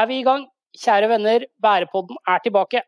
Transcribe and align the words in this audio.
Er 0.00 0.06
vi 0.08 0.20
i 0.20 0.24
gang. 0.24 0.46
Kjære 0.80 1.08
venner, 1.10 1.42
Bærepodden 1.60 2.16
er 2.28 2.38
tilbake. 2.40 2.80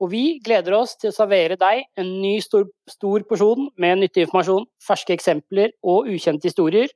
Og 0.00 0.08
vi 0.12 0.22
gleder 0.44 0.76
oss 0.78 0.94
til 0.96 1.10
å 1.10 1.16
servere 1.16 1.58
deg 1.60 1.82
en 2.00 2.12
ny 2.22 2.38
stor, 2.40 2.64
stor 2.88 3.24
porsjon 3.28 3.66
med 3.80 4.00
nyttig 4.00 4.24
informasjon, 4.24 4.64
ferske 4.86 5.12
eksempler 5.12 5.74
og 5.84 6.08
ukjente 6.14 6.48
historier 6.48 6.88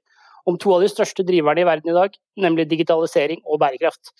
om 0.48 0.56
to 0.56 0.72
av 0.72 0.84
de 0.84 0.88
største 0.88 1.26
driverne 1.28 1.60
i 1.60 1.66
verden 1.68 1.92
i 1.92 1.96
dag, 1.98 2.16
nemlig 2.40 2.68
digitalisering 2.70 3.42
og 3.44 3.60
bærekraft. 3.60 4.14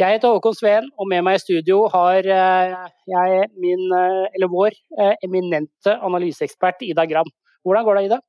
Jeg 0.00 0.16
heter 0.16 0.32
Håkon 0.32 0.56
Sveen, 0.56 0.88
og 0.96 1.10
med 1.12 1.24
meg 1.26 1.38
i 1.38 1.44
studio 1.44 1.82
har 1.92 2.24
eh, 2.38 2.78
jeg 3.12 3.50
min, 3.60 3.84
eh, 3.98 4.22
eller 4.36 4.52
vår 4.52 4.72
eh, 4.96 5.14
eminente 5.28 5.98
analyseekspert 6.08 6.84
Ida 6.88 7.04
Gram. 7.10 7.28
Hvordan 7.64 7.84
går 7.84 8.00
det, 8.00 8.06
Ida? 8.08 8.20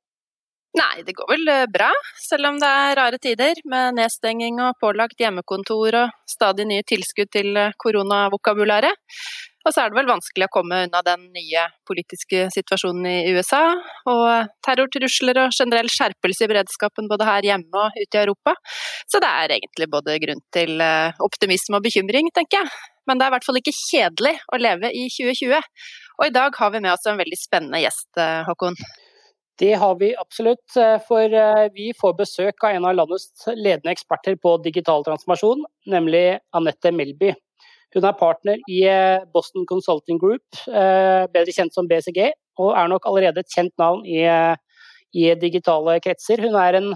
Nei, 0.78 1.02
det 1.02 1.14
går 1.16 1.26
vel 1.30 1.48
eh, 1.50 1.66
bra, 1.72 1.88
selv 2.20 2.50
om 2.50 2.58
det 2.60 2.68
er 2.68 2.96
rare 2.98 3.18
tider 3.22 3.58
med 3.66 3.96
nedstenging 3.96 4.60
og 4.62 4.76
pålagt 4.82 5.18
hjemmekontor 5.18 5.96
og 6.04 6.12
stadig 6.28 6.68
nye 6.68 6.84
tilskudd 6.86 7.30
til 7.34 7.56
eh, 7.56 7.72
koronavokabularet. 7.82 8.92
Og 9.66 9.74
så 9.74 9.82
er 9.82 9.90
det 9.90 9.98
vel 9.98 10.08
vanskelig 10.08 10.46
å 10.46 10.52
komme 10.52 10.82
unna 10.86 11.00
den 11.04 11.24
nye 11.34 11.64
politiske 11.88 12.46
situasjonen 12.54 13.08
i 13.10 13.32
USA, 13.36 13.62
og 14.08 14.52
terrortrusler 14.64 15.42
og 15.42 15.56
generell 15.56 15.90
skjerpelse 15.92 16.46
i 16.46 16.50
beredskapen 16.52 17.10
både 17.10 17.26
her 17.26 17.48
hjemme 17.50 17.82
og 17.82 17.98
ute 17.98 18.20
i 18.20 18.22
Europa. 18.22 18.54
Så 19.10 19.20
det 19.24 19.32
er 19.42 19.56
egentlig 19.58 19.90
både 19.92 20.20
grunn 20.22 20.44
til 20.54 20.84
eh, 20.84 21.26
optimisme 21.26 21.80
og 21.80 21.88
bekymring, 21.88 22.30
tenker 22.36 22.62
jeg. 22.62 22.70
Men 23.08 23.18
det 23.18 23.26
er 23.26 23.32
i 23.32 23.38
hvert 23.38 23.50
fall 23.50 23.60
ikke 23.64 23.76
kjedelig 23.80 24.36
å 24.52 24.62
leve 24.62 24.92
i 24.94 25.08
2020. 25.10 25.74
Og 26.20 26.24
i 26.28 26.34
dag 26.38 26.56
har 26.60 26.72
vi 26.76 26.84
med 26.84 26.92
oss 26.94 27.08
en 27.08 27.18
veldig 27.18 27.40
spennende 27.40 27.80
gjest, 27.80 28.10
Håkon. 28.46 28.76
Det 29.58 29.74
har 29.74 29.94
vi 29.98 30.12
absolutt, 30.16 30.76
eh, 30.76 31.00
for 31.08 31.34
eh, 31.34 31.66
vi 31.74 31.90
får 32.00 32.14
besøk 32.20 32.62
av 32.64 32.76
en 32.76 32.84
av 32.86 32.94
landets 32.94 33.48
ledende 33.56 33.90
eksperter 33.90 34.36
på 34.38 34.54
digital 34.62 35.02
transformasjon, 35.06 35.64
nemlig 35.90 36.38
Anette 36.54 36.92
Melby. 36.94 37.32
Hun 37.96 38.06
er 38.06 38.14
partner 38.20 38.62
i 38.70 38.84
eh, 38.86 39.24
Boston 39.34 39.66
Consulting 39.66 40.20
Group, 40.22 40.60
bedre 40.68 41.56
kjent 41.56 41.74
som 41.74 41.88
BCG, 41.90 42.30
og 42.62 42.70
er 42.78 42.92
nok 42.92 43.08
allerede 43.10 43.42
et 43.42 43.50
kjent 43.50 43.74
navn 43.82 44.06
i, 44.06 44.22
i 45.18 45.26
digitale 45.42 45.98
kretser. 46.04 46.42
Hun 46.44 46.54
er 46.58 46.78
en 46.78 46.92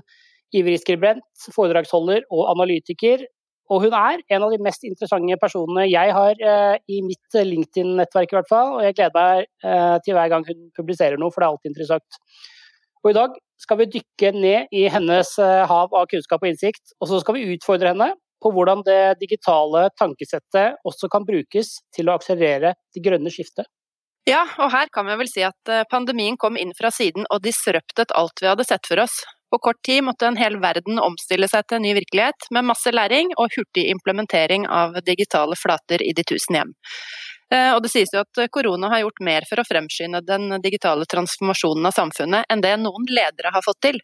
ivrig 0.54 0.78
skribent, 0.84 1.26
foredragsholder 1.56 2.28
og 2.30 2.46
analytiker. 2.52 3.26
Og 3.72 3.86
hun 3.86 3.94
er 3.96 4.22
en 4.36 4.44
av 4.44 4.52
de 4.52 4.60
mest 4.62 4.84
interessante 4.84 5.38
personene 5.40 5.86
jeg 5.88 6.12
har 6.12 6.42
i 6.90 6.98
mitt 7.06 7.38
LinkedIn-nettverk, 7.38 8.34
i 8.34 8.36
hvert 8.36 8.50
fall. 8.50 8.74
Og 8.76 8.82
jeg 8.84 8.98
gleder 8.98 9.14
meg 9.16 10.02
til 10.04 10.18
hver 10.18 10.34
gang 10.34 10.44
hun 10.50 10.66
publiserer 10.76 11.16
noe, 11.16 11.32
for 11.32 11.40
det 11.40 11.46
er 11.46 11.54
alltid 11.54 11.72
interessant. 11.72 12.18
Og 13.02 13.10
i 13.10 13.16
dag 13.16 13.36
skal 13.62 13.80
vi 13.80 13.90
dykke 13.98 14.32
ned 14.36 14.74
i 14.74 14.86
hennes 14.90 15.34
eh, 15.42 15.62
hav 15.68 15.94
av 15.94 16.08
kunnskap 16.10 16.42
og 16.42 16.50
innsikt, 16.50 16.94
og 17.00 17.10
så 17.10 17.20
skal 17.22 17.38
vi 17.38 17.48
utfordre 17.54 17.92
henne 17.92 18.12
på 18.42 18.50
hvordan 18.54 18.82
det 18.86 19.18
digitale 19.20 19.86
tankesettet 19.98 20.80
også 20.88 21.10
kan 21.10 21.26
brukes 21.26 21.76
til 21.94 22.10
å 22.10 22.16
akselerere 22.18 22.74
det 22.94 23.04
grønne 23.04 23.30
skiftet. 23.30 23.68
Ja, 24.28 24.44
og 24.62 24.70
her 24.70 24.90
kan 24.94 25.08
vi 25.08 25.18
vel 25.18 25.30
si 25.30 25.42
at 25.46 25.70
eh, 25.70 25.86
pandemien 25.90 26.38
kom 26.38 26.58
inn 26.58 26.74
fra 26.78 26.92
siden 26.94 27.26
og 27.28 27.42
disruptet 27.42 28.14
alt 28.18 28.42
vi 28.42 28.50
hadde 28.50 28.66
sett 28.66 28.86
for 28.86 29.02
oss. 29.02 29.22
På 29.52 29.58
kort 29.60 29.82
tid 29.84 30.04
måtte 30.06 30.28
en 30.30 30.38
hel 30.38 30.56
verden 30.62 31.00
omstille 31.02 31.48
seg 31.50 31.66
til 31.66 31.80
en 31.80 31.84
ny 31.84 31.90
virkelighet, 31.98 32.46
med 32.54 32.64
masse 32.70 32.88
læring 32.94 33.34
og 33.34 33.52
hurtig 33.52 33.84
implementering 33.92 34.64
av 34.70 34.94
digitale 35.04 35.58
flater 35.58 36.00
i 36.06 36.14
de 36.16 36.24
tusen 36.24 36.56
hjem. 36.56 36.70
Eh, 37.52 37.70
og 37.74 37.82
det 37.84 37.90
sies 37.92 38.12
jo 38.14 38.22
at 38.22 38.42
korona 38.54 38.88
har 38.92 39.02
gjort 39.04 39.22
mer 39.24 39.46
for 39.48 39.60
å 39.60 39.66
fremskynde 39.66 40.22
den 40.24 40.56
digitale 40.64 41.06
transformasjonen 41.10 41.88
av 41.88 41.96
samfunnet 41.96 42.48
enn 42.52 42.64
det 42.64 42.72
noen 42.80 43.06
ledere 43.10 43.52
har 43.52 43.64
fått 43.64 43.82
til. 43.84 44.00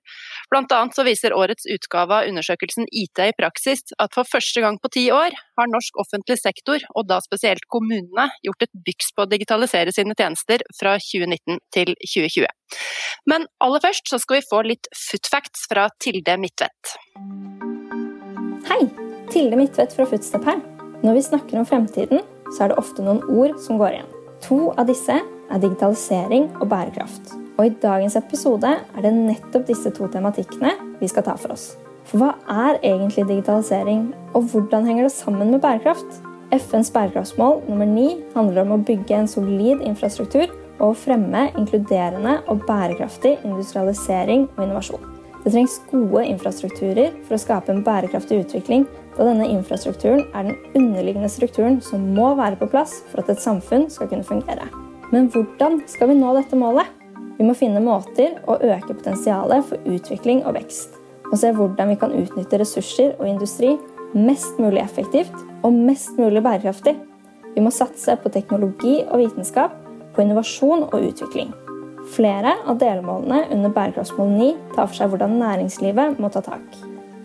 Blant 0.52 0.72
annet 0.74 0.96
så 0.96 1.06
viser 1.06 1.36
årets 1.36 1.68
utgave 1.70 2.20
av 2.20 2.28
undersøkelsen 2.30 2.88
IT 2.92 3.22
i 3.24 3.36
praksis 3.38 3.86
at 3.98 4.14
for 4.16 4.28
første 4.28 4.64
gang 4.64 4.78
på 4.82 4.92
ti 4.94 5.06
år 5.14 5.36
har 5.58 5.70
norsk 5.72 5.98
offentlig 6.00 6.38
sektor, 6.40 6.82
og 6.94 7.08
da 7.08 7.18
spesielt 7.24 7.64
kommunene, 7.72 8.28
gjort 8.44 8.68
et 8.68 8.74
byks 8.86 9.12
på 9.16 9.24
å 9.24 9.30
digitalisere 9.30 9.94
sine 9.94 10.16
tjenester 10.18 10.62
fra 10.78 10.96
2019 11.02 11.60
til 11.74 11.94
2020. 12.04 12.46
Men 13.30 13.48
aller 13.64 13.82
først 13.82 14.10
så 14.10 14.20
skal 14.22 14.38
vi 14.38 14.48
få 14.48 14.62
litt 14.66 14.88
footfacts 14.94 15.66
fra 15.70 15.88
Tilde 16.02 16.38
Midtvedt. 16.40 16.96
Hei! 18.68 18.82
Tilde 19.32 19.58
Midtvedt 19.60 19.92
fra 19.96 20.06
Footstep 20.08 20.46
her. 20.48 20.60
Når 21.02 21.18
vi 21.18 21.22
snakker 21.26 21.60
om 21.60 21.66
fremtiden, 21.68 22.22
så 22.54 22.64
er 22.64 22.72
det 22.72 22.78
ofte 22.80 23.04
noen 23.04 23.22
ord 23.28 23.58
som 23.62 23.80
går 23.80 23.96
igjen. 23.96 24.14
To 24.46 24.60
av 24.78 24.88
disse 24.88 25.16
er 25.18 25.62
digitalisering 25.62 26.48
og 26.60 26.68
bærekraft. 26.70 27.34
Og 27.58 27.66
i 27.66 27.74
dagens 27.82 28.14
episode 28.18 28.70
er 28.70 29.04
det 29.04 29.12
nettopp 29.16 29.66
disse 29.66 29.90
to 29.96 30.06
tematikkene 30.12 30.76
vi 31.00 31.10
skal 31.10 31.26
ta 31.26 31.34
for 31.40 31.56
oss. 31.56 31.72
For 32.08 32.22
hva 32.22 32.30
er 32.68 32.78
egentlig 32.86 33.26
digitalisering, 33.28 34.12
og 34.32 34.48
hvordan 34.52 34.86
henger 34.88 35.08
det 35.08 35.12
sammen 35.16 35.50
med 35.52 35.60
bærekraft? 35.64 36.22
FNs 36.54 36.88
bærekraftsmål 36.94 37.66
nummer 37.68 37.88
ni 37.88 38.22
handler 38.32 38.62
om 38.62 38.78
å 38.78 38.80
bygge 38.88 39.18
en 39.18 39.28
solid 39.28 39.84
infrastruktur 39.84 40.48
og 40.78 40.96
fremme 40.96 41.48
inkluderende 41.58 42.38
og 42.48 42.64
bærekraftig 42.70 43.36
industrialisering 43.42 44.48
og 44.54 44.64
innovasjon. 44.64 45.17
Det 45.44 45.52
trengs 45.54 45.78
gode 45.90 46.24
infrastrukturer 46.26 47.12
for 47.26 47.36
å 47.36 47.40
skape 47.40 47.72
en 47.72 47.84
bærekraftig 47.86 48.42
utvikling 48.42 48.86
da 49.16 49.26
denne 49.26 49.48
infrastrukturen 49.50 50.24
er 50.36 50.48
den 50.50 50.58
underliggende 50.78 51.30
strukturen 51.30 51.80
som 51.84 52.04
må 52.14 52.32
være 52.38 52.58
på 52.60 52.68
plass 52.70 53.00
for 53.10 53.22
at 53.22 53.32
et 53.32 53.42
samfunn 53.42 53.88
skal 53.90 54.10
kunne 54.10 54.26
fungere. 54.26 54.68
Men 55.12 55.30
hvordan 55.32 55.80
skal 55.90 56.10
vi 56.10 56.18
nå 56.18 56.34
dette 56.36 56.58
målet? 56.58 56.90
Vi 57.38 57.46
må 57.46 57.54
finne 57.54 57.82
måter 57.82 58.40
å 58.50 58.58
øke 58.58 58.96
potensialet 58.96 59.66
for 59.68 59.86
utvikling 59.86 60.42
og 60.44 60.56
vekst. 60.58 60.98
Og 61.30 61.38
se 61.38 61.52
hvordan 61.54 61.92
vi 61.92 61.98
kan 62.00 62.14
utnytte 62.16 62.58
ressurser 62.60 63.14
og 63.18 63.28
industri 63.28 63.76
mest 64.14 64.58
mulig 64.58 64.82
effektivt 64.82 65.34
og 65.62 65.72
mest 65.74 66.18
mulig 66.18 66.42
bærekraftig. 66.44 66.96
Vi 67.54 67.64
må 67.64 67.72
satse 67.74 68.18
på 68.22 68.32
teknologi 68.34 69.00
og 69.06 69.22
vitenskap, 69.22 69.74
på 70.14 70.24
innovasjon 70.24 70.88
og 70.88 70.98
utvikling. 70.98 71.54
Flere 72.08 72.54
av 72.66 72.78
delmålene 72.80 73.44
under 73.52 73.72
bærekraftsmål 73.74 74.30
9 74.32 74.52
tar 74.74 74.86
for 74.86 74.96
seg 74.96 75.10
hvordan 75.12 75.34
næringslivet 75.42 76.20
må 76.22 76.30
ta 76.32 76.40
tak. 76.44 76.64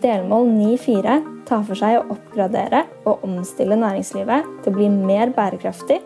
Delmål 0.04 0.50
9.4 0.52 1.14
tar 1.48 1.62
for 1.64 1.80
seg 1.80 1.96
å 1.96 2.06
oppgradere 2.12 2.82
og 3.08 3.24
omstille 3.24 3.78
næringslivet 3.80 4.50
til 4.64 4.72
å 4.72 4.76
bli 4.76 4.90
mer 4.92 5.32
bærekraftig, 5.32 6.02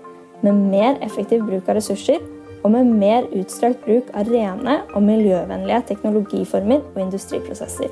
med 0.47 0.61
mer 0.71 1.01
effektiv 1.03 1.43
bruk 1.49 1.67
av 1.67 1.81
ressurser 1.81 2.23
og 2.63 2.71
med 2.75 2.93
mer 3.01 3.27
utstrakt 3.35 3.83
bruk 3.87 4.13
av 4.15 4.31
rene 4.31 4.77
og 4.93 5.03
miljøvennlige 5.03 5.83
teknologiformer 5.91 6.85
og 6.93 7.01
industriprosesser. 7.03 7.91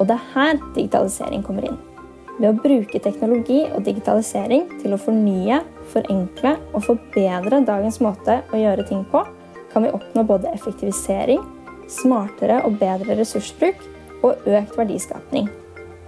Og 0.00 0.08
det 0.08 0.16
er 0.16 0.26
her 0.34 0.58
digitalisering 0.74 1.46
kommer 1.46 1.68
inn. 1.70 1.78
Ved 2.36 2.50
å 2.50 2.58
bruke 2.58 3.00
teknologi 3.00 3.62
og 3.70 3.86
digitalisering 3.86 4.66
til 4.82 4.92
å 4.92 5.00
fornye, 5.00 5.62
forenkle 5.94 6.56
og 6.74 6.82
forbedre 6.84 7.62
dagens 7.64 8.02
måte 8.04 8.42
å 8.50 8.60
gjøre 8.60 8.84
ting 8.90 9.06
på, 9.12 9.22
kan 9.76 9.82
vi 9.82 9.90
oppnå 9.90 10.22
både 10.24 10.48
effektivisering, 10.48 11.42
smartere 11.88 12.62
og 12.64 12.78
bedre 12.80 13.12
ressursbruk 13.18 13.82
og 14.24 14.46
økt 14.48 14.78
verdiskapning. 14.78 15.50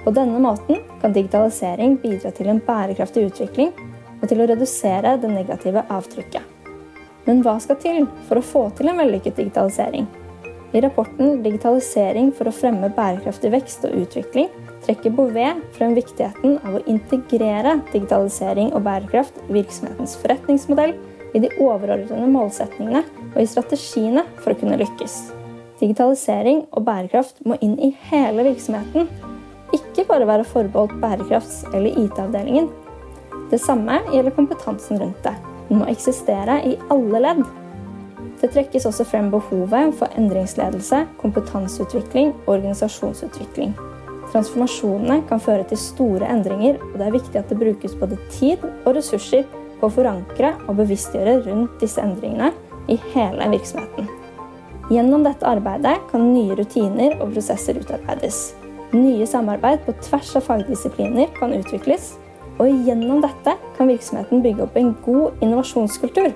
På 0.01 0.15
denne 0.17 0.39
måten 0.41 0.79
kan 1.03 1.13
digitalisering 1.13 1.99
bidra 2.01 2.33
til 2.33 2.49
en 2.49 2.63
bærekraftig 2.65 3.27
utvikling 3.29 3.75
og 4.23 4.25
til 4.31 4.41
å 4.41 4.47
redusere 4.49 5.19
det 5.21 5.29
negative 5.35 5.83
avtrykket. 5.93 6.47
Men 7.27 7.45
hva 7.45 7.59
skal 7.61 7.77
til 7.83 8.09
for 8.31 8.41
å 8.41 8.47
få 8.55 8.65
til 8.79 8.89
en 8.89 9.03
vellykket 9.03 9.37
digitalisering? 9.37 10.09
I 10.73 10.81
rapporten 10.81 11.43
'Digitalisering 11.43 12.33
for 12.33 12.49
å 12.49 12.57
fremme 12.63 12.89
bærekraftig 12.89 13.53
vekst 13.53 13.85
og 13.85 14.01
utvikling' 14.01 14.49
trekker 14.89 15.13
Bouvet 15.13 15.61
frem 15.77 15.93
viktigheten 15.93 16.57
av 16.65 16.81
å 16.81 16.85
integrere 16.89 17.83
digitalisering 17.93 18.73
og 18.73 18.89
bærekraft 18.89 19.45
i 19.45 19.61
virksomhetens 19.61 20.17
forretningsmodell, 20.25 20.97
i 21.35 21.39
de 21.45 21.53
overordnede 21.61 22.33
målsetningene 22.33 23.05
og 23.39 23.45
i 23.45 23.49
strategiene 23.49 24.25
for 24.43 24.53
å 24.53 24.59
kunne 24.59 24.79
lykkes. 24.81 25.17
Digitalisering 25.79 26.65
og 26.75 26.83
bærekraft 26.89 27.39
må 27.47 27.55
inn 27.63 27.77
i 27.79 27.93
hele 28.11 28.43
virksomheten, 28.49 29.07
ikke 29.77 30.07
bare 30.09 30.27
være 30.27 30.47
forbeholdt 30.49 30.97
bærekrafts- 30.99 31.63
eller 31.71 31.95
IT-avdelingen. 32.03 32.67
Det 33.53 33.61
samme 33.63 34.01
gjelder 34.11 34.35
kompetansen 34.35 34.99
rundt 34.99 35.23
det. 35.23 35.37
Den 35.69 35.81
må 35.81 35.89
eksistere 35.93 36.59
i 36.67 36.75
alle 36.91 37.23
ledd. 37.23 37.45
Det 38.41 38.51
trekkes 38.55 38.87
også 38.89 39.07
frem 39.07 39.31
behovet 39.31 39.95
for 39.99 40.11
endringsledelse, 40.19 41.05
kompetanseutvikling 41.21 42.33
og 42.47 42.57
organisasjonsutvikling. 42.57 43.77
Transformasjonene 44.33 45.23
kan 45.29 45.41
føre 45.41 45.65
til 45.69 45.81
store 45.81 46.29
endringer, 46.29 46.81
og 46.91 46.99
det 46.99 47.07
er 47.07 47.15
viktig 47.15 47.41
at 47.41 47.53
det 47.53 47.61
brukes 47.61 47.95
både 47.99 48.19
tid 48.35 48.65
og 48.85 48.97
ressurser 48.99 49.47
på 49.79 49.87
å 49.87 49.95
forankre 49.95 50.57
og 50.67 50.81
bevisstgjøre 50.81 51.39
rundt 51.47 51.79
disse 51.83 52.03
endringene 52.03 52.51
i 52.89 52.99
hele 53.13 53.51
virksomheten. 53.53 54.09
Gjennom 54.89 55.25
dette 55.27 55.47
arbeidet 55.47 55.99
kan 56.11 56.31
nye 56.33 56.57
rutiner 56.57 57.19
og 57.21 57.35
prosesser 57.35 57.77
utarbeides. 57.81 58.55
Nye 58.97 59.27
samarbeid 59.29 59.85
på 59.85 59.93
tvers 60.01 60.31
av 60.39 60.47
fagdisipliner 60.49 61.29
kan 61.37 61.53
utvikles, 61.53 62.15
og 62.59 62.73
gjennom 62.89 63.21
dette 63.23 63.55
kan 63.77 63.91
virksomheten 63.91 64.43
bygge 64.43 64.65
opp 64.65 64.79
en 64.81 64.95
god 65.05 65.45
innovasjonskultur. 65.45 66.33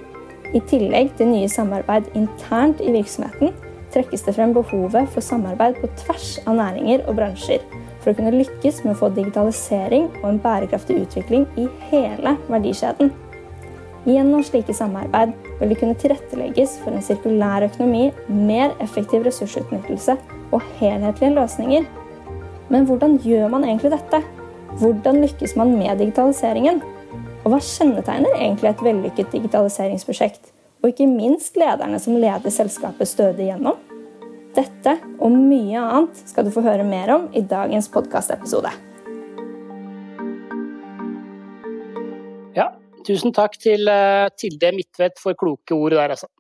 I 0.53 0.61
tillegg 0.69 1.15
til 1.17 1.33
nye 1.33 1.49
samarbeid 1.49 2.13
internt 2.19 2.83
i 2.85 2.93
virksomheten 2.93 3.55
trekkes 3.93 4.25
det 4.27 4.37
frem 4.37 4.53
behovet 4.57 5.09
for 5.13 5.25
samarbeid 5.25 5.81
på 5.81 5.89
tvers 6.05 6.35
av 6.45 6.57
næringer 6.61 7.07
og 7.09 7.17
bransjer 7.21 7.65
for 8.03 8.13
å 8.13 8.19
kunne 8.19 8.35
lykkes 8.35 8.83
med 8.85 8.95
å 8.95 9.01
få 9.01 9.13
digitalisering 9.17 10.09
og 10.23 10.31
en 10.33 10.41
bærekraftig 10.43 11.03
utvikling 11.05 11.47
i 11.61 11.69
hele 11.91 12.37
verdikjeden. 12.51 13.13
Gjennom 14.03 14.43
slike 14.43 14.75
samarbeid 14.75 15.31
vil 15.61 15.71
det 15.71 15.79
kunne 15.79 15.99
tilrettelegges 15.99 16.75
for 16.83 16.91
en 16.91 17.05
sirkulær 17.07 17.69
økonomi, 17.69 18.09
mer 18.27 18.75
effektiv 18.83 19.23
ressursutnyttelse 19.29 20.17
og 20.51 20.65
helhetlige 20.81 21.37
løsninger. 21.37 21.87
Men 22.73 22.89
hvordan 22.89 23.19
gjør 23.23 23.53
man 23.53 23.67
egentlig 23.69 23.93
dette? 23.95 24.23
Hvordan 24.81 25.21
lykkes 25.23 25.55
man 25.61 25.77
med 25.77 26.03
digitaliseringen? 26.03 26.83
Og 27.43 27.51
hva 27.53 27.63
kjennetegner 27.63 28.35
egentlig 28.35 28.73
et 28.73 28.85
vellykket 28.87 29.35
digitaliseringsprosjekt? 29.37 30.51
Og 30.83 30.91
ikke 30.91 31.07
minst 31.07 31.59
lederne 31.59 31.99
som 32.03 32.19
leder 32.19 32.55
selskapet 32.55 33.11
stødig 33.11 33.53
gjennom? 33.53 33.79
Dette 34.57 34.99
og 35.23 35.31
mye 35.33 35.81
annet 35.81 36.25
skal 36.29 36.49
du 36.49 36.53
få 36.55 36.65
høre 36.67 36.85
mer 36.87 37.15
om 37.15 37.29
i 37.39 37.45
dagens 37.47 37.89
podkastepisode. 37.93 38.73
Tusen 43.07 43.35
takk 43.35 43.59
til 43.61 43.89
eh, 43.91 44.31
Tilde 44.39 44.73
Midtvedt 44.77 45.21
for 45.23 45.39
kloke 45.39 45.77
ord 45.77 45.97
der, 45.97 46.15
altså. 46.15 46.31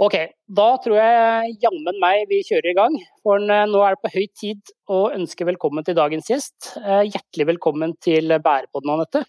Ok, 0.00 0.14
da 0.48 0.68
tror 0.80 0.96
jeg 0.96 1.56
jammen 1.60 1.98
meg 2.00 2.22
vi 2.30 2.40
kjører 2.46 2.70
i 2.70 2.76
gang. 2.78 2.96
For 3.24 3.42
eh, 3.42 3.66
nå 3.68 3.82
er 3.84 3.96
det 3.96 4.02
på 4.04 4.12
høy 4.14 4.26
tid 4.42 4.72
å 4.90 5.02
ønske 5.12 5.48
velkommen 5.48 5.86
til 5.86 5.98
dagens 5.98 6.30
gjest. 6.32 6.72
Eh, 6.80 7.04
hjertelig 7.10 7.50
velkommen 7.54 7.96
til 8.02 8.32
Bærepodden, 8.40 8.94
Anette. 8.96 9.24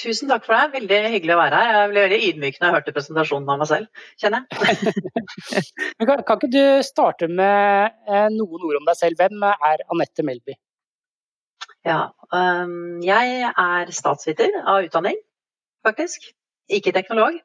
Tusen 0.00 0.30
takk 0.30 0.46
for 0.46 0.56
det. 0.56 0.80
Veldig 0.80 0.98
hyggelig 1.14 1.36
å 1.36 1.40
være 1.40 1.60
her. 1.60 1.76
Jeg 1.76 1.92
ble 1.92 2.04
veldig 2.06 2.20
ydmyk 2.28 2.58
når 2.58 2.68
jeg 2.68 2.76
hørte 2.76 2.96
presentasjonen 2.96 3.52
av 3.52 3.60
meg 3.60 3.68
selv, 3.68 4.04
kjenner 4.20 4.44
jeg. 4.48 4.94
kan, 6.08 6.22
kan, 6.24 6.36
ikke 6.36 6.52
du 6.52 6.62
starte 6.86 7.28
med 7.28 7.98
noen 8.36 8.68
ord 8.70 8.80
om 8.80 8.88
deg 8.88 9.00
selv? 9.00 9.20
Hvem 9.20 9.44
er 9.50 9.84
Anette 9.92 10.24
Melby? 10.24 10.56
Ja, 11.86 12.10
um, 12.32 13.00
jeg 13.00 13.42
er 13.48 13.92
statsviter 13.96 14.52
av 14.68 14.84
utdanning, 14.84 15.16
faktisk. 15.86 16.30
Ikke 16.70 16.94
teknolog. 16.94 17.40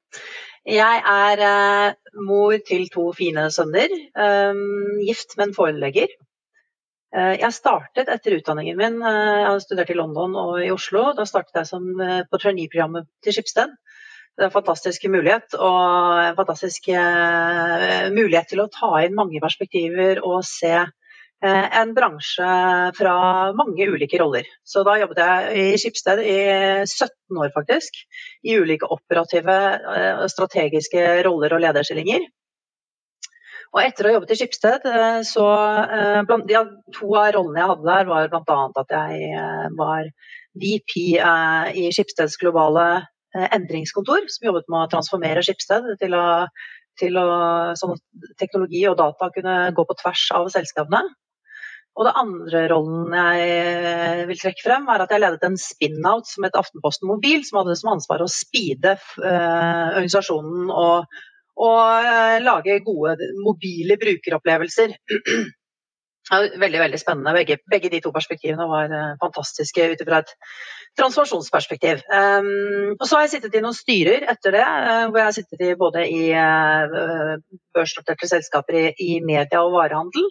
Jeg 0.66 1.02
er 1.10 1.42
eh, 1.46 1.96
mor 2.28 2.54
til 2.68 2.86
to 2.94 3.10
fine 3.18 3.48
sønner. 3.54 3.90
Um, 4.14 5.02
gift 5.06 5.38
med 5.38 5.50
en 5.50 5.58
foreleger. 5.58 6.14
Eh, 7.16 7.38
jeg 7.40 7.56
startet 7.56 8.10
etter 8.12 8.36
utdanningen 8.36 8.76
min, 8.80 8.98
eh, 9.00 9.40
jeg 9.40 9.48
har 9.48 9.60
studert 9.64 9.92
i 9.94 9.96
London 9.96 10.36
og 10.36 10.60
i 10.60 10.72
Oslo. 10.74 11.14
Da 11.16 11.24
startet 11.24 11.62
jeg 11.62 11.70
som, 11.70 11.86
eh, 12.02 12.24
på 12.28 12.40
trainee-programmet 12.42 13.08
til 13.24 13.34
Skipsted. 13.34 13.72
Det 14.36 14.44
er 14.44 14.50
en 14.50 14.52
fantastisk 14.52 15.06
mulighet, 15.08 15.54
og 15.56 16.20
en 16.20 16.36
fantastisk 16.36 16.90
mulighet 18.12 18.50
til 18.50 18.60
å 18.60 18.68
ta 18.68 18.90
inn 19.06 19.16
mange 19.16 19.40
perspektiver 19.40 20.20
og 20.28 20.44
se 20.44 20.74
en 21.46 21.92
bransje 21.96 22.48
fra 22.98 23.16
mange 23.58 23.88
ulike 23.92 24.20
roller. 24.22 24.48
Så 24.66 24.84
da 24.88 24.98
jobbet 25.02 25.22
jeg 25.22 25.60
i 25.62 25.82
Skipsted 25.82 26.22
i 26.24 26.40
17 26.86 27.42
år, 27.42 27.52
faktisk. 27.56 28.02
I 28.46 28.58
ulike 28.62 28.90
operative, 28.92 29.60
strategiske 30.32 31.06
roller 31.28 31.58
og 31.58 31.64
lederstillinger. 31.66 32.26
Og 33.76 33.82
etter 33.84 34.08
å 34.08 34.10
ha 34.10 34.16
jobbet 34.16 34.32
i 34.32 34.38
Skipsted, 34.40 34.86
eh, 34.88 35.18
så 35.28 35.46
eh, 35.84 36.22
blant, 36.28 36.48
ja, 36.52 36.64
To 36.96 37.10
av 37.20 37.34
rollene 37.36 37.60
jeg 37.60 37.72
hadde 37.74 37.90
der, 37.90 38.08
var 38.08 38.30
bl.a. 38.32 38.60
at 38.82 38.94
jeg 38.96 39.34
eh, 39.36 39.66
var 39.76 40.08
VP 40.56 40.94
i 41.76 41.90
Skipsteds 41.92 42.38
globale 42.40 43.04
endringskontor, 43.36 44.30
som 44.32 44.48
jobbet 44.48 44.70
med 44.72 44.86
å 44.86 44.92
transformere 44.94 45.44
Skipsted 45.44 45.90
til 46.00 46.16
å, 46.16 46.24
til 47.02 47.20
å 47.20 47.26
sånn 47.76 47.98
teknologi 48.40 48.86
og 48.88 48.96
data 49.02 49.28
kunne 49.36 49.58
gå 49.76 49.84
på 49.90 49.98
tvers 50.00 50.24
av 50.38 50.48
selskapene. 50.54 51.02
Og 51.96 52.08
det 52.08 52.16
andre 52.20 52.66
rollen 52.68 53.14
jeg 53.16 54.26
vil 54.28 54.40
trekke 54.42 54.66
frem, 54.66 54.90
er 54.92 55.04
at 55.06 55.14
jeg 55.14 55.24
ledet 55.24 55.48
en 55.48 55.56
spin-out 55.60 56.28
som 56.28 56.44
het 56.44 56.58
Aftenposten 56.60 57.08
Mobil, 57.08 57.46
som 57.48 57.62
hadde 57.62 57.78
som 57.80 57.94
ansvar 57.94 58.24
å 58.26 58.32
speede 58.32 58.98
eh, 58.98 59.96
organisasjonen 59.96 60.74
og 60.76 61.08
og 61.56 62.04
eh, 62.04 62.40
lage 62.44 62.82
gode 62.84 63.30
mobile 63.40 63.96
brukeropplevelser. 64.02 64.98
Veldig 66.58 66.80
veldig 66.82 66.98
spennende. 66.98 67.36
Begge, 67.38 67.60
begge, 67.70 67.90
de 67.94 68.00
to 68.02 68.10
perspektivene 68.12 68.66
var 68.66 68.90
eh, 68.90 69.12
fantastiske 69.22 69.84
ut 69.92 70.00
fra 70.08 70.24
et 70.24 70.32
transformasjonsperspektiv. 70.98 72.02
Um, 72.10 72.96
og 72.96 73.04
så 73.06 73.18
har 73.20 73.26
jeg 73.26 73.34
sittet 73.36 73.58
i 73.60 73.62
noen 73.62 73.78
styrer 73.78 74.26
etter 74.32 74.56
det, 74.56 74.64
uh, 74.64 75.04
hvor 75.12 75.20
jeg 75.20 75.28
har 75.28 75.36
sittet 75.36 75.62
i 75.62 75.76
både 75.78 76.06
i 76.10 76.24
uh, 76.34 77.36
børsnoterte 77.78 78.30
selskaper 78.32 78.80
i, 78.80 78.86
i, 79.06 79.20
media 79.28 79.62
og 79.62 79.76
varehandel. 79.76 80.26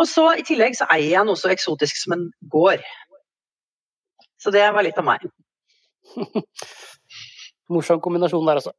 Og 0.00 0.08
så 0.08 0.24
i 0.38 0.44
tillegg 0.46 0.76
så 0.78 0.88
eier 0.92 1.18
jeg 1.18 1.28
noe 1.28 1.38
så 1.38 1.50
eksotisk 1.52 1.98
som 2.00 2.16
en 2.16 2.28
gård. 2.52 2.84
Så 4.40 4.50
det 4.54 4.64
var 4.74 4.84
litt 4.86 4.98
av 4.98 5.06
meg. 5.06 5.26
Morsom 7.72 8.00
kombinasjon 8.02 8.48
der 8.48 8.60
altså. 8.62 8.72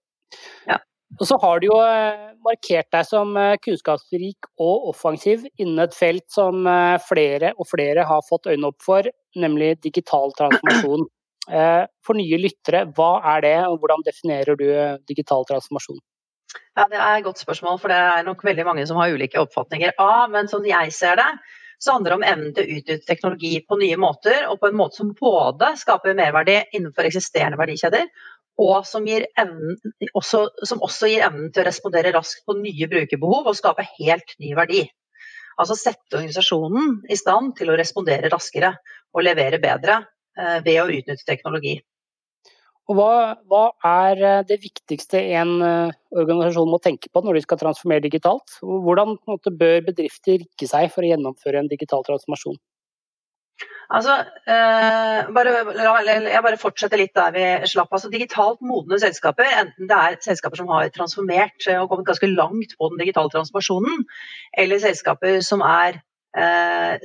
Ja. 0.68 0.80
Og 1.22 1.28
så 1.30 1.38
har 1.42 1.62
du 1.62 1.68
jo 1.68 1.78
eh, 1.86 2.30
markert 2.46 2.90
deg 2.94 3.06
som 3.06 3.36
eh, 3.38 3.56
kunnskapsrik 3.62 4.48
og 4.62 4.90
offensiv 4.90 5.44
innen 5.62 5.84
et 5.84 5.94
felt 5.96 6.26
som 6.34 6.66
eh, 6.70 6.98
flere 7.06 7.54
og 7.54 7.70
flere 7.70 8.06
har 8.10 8.26
fått 8.26 8.50
øynene 8.50 8.72
opp 8.72 8.82
for, 8.86 9.10
nemlig 9.38 9.76
digital 9.86 10.34
transformasjon. 10.40 11.10
For 12.08 12.16
nye 12.16 12.38
lyttere, 12.40 12.86
hva 12.96 13.18
er 13.34 13.42
det, 13.44 13.58
og 13.68 13.82
hvordan 13.82 14.06
definerer 14.06 14.56
du 14.56 14.64
digital 15.12 15.44
transformasjon? 15.50 15.98
Ja, 16.78 16.88
Det 16.90 17.00
er 17.00 17.18
et 17.18 17.26
godt 17.26 17.42
spørsmål, 17.42 17.80
for 17.82 17.94
det 17.94 17.98
er 17.98 18.24
nok 18.26 18.44
veldig 18.46 18.66
mange 18.66 18.86
som 18.90 18.98
har 18.98 19.14
ulike 19.14 19.42
oppfatninger 19.42 19.94
av. 20.02 20.32
Men 20.34 20.50
sånn 20.52 20.66
jeg 20.68 20.94
ser 20.96 21.20
det, 21.22 21.30
så 21.84 21.98
handler 21.98 22.14
det 22.14 22.18
om 22.20 22.28
evnen 22.28 22.54
til 22.56 22.64
å 22.64 22.78
utnytte 22.78 23.10
teknologi 23.10 23.54
på 23.68 23.78
nye 23.82 23.98
måter, 24.00 24.46
og 24.50 24.60
på 24.62 24.70
en 24.70 24.80
måte 24.80 25.02
som 25.02 25.12
både 25.20 25.74
skaper 25.82 26.16
merverdi 26.18 26.62
innenfor 26.78 27.10
eksisterende 27.10 27.60
verdikjeder, 27.60 28.08
og 28.64 28.86
som, 28.86 29.06
evnen, 29.10 29.78
også, 30.14 30.44
som, 30.64 30.82
også, 30.86 31.10
gir 31.10 31.26
evnen 31.26 31.50
til 31.54 31.64
å 31.64 31.68
respondere 31.68 32.14
raskt 32.14 32.46
på 32.46 32.56
nye 32.60 32.90
brukerbehov 32.90 33.50
og 33.50 33.58
skape 33.58 33.86
helt 33.98 34.36
ny 34.40 34.54
verdi. 34.58 34.84
Altså 35.60 35.78
sette 35.78 36.18
organisasjonen 36.18 37.00
i 37.10 37.18
stand 37.18 37.56
til 37.58 37.70
å 37.70 37.78
respondere 37.78 38.30
raskere 38.34 38.74
og 39.14 39.26
levere 39.26 39.60
bedre 39.62 40.00
eh, 40.38 40.60
ved 40.66 40.80
å 40.82 40.88
utnytte 40.90 41.26
teknologi. 41.28 41.80
Og 42.92 42.98
hva, 42.98 43.12
hva, 43.48 43.64
er 43.88 44.22
eh, 44.28 44.42
det 44.48 44.58
viktigste 44.64 45.22
en 45.38 45.54
uh, 45.64 45.94
organisasjon 46.12 46.68
må 46.68 46.82
tenke 46.84 47.08
på 47.14 47.22
når 47.24 47.40
de 47.40 47.44
skal 47.46 47.62
transformere 47.62 48.04
digitalt? 48.04 48.58
Hvordan 48.60 49.16
måte, 49.30 49.54
bør 49.56 49.86
bedrifter 49.88 50.42
rikke 50.42 50.68
seg 50.68 50.92
for 50.92 51.06
å 51.06 51.14
gjennomføre 51.14 51.62
en 51.64 51.72
digital 51.72 52.04
transformasjon? 52.08 52.60
Altså, 53.94 54.14
eh, 54.50 55.32
bare, 55.36 55.52
jeg 55.76 56.44
bare 56.44 56.60
fortsetter 56.60 57.00
litt 57.00 57.14
der 57.16 57.34
vi 57.36 57.44
slapp. 57.70 57.92
Altså, 57.94 58.10
digitalt 58.12 58.64
modne 58.66 59.00
selskaper, 59.00 59.48
enten 59.60 59.90
det 59.90 60.00
er 60.00 60.18
selskaper 60.24 60.60
som 60.60 60.72
har 60.74 60.90
transformert 60.96 61.68
og 61.76 61.90
kommet 61.92 62.08
ganske 62.10 62.32
langt 62.32 62.76
på 62.80 62.90
den 62.92 63.04
digitale 63.04 63.32
transformasjonen, 63.34 64.06
eller 64.64 64.82
selskaper 64.84 65.40
som 65.46 65.64
er 65.68 66.00
eh, 66.00 66.02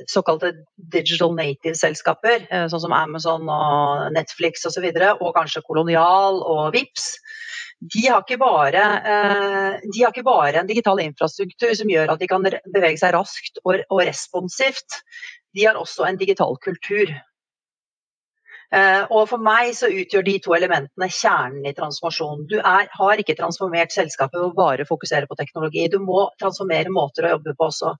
såkalte 0.09 0.53
digital 0.93 1.35
native-selskaper, 1.37 2.47
eh, 2.49 2.65
sånn 2.71 2.81
som 2.87 2.95
Amazon 2.95 3.49
og 3.49 4.09
Netflix 4.15 4.65
osv., 4.65 4.71
og, 4.71 4.73
så 4.73 4.85
videre, 4.87 5.13
og 5.21 5.35
kanskje 5.35 5.65
Kolonial 5.67 6.41
og 6.41 6.73
Vips, 6.73 7.11
de 7.79 8.07
har, 8.09 8.25
bare, 8.41 8.85
eh, 9.07 9.75
de 9.85 10.01
har, 10.03 10.11
ikke 10.11 10.25
bare, 10.27 10.59
en 10.59 10.67
digital 10.67 10.99
infrastruktur 10.99 11.71
som 11.77 11.91
gjør 11.91 12.11
at 12.11 12.19
de 12.19 12.27
kan 12.27 12.43
bevege 12.43 12.97
seg 12.99 13.13
raskt 13.15 13.61
og 13.63 14.01
responsivt 14.01 14.99
de 15.57 15.65
har 15.65 15.79
også 15.79 16.05
en 16.05 16.19
digital 16.19 16.57
kultur. 16.61 17.11
Uh, 18.69 19.07
og 19.09 19.23
For 19.31 19.41
meg 19.41 19.71
så 19.73 19.87
utgjør 19.89 20.25
de 20.27 20.35
to 20.45 20.53
elementene 20.53 21.07
kjernen 21.09 21.65
i 21.65 21.73
transformasjonen. 21.73 22.43
Du 22.51 22.59
er, 22.59 22.85
har 22.93 23.21
ikke 23.21 23.37
transformert 23.39 23.95
selskapet 23.95 24.37
ved 24.37 24.51
å 24.51 24.57
bare 24.57 24.85
fokusere 24.85 25.25
på 25.29 25.37
teknologi. 25.39 25.87
Du 25.89 25.97
må 26.03 26.27
transformere 26.41 26.93
måter 26.93 27.25
å 27.25 27.33
jobbe 27.33 27.55
på 27.57 27.69
også. 27.71 27.95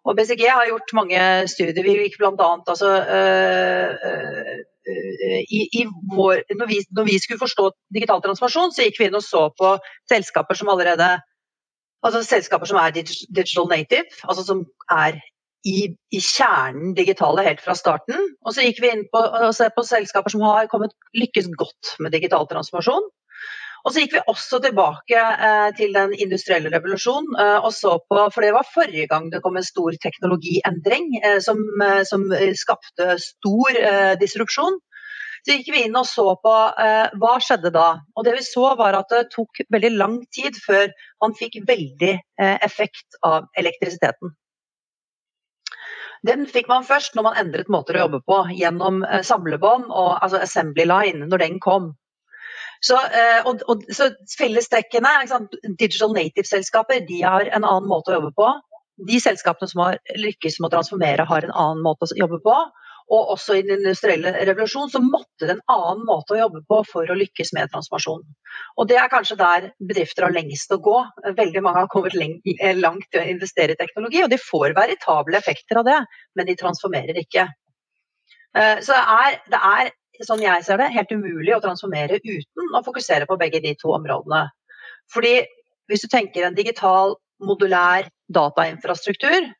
Og 0.00 0.16
BCG 0.18 0.42
har 0.48 0.66
gjort 0.66 0.94
mange 0.98 1.22
studier. 1.52 1.86
Vi 1.86 1.94
gikk 2.00 2.18
blant 2.18 2.42
annet, 2.42 2.72
altså, 2.74 2.90
uh, 3.06 4.66
i, 4.90 5.60
i 5.78 5.86
vår, 6.10 6.42
når, 6.56 6.66
vi, 6.66 6.80
når, 6.96 7.06
vi, 7.06 7.18
skulle 7.22 7.42
forstå 7.44 7.70
digital 7.94 8.22
transformasjon, 8.24 8.72
så 8.74 8.86
gikk 8.86 8.98
vi 8.98 9.10
inn 9.10 9.18
og 9.18 9.22
så 9.22 9.46
på 9.54 9.76
selskaper 10.10 10.58
som 10.58 10.72
allerede 10.74 11.18
Altså 12.00 12.22
selskaper 12.24 12.64
som 12.64 12.78
er 12.80 12.94
digital 12.96 13.66
native, 13.68 14.06
altså 14.24 14.40
som 14.40 14.62
er 14.88 15.18
i, 15.66 15.90
i, 15.92 16.20
kjernen 16.20 16.94
digitale 16.96 17.44
helt 17.44 17.62
fra 17.64 17.76
starten. 17.76 18.16
Og 18.44 18.54
så 18.56 18.64
gikk 18.64 18.80
vi 18.84 18.92
inn 18.94 19.06
på, 19.12 19.20
og 19.20 19.54
se 19.56 19.68
på 19.74 19.84
selskaper 19.86 20.32
som 20.32 20.44
har 20.46 20.70
kommet, 20.72 20.94
lykkes 21.16 21.50
godt 21.60 21.96
med 22.00 22.14
digital 22.16 22.48
transformasjon. 22.50 23.10
Og 23.80 23.94
så 23.94 24.02
gikk 24.02 24.18
vi 24.18 24.22
også 24.28 24.60
tilbake 24.60 25.16
eh, 25.16 25.70
til 25.78 25.94
den 25.96 26.12
industrielle 26.12 26.72
revolusjonen 26.72 27.36
eh, 27.40 27.56
og 27.64 27.72
så 27.72 27.96
på 28.04 28.26
For 28.34 28.44
det 28.44 28.52
var 28.56 28.68
forrige 28.68 29.08
gang 29.08 29.30
det 29.32 29.40
kom 29.44 29.56
en 29.56 29.64
stor 29.64 29.96
teknologiendring 30.02 31.14
eh, 31.22 31.38
som, 31.44 31.62
eh, 31.84 32.02
som, 32.08 32.26
skapte 32.60 33.16
stor 33.22 33.80
eh, 33.80 34.14
disrupsjon. 34.20 34.76
Så 35.46 35.56
gikk 35.56 35.70
vi 35.72 35.86
inn 35.86 35.96
og 35.96 36.04
så 36.04 36.26
på 36.42 36.56
eh, 36.84 37.14
hva 37.22 37.38
skjedde 37.40 37.72
da. 37.72 37.88
Og 38.16 38.26
det 38.26 38.36
vi 38.36 38.44
så 38.44 38.74
var 38.76 38.98
at 38.98 39.08
det 39.14 39.30
tok 39.32 39.62
veldig 39.72 39.94
lang 39.96 40.20
tid 40.36 40.60
før 40.60 40.92
man 41.24 41.36
fikk 41.38 41.62
veldig 41.68 42.18
effekt 42.60 43.16
av 43.24 43.48
elektrisiteten. 43.60 44.34
Den 46.26 46.44
fikk 46.48 46.68
man 46.68 46.84
først 46.84 47.14
når 47.16 47.24
man 47.30 47.38
endret 47.40 47.70
måter 47.72 47.96
å 47.96 48.04
jobbe 48.04 48.20
på, 48.28 48.42
gjennom 48.52 49.04
eh, 49.06 49.22
samlebånd 49.24 49.88
og 49.88 50.18
altså 50.18 50.42
assembly 50.44 50.84
line, 50.88 51.28
når 51.30 51.44
den 51.46 51.60
kom. 51.64 51.94
Så, 52.84 52.96
eh, 52.96 53.40
og, 53.48 53.62
og, 53.68 53.84
så 53.92 54.10
fellestrekkene, 54.38 55.12
digital 55.80 56.12
native-selskaper, 56.16 57.04
de 57.08 57.22
har 57.24 57.48
en 57.48 57.64
annen 57.64 57.88
måte 57.88 58.12
å 58.12 58.18
jobbe 58.18 58.32
på. 58.36 58.50
De 59.08 59.20
selskapene 59.20 59.68
som 59.68 59.84
har 59.84 59.98
lykkes 60.16 60.60
med 60.60 60.68
å 60.68 60.74
transformere, 60.76 61.28
har 61.28 61.46
en 61.46 61.56
annen 61.56 61.84
måte 61.84 62.08
å 62.08 62.20
jobbe 62.20 62.40
på. 62.44 62.56
Og 63.10 63.32
også 63.34 63.56
i 63.58 63.62
den 63.66 63.80
industrielle 63.80 64.30
revolusjonen 64.46 64.90
så 64.92 65.00
måtte 65.02 65.48
det 65.48 65.56
en 65.56 65.64
annen 65.72 66.04
måte 66.06 66.36
å 66.36 66.38
jobbe 66.44 66.60
på 66.70 66.76
for 66.86 67.10
å 67.10 67.16
lykkes 67.18 67.50
med 67.56 67.72
transformasjon. 67.72 68.22
Og 68.78 68.90
det 68.90 69.00
er 69.02 69.10
kanskje 69.10 69.38
der 69.40 69.70
bedrifter 69.82 70.28
har 70.28 70.34
lengst 70.34 70.70
å 70.70 70.78
gå. 70.84 70.96
Veldig 71.38 71.62
mange 71.66 71.82
har 71.82 71.90
kommet 71.90 72.14
eh, 72.14 72.76
langt 72.78 73.08
til 73.10 73.22
å 73.22 73.32
investere 73.32 73.74
i 73.74 73.80
teknologi, 73.80 74.22
og 74.22 74.30
de 74.30 74.38
får 74.38 74.76
veritable 74.78 75.40
effekter 75.40 75.80
av 75.82 75.88
det, 75.88 75.98
men 76.38 76.46
de 76.46 76.58
transformerer 76.60 77.18
ikke. 77.24 77.48
Eh, 78.56 78.78
så 78.86 78.94
det 78.94 79.02
er, 79.16 79.40
det 79.50 79.62
er, 79.72 79.92
sånn 80.26 80.44
jeg 80.44 80.66
ser 80.66 80.78
det, 80.78 80.90
helt 80.94 81.14
umulig 81.16 81.56
å 81.56 81.62
transformere 81.64 82.20
uten 82.22 82.76
å 82.76 82.84
fokusere 82.86 83.26
på 83.26 83.38
begge 83.40 83.62
de 83.64 83.74
to 83.80 83.90
områdene. 83.96 84.46
Fordi 85.10 85.40
hvis 85.90 86.06
du 86.06 86.12
tenker 86.12 86.46
en 86.46 86.54
digital, 86.54 87.16
modulær 87.40 88.06
datainfrastruktur, 88.30 89.50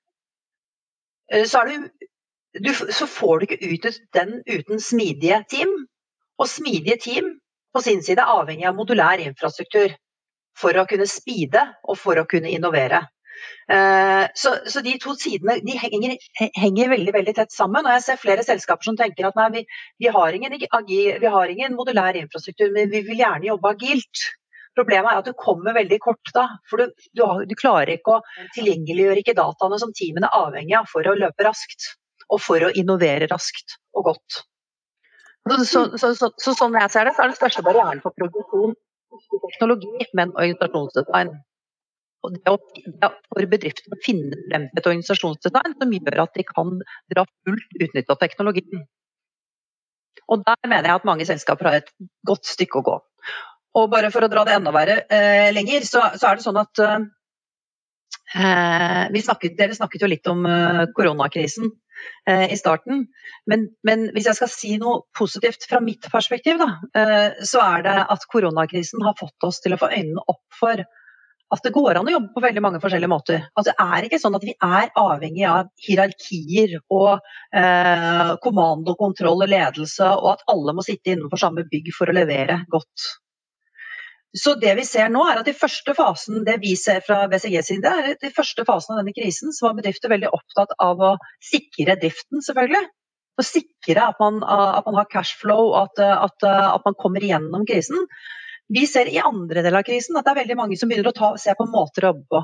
eh, 1.32 1.46
så 1.50 1.62
er 1.64 1.70
det 1.70 1.99
du, 2.58 2.74
så 2.74 3.06
får 3.06 3.38
du 3.38 3.46
ikke 3.46 3.60
utnyttet 3.62 4.02
den 4.16 4.40
uten 4.46 4.82
smidige 4.82 5.42
team. 5.50 5.72
Og 6.40 6.48
smidige 6.48 6.96
team 7.04 7.34
på 7.74 7.82
sin 7.84 8.02
side 8.02 8.22
er 8.22 8.32
avhengig 8.32 8.66
av 8.66 8.76
modulær 8.78 9.22
infrastruktur 9.22 9.92
for 10.58 10.76
å 10.76 10.86
kunne 10.88 11.06
speede 11.08 11.62
og 11.86 11.98
for 12.00 12.18
å 12.18 12.26
kunne 12.28 12.50
innovere. 12.50 13.04
Uh, 13.70 14.26
så, 14.36 14.52
så, 14.68 14.82
de 14.84 14.96
to 15.00 15.14
sidene 15.16 15.60
de 15.64 15.76
henger, 15.78 16.16
henger, 16.58 16.90
veldig 16.92 17.14
veldig 17.14 17.34
tett 17.38 17.54
sammen. 17.54 17.86
og 17.86 17.94
Jeg 17.94 18.04
ser 18.04 18.20
flere 18.20 18.44
selskaper 18.44 18.88
som 18.88 18.98
tenker 18.98 19.28
at 19.28 19.38
nei, 19.38 19.46
vi, 19.54 19.62
vi, 20.02 20.10
har 20.12 20.36
ingen, 20.36 20.58
vi, 20.58 21.30
har 21.36 21.54
ingen, 21.54 21.78
modulær 21.78 22.18
infrastruktur, 22.20 22.72
men 22.74 22.90
vi 22.92 23.04
vil 23.06 23.22
gjerne 23.22 23.48
jobbe 23.48 23.72
agilt. 23.76 24.26
Problemet 24.76 25.12
er 25.12 25.22
at 25.22 25.30
du 25.30 25.38
kommer 25.38 25.74
veldig 25.76 26.00
kort 26.02 26.34
da. 26.34 26.46
For 26.68 26.82
du, 26.82 27.06
du, 27.16 27.24
du 27.48 27.56
klarer 27.58 27.94
ikke 27.96 28.18
å 28.18 28.44
tilgjengeliggjøre 28.58 29.24
ikke 29.24 29.38
dataene 29.38 29.80
som 29.80 29.94
teamene 29.96 30.28
er 30.28 30.44
avhengig 30.44 30.76
av 30.82 30.90
for 30.90 31.06
å 31.06 31.16
løpe 31.18 31.46
raskt 31.46 31.94
og 32.30 32.40
for 32.42 32.62
å 32.66 32.70
innovere 32.78 33.28
raskt 33.30 33.78
og 33.96 34.10
godt. 34.12 34.44
Så, 35.66 35.84
så, 35.98 36.12
så, 36.14 36.28
så 36.38 36.54
sånn 36.54 36.76
jeg 36.78 36.92
ser 36.92 37.08
det, 37.08 37.16
så 37.16 37.24
er 37.24 37.32
den 37.32 37.38
største 37.38 37.64
barrieren 37.66 38.02
for 38.04 38.14
produksjon 38.14 38.76
ikke 39.10 39.40
teknologi, 39.46 40.06
men 40.14 40.32
organisasjonsdesign. 40.34 41.32
Og 42.20 42.34
det, 42.36 42.54
det 43.00 43.10
for 43.30 43.50
bedriftene 43.54 43.96
å 43.96 44.02
finne 44.04 44.38
frem 44.46 44.66
til 44.68 44.80
et 44.80 44.88
organisasjonsdesign 44.92 45.76
som 45.80 45.94
gjør 45.96 46.22
at 46.26 46.34
de 46.36 46.44
kan 46.46 46.74
dra 47.12 47.24
fullt 47.26 47.78
utnytte 47.80 48.14
av 48.14 48.20
teknologien. 48.20 48.84
Og 50.30 50.44
der 50.46 50.68
mener 50.68 50.90
jeg 50.90 51.00
at 51.00 51.08
mange 51.08 51.26
selskaper 51.26 51.70
har 51.70 51.78
et 51.80 51.90
godt 52.28 52.46
stykke 52.46 52.80
å 52.80 52.86
gå. 52.86 52.98
Og 53.80 53.88
bare 53.90 54.10
for 54.14 54.26
å 54.26 54.30
dra 54.30 54.44
det 54.46 54.56
enda 54.58 54.72
verre 54.74 54.96
eh, 55.10 55.48
lenger, 55.54 55.86
så, 55.86 56.04
så, 56.18 56.28
er 56.28 56.38
det 56.38 56.44
sånn 56.44 56.60
at 56.60 56.82
eh, 56.84 57.00
snakket, 59.24 59.56
Dere 59.58 59.78
snakket 59.78 60.04
jo 60.04 60.10
litt 60.10 60.26
om 60.30 60.44
eh, 60.46 60.84
koronakrisen. 60.96 61.70
Eh, 62.28 62.52
i 62.52 62.56
starten. 62.56 63.06
Men, 63.48 63.68
men, 63.86 64.08
hvis 64.14 64.28
jeg 64.28 64.38
skal 64.38 64.50
si 64.52 64.74
noe 64.78 65.06
positivt 65.16 65.64
fra 65.70 65.80
mitt 65.82 66.06
perspektiv, 66.12 66.60
da, 66.60 66.68
eh, 67.00 67.44
så 67.48 67.62
er 67.64 67.84
det 67.86 67.96
at 68.14 68.26
koronakrisen 68.30 69.02
har 69.06 69.16
fått 69.18 69.48
oss 69.48 69.60
til 69.64 69.74
å 69.74 69.80
få 69.80 69.88
øynene 69.90 70.24
opp 70.28 70.44
for 70.60 70.84
at 71.50 71.64
det 71.66 71.72
går 71.74 71.98
an 71.98 72.06
å 72.06 72.12
jobbe 72.12 72.30
på 72.34 72.42
veldig 72.44 72.62
mange 72.62 72.80
forskjellige 72.82 73.10
måter. 73.10 73.48
At 73.58 73.66
det 73.66 73.74
er 73.82 74.06
ikke 74.06 74.20
sånn 74.22 74.36
at 74.38 74.44
vi 74.46 74.52
er 74.54 74.92
avhengig 75.00 75.46
av 75.50 75.72
hierarkier 75.82 76.76
og 76.84 77.16
eh, 77.56 78.36
kommando, 78.44 78.94
kontroll 79.00 79.42
og 79.46 79.50
ledelse, 79.50 80.12
og 80.12 80.36
at 80.36 80.46
alle 80.52 80.76
må 80.76 80.86
sitte 80.86 81.16
innenfor 81.16 81.42
samme 81.42 81.66
bygg 81.72 81.90
for 81.96 82.12
å 82.12 82.14
levere 82.20 82.60
godt. 82.70 83.08
Så 84.36 84.54
det 84.62 84.76
vi 84.78 84.84
ser 84.86 85.08
nå 85.10 85.24
er 85.26 85.40
at 85.40 85.48
i 85.50 85.56
første 85.56 85.94
fasen, 85.98 86.44
det 86.46 86.60
vi 86.62 86.76
ser 86.78 87.02
fra 87.02 87.24
BCG 87.30 87.56
side, 87.66 87.90
er 87.90 88.12
at 88.12 88.26
i 88.26 88.32
første 88.34 88.62
fasen 88.66 88.94
av 88.94 89.00
denne 89.00 89.14
krisen 89.16 89.50
så 89.54 89.66
var 89.66 89.78
bedrifter 89.80 90.12
veldig 90.12 90.30
opptatt 90.36 90.76
av 90.78 91.02
å 91.02 91.14
sikre 91.42 91.98
driften, 91.98 92.44
selvfølgelig. 92.46 92.84
Å 93.40 93.46
sikre 93.46 94.04
at 94.04 94.20
man, 94.22 94.38
at 94.44 94.86
man 94.86 95.00
har 95.00 95.08
cashflow, 95.10 95.72
at, 95.80 95.98
at, 95.98 96.46
at 96.46 96.86
man 96.86 96.98
kommer 97.00 97.24
igjennom 97.24 97.66
krisen. 97.66 98.06
Vi 98.70 98.84
ser 98.86 99.10
i 99.10 99.18
andre 99.18 99.64
del 99.66 99.74
av 99.74 99.82
krisen 99.86 100.18
at 100.18 100.28
det 100.28 100.34
er 100.34 100.42
veldig 100.44 100.58
mange 100.60 100.78
som 100.78 100.90
begynner 100.90 101.10
å 101.10 101.16
ta, 101.16 101.32
se 101.40 101.54
på 101.58 101.66
måter 101.72 102.06
å 102.06 102.12
jobbe 102.12 102.26
på. 102.30 102.42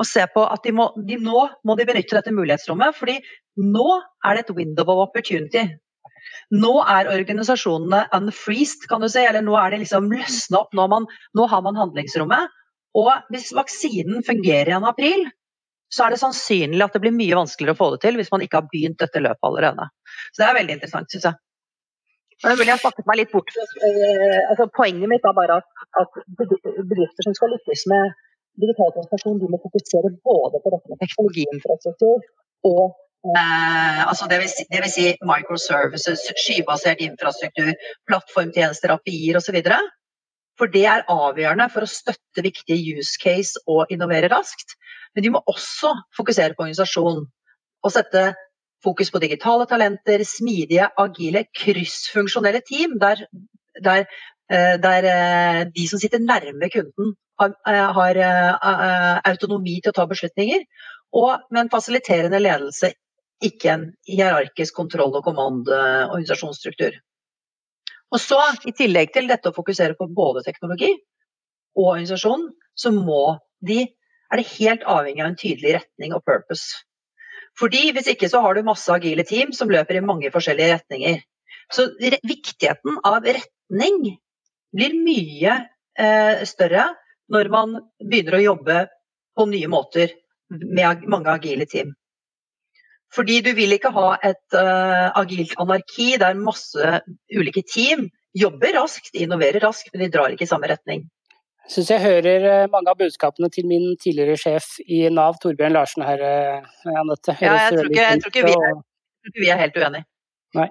Og 0.00 0.08
se 0.08 0.24
på 0.32 0.42
at 0.48 0.64
de 0.64 0.72
må, 0.74 0.88
de, 1.06 1.20
Nå 1.22 1.44
må 1.68 1.76
de 1.78 1.86
benytte 1.86 2.16
dette 2.16 2.34
mulighetsrommet, 2.34 2.96
fordi 2.96 3.18
nå 3.60 3.86
er 4.24 4.38
det 4.38 4.46
et 4.46 4.54
window 4.56 4.90
of 4.90 5.04
opportunity. 5.04 5.68
Nå 6.54 6.72
er 6.82 7.10
organisasjonene 7.12 8.04
unfreezed, 8.16 8.86
kan 8.90 9.02
du 9.02 9.08
si. 9.10 9.22
Eller 9.24 9.44
nå 9.46 9.56
er 9.58 9.74
det 9.74 9.82
liksom 9.84 10.08
løsna 10.12 10.64
opp. 10.64 10.72
Nå, 10.76 10.86
man, 10.92 11.08
nå, 11.38 11.46
har 11.50 11.62
man 11.66 11.78
handlingsrommet. 11.78 12.56
Og 12.98 13.10
hvis 13.30 13.52
vaksinen 13.54 14.24
fungerer 14.26 14.72
igjen 14.72 14.86
i 14.86 14.90
april, 14.90 15.28
så 15.90 16.06
er 16.06 16.14
det 16.14 16.22
sannsynlig 16.22 16.82
at 16.84 16.94
det 16.94 17.02
blir 17.02 17.14
mye 17.14 17.38
vanskeligere 17.38 17.74
å 17.74 17.78
få 17.78 17.92
det 17.94 18.02
til 18.04 18.18
hvis 18.18 18.30
man 18.30 18.42
ikke 18.44 18.60
har 18.60 18.68
begynt 18.70 18.98
dette 19.02 19.22
løpet 19.22 19.46
allerede. 19.46 19.86
Så 20.30 20.42
det 20.42 20.48
er 20.48 20.58
veldig 20.58 20.76
interessant, 20.78 21.10
syns 21.10 21.26
jeg. 21.30 21.38
Men 22.40 22.70
jeg 22.70 22.80
snakket 22.80 23.08
meg 23.10 23.18
litt 23.20 23.32
bort 23.34 23.50
eh, 23.52 24.38
altså, 24.48 24.64
Poenget 24.72 25.10
mitt 25.12 25.26
er 25.28 25.34
bare 25.36 25.58
at, 25.60 26.20
bedrifter 26.38 27.26
som 27.26 27.36
skal 27.36 27.52
lykkes 27.52 27.84
med 27.92 28.14
digital 28.60 28.94
transformasjon, 28.94 29.40
de 29.42 29.50
må 29.52 29.60
fokusere 29.60 30.12
både 30.24 30.60
på 30.62 30.72
dette 30.72 30.92
med 30.92 31.00
teknologiinfrastruktur 31.02 32.24
og 32.70 32.96
Eh, 33.20 34.08
altså 34.08 34.26
det, 34.30 34.38
vil 34.40 34.48
si, 34.48 34.64
si 34.94 35.06
microservices, 35.28 36.22
skybasert 36.40 37.02
infrastruktur, 37.04 37.74
plattformtjenester, 38.08 38.94
API-er 38.96 39.40
osv. 39.40 39.58
For 40.60 40.72
det 40.72 40.86
er 40.88 41.04
avgjørende 41.08 41.68
for 41.72 41.84
å 41.84 41.90
støtte 41.90 42.44
viktige 42.44 42.96
use 42.96 43.20
case 43.20 43.60
og 43.68 43.92
innovere 43.92 44.30
raskt. 44.32 44.76
Men 45.14 45.24
de 45.24 45.32
må 45.34 45.42
også 45.52 45.92
fokusere 46.16 46.56
på 46.56 46.64
organisasjon 46.64 47.26
og 47.80 47.92
sette 47.92 48.30
fokus 48.84 49.12
på 49.12 49.20
digitale 49.20 49.66
talenter, 49.68 50.24
smidige, 50.24 50.88
agile, 50.96 51.44
kryssfunksjonelle 51.56 52.62
team 52.64 52.96
der, 53.00 53.26
der, 53.84 54.06
eh, 54.52 54.76
der 54.80 55.08
eh, 55.10 55.64
de 55.74 55.88
som 55.88 56.00
sitter 56.00 56.24
nærme 56.24 56.70
kunden, 56.72 57.16
har, 57.40 57.52
eh, 57.68 57.92
har 57.96 59.20
autonomi 59.28 59.80
til 59.80 59.92
å 59.92 59.96
ta 59.96 60.08
beslutninger. 60.08 60.64
Og 61.16 61.40
med 61.50 61.66
en 61.66 61.72
fasiliterende 61.72 62.40
ledelse 62.40 62.92
ikke 63.44 63.70
en 63.72 63.86
hierarkisk 64.08 64.76
kontroll- 64.76 65.16
og 65.16 65.24
kommandoorganisasjonsstruktur. 65.24 66.98
Og 68.10 68.20
så, 68.20 68.40
I 68.66 68.74
tillegg 68.76 69.12
til 69.14 69.30
dette 69.30 69.50
å 69.50 69.56
fokusere 69.56 69.96
på 69.98 70.08
både 70.12 70.42
teknologi 70.46 70.90
og 71.78 71.92
organisasjon, 71.94 72.48
så 72.74 72.92
må 72.94 73.38
de, 73.66 73.84
er 74.30 74.40
det 74.40 74.50
helt 74.56 74.86
avhengig 74.88 75.22
av 75.22 75.30
en 75.30 75.40
tydelig 75.40 75.74
retning 75.78 76.14
og 76.16 76.24
purpose. 76.26 76.82
Fordi 77.58 77.90
Hvis 77.94 78.08
ikke 78.12 78.28
så 78.30 78.40
har 78.44 78.54
du 78.54 78.66
masse 78.66 78.90
agile 78.92 79.24
team 79.26 79.52
som 79.56 79.70
løper 79.70 79.98
i 79.98 80.04
mange 80.04 80.30
forskjellige 80.32 80.76
retninger. 80.76 81.20
Så 81.70 81.90
viktigheten 81.98 82.98
av 83.06 83.26
retning 83.26 84.16
blir 84.74 84.96
mye 84.96 85.56
eh, 85.98 86.42
større 86.46 86.88
når 87.30 87.50
man 87.50 87.76
begynner 88.02 88.38
å 88.38 88.44
jobbe 88.44 88.78
på 89.38 89.46
nye 89.50 89.70
måter 89.70 90.14
med 90.50 91.04
mange 91.10 91.30
agile 91.30 91.66
team. 91.70 91.94
Fordi 93.14 93.40
du 93.42 93.50
vil 93.58 93.74
ikke 93.74 93.90
ha 93.94 94.08
et 94.22 94.54
uh, 94.54 95.10
agilt 95.18 95.56
anarki 95.58 96.12
der 96.20 96.36
masse 96.38 97.00
ulike 97.34 97.64
team 97.66 98.06
jobber 98.38 98.76
raskt, 98.76 99.14
innoverer 99.18 99.62
raskt, 99.64 99.90
men 99.92 100.04
de 100.04 100.12
drar 100.14 100.34
ikke 100.34 100.46
i 100.46 100.50
samme 100.50 100.70
retning. 100.70 101.08
Jeg 101.66 101.74
syns 101.74 101.90
jeg 101.92 102.02
hører 102.02 102.44
eh, 102.50 102.68
mange 102.70 102.90
av 102.90 102.98
budskapene 102.98 103.50
til 103.54 103.66
min 103.70 103.92
tidligere 104.02 104.38
sjef 104.38 104.72
i 104.90 105.04
Nav, 105.14 105.36
Torbjørn 105.42 105.76
Larsen 105.76 106.02
her, 106.02 106.22
eh, 106.26 106.94
Anette. 106.98 107.36
Ja, 107.38 107.52
jeg 107.66 107.76
tror, 107.76 107.90
ikke, 107.90 108.06
jeg 108.06 108.22
tror 108.22 108.32
ikke 108.32 108.46
vi 108.48 108.54
er, 108.56 108.80
vi 109.36 109.50
er 109.54 109.60
helt 109.60 109.78
uenige. 109.78 110.06
Nei. 110.58 110.66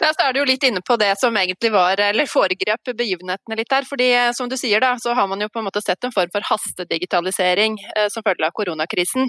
Ja, 0.00 0.08
så 0.16 0.24
er 0.24 0.32
du 0.32 0.38
jo 0.40 0.46
litt 0.48 0.64
inne 0.64 0.80
på 0.80 0.96
det 1.00 1.10
som 1.20 1.36
egentlig 1.36 1.74
var, 1.74 2.00
eller 2.00 2.28
foregrep 2.30 2.88
begivenhetene 2.96 3.58
litt 3.58 3.68
der. 3.68 3.84
fordi 3.84 4.08
som 4.36 4.48
du 4.48 4.56
sier 4.56 4.80
da, 4.80 4.94
så 5.02 5.12
har 5.18 5.28
man 5.28 5.44
jo 5.44 5.50
på 5.52 5.60
en 5.60 5.68
måte 5.68 5.82
sett 5.84 6.08
en 6.08 6.14
form 6.14 6.32
for 6.32 6.46
hastedigitalisering 6.48 7.76
eh, 7.96 8.08
som 8.08 8.24
følge 8.24 8.48
av 8.48 8.56
koronakrisen. 8.56 9.28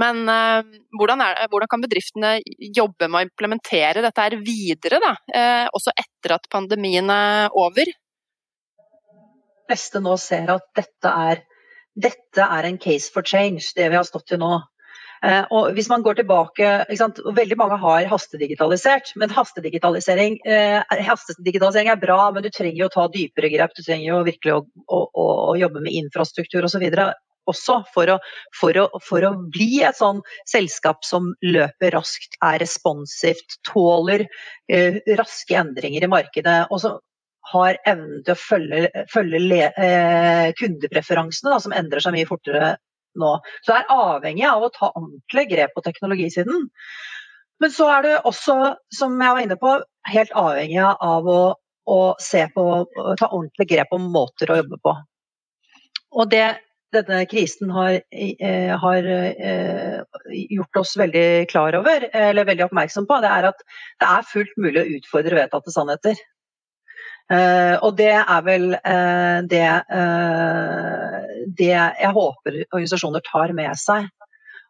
Men 0.00 0.24
uh, 0.26 0.64
hvordan, 0.98 1.22
er, 1.22 1.46
hvordan, 1.50 1.70
kan 1.70 1.84
bedriftene 1.84 2.34
jobbe 2.74 3.08
med 3.08 3.20
å 3.20 3.26
implementere 3.28 4.02
dette 4.04 4.26
her 4.26 4.36
videre, 4.42 5.00
da? 5.02 5.14
Uh, 5.30 5.66
også 5.76 5.94
etter 5.94 6.36
at 6.38 6.50
pandemien 6.52 7.10
er 7.12 7.54
over? 7.54 7.88
De 9.64 9.70
fleste 9.70 10.02
nå 10.02 10.16
ser 10.20 10.50
at 10.52 10.66
dette 10.76 11.16
er, 11.28 11.42
dette 11.94 12.46
er 12.58 12.68
en 12.68 12.78
case 12.82 13.12
for 13.12 13.26
change, 13.26 13.70
det 13.76 13.90
vi 13.90 13.98
har 13.98 14.06
stått 14.08 14.34
i 14.34 14.40
nå. 14.40 14.56
Uh, 15.24 15.44
og 15.56 15.76
hvis 15.76 15.88
man 15.88 16.02
går 16.04 16.18
tilbake, 16.18 16.72
Veldig 17.38 17.56
mange 17.56 17.78
har 17.80 18.08
hastedigitalisert, 18.10 19.14
men 19.20 19.32
hastedigitalisering, 19.32 20.40
hastedigitalisering, 21.06 21.88
er 21.92 22.02
bra, 22.02 22.18
men 22.34 22.44
du 22.44 22.50
trenger 22.52 22.82
jo 22.82 22.90
å 22.90 22.96
ta 22.96 23.06
dypere 23.14 23.52
grep. 23.54 23.78
Du 23.78 23.84
trenger 23.86 24.10
jo 24.10 24.24
virkelig 24.26 24.56
å, 24.58 24.64
å, 24.90 24.98
å 25.22 25.54
jobbe 25.60 25.84
med 25.86 25.94
infrastruktur 26.02 26.66
osv. 26.66 26.84
også 27.50 27.80
for 27.94 28.14
å, 28.14 28.18
for, 28.56 28.76
å, 28.80 29.00
for 29.04 29.26
å, 29.26 29.32
bli 29.54 29.82
et 29.86 29.98
sånn 29.98 30.22
selskap 30.50 31.04
som 31.06 31.32
løper 31.44 31.94
raskt, 31.96 32.38
er 32.44 32.60
responsivt, 32.62 33.58
tåler 33.68 34.26
eh, 34.70 35.00
raske 35.18 35.58
endringer 35.60 36.06
i 36.06 36.12
markedet. 36.14 36.60
og 36.70 36.80
så 36.84 36.96
har 37.52 37.76
evnen 37.84 38.22
til 38.24 38.32
å 38.32 38.40
følge, 38.40 39.04
følge 39.12 39.40
le, 39.42 39.62
eh, 39.76 40.52
kundepreferansene, 40.58 41.52
da, 41.52 41.60
som 41.60 41.74
endrer 41.76 42.00
seg 42.00 42.16
mye 42.16 42.28
fortere 42.28 42.76
nå. 43.20 43.32
Så 43.62 43.72
det 43.72 43.80
er 43.82 43.92
avhengig 43.94 44.46
av 44.48 44.64
å 44.64 44.72
ta 44.72 44.90
ordentlig 44.94 45.48
grep 45.52 45.74
på 45.76 45.84
teknologisiden. 45.84 46.70
Men 47.62 47.72
så 47.72 47.88
er 47.92 48.06
det 48.06 48.14
også, 48.28 48.56
som 48.92 49.14
jeg 49.20 49.36
var 49.36 49.44
inne 49.44 49.58
på, 49.60 49.76
helt 50.10 50.32
avhengig 50.36 50.80
av 50.84 51.28
å, 51.30 51.40
å 51.86 52.00
se 52.20 52.46
på, 52.54 52.64
ta 53.20 53.28
ordentlig 53.30 53.68
grep 53.70 53.94
om 53.94 54.08
måter 54.12 54.50
å 54.50 54.58
jobbe 54.62 54.80
på. 54.82 54.96
Og 56.14 56.30
det 56.30 56.46
denne 56.94 57.24
krisen 57.30 57.72
har, 57.74 58.00
eh, 58.10 58.72
har 58.80 59.08
eh, 59.10 60.00
gjort 60.50 60.80
oss 60.82 60.94
veldig 61.00 61.26
klar 61.50 61.76
over, 61.78 62.08
eller 62.12 62.48
veldig 62.48 62.66
oppmerksom 62.68 63.08
på, 63.10 63.20
det 63.24 63.32
er 63.32 63.50
at 63.50 63.64
det 64.02 64.10
er 64.10 64.30
fullt 64.30 64.56
mulig 64.60 64.82
å 64.82 64.88
utfordre 64.98 65.42
vedtatte 65.42 65.74
sannheter. 65.74 66.22
Uh, 67.32 67.80
og 67.80 67.94
det 67.96 68.10
er 68.20 68.40
vel 68.44 68.66
det, 69.48 69.68
det, 71.56 71.70
jeg 71.72 72.10
håper 72.12 72.58
organisasjoner 72.66 73.24
tar 73.24 73.54
med 73.56 73.80
seg. 73.80 74.10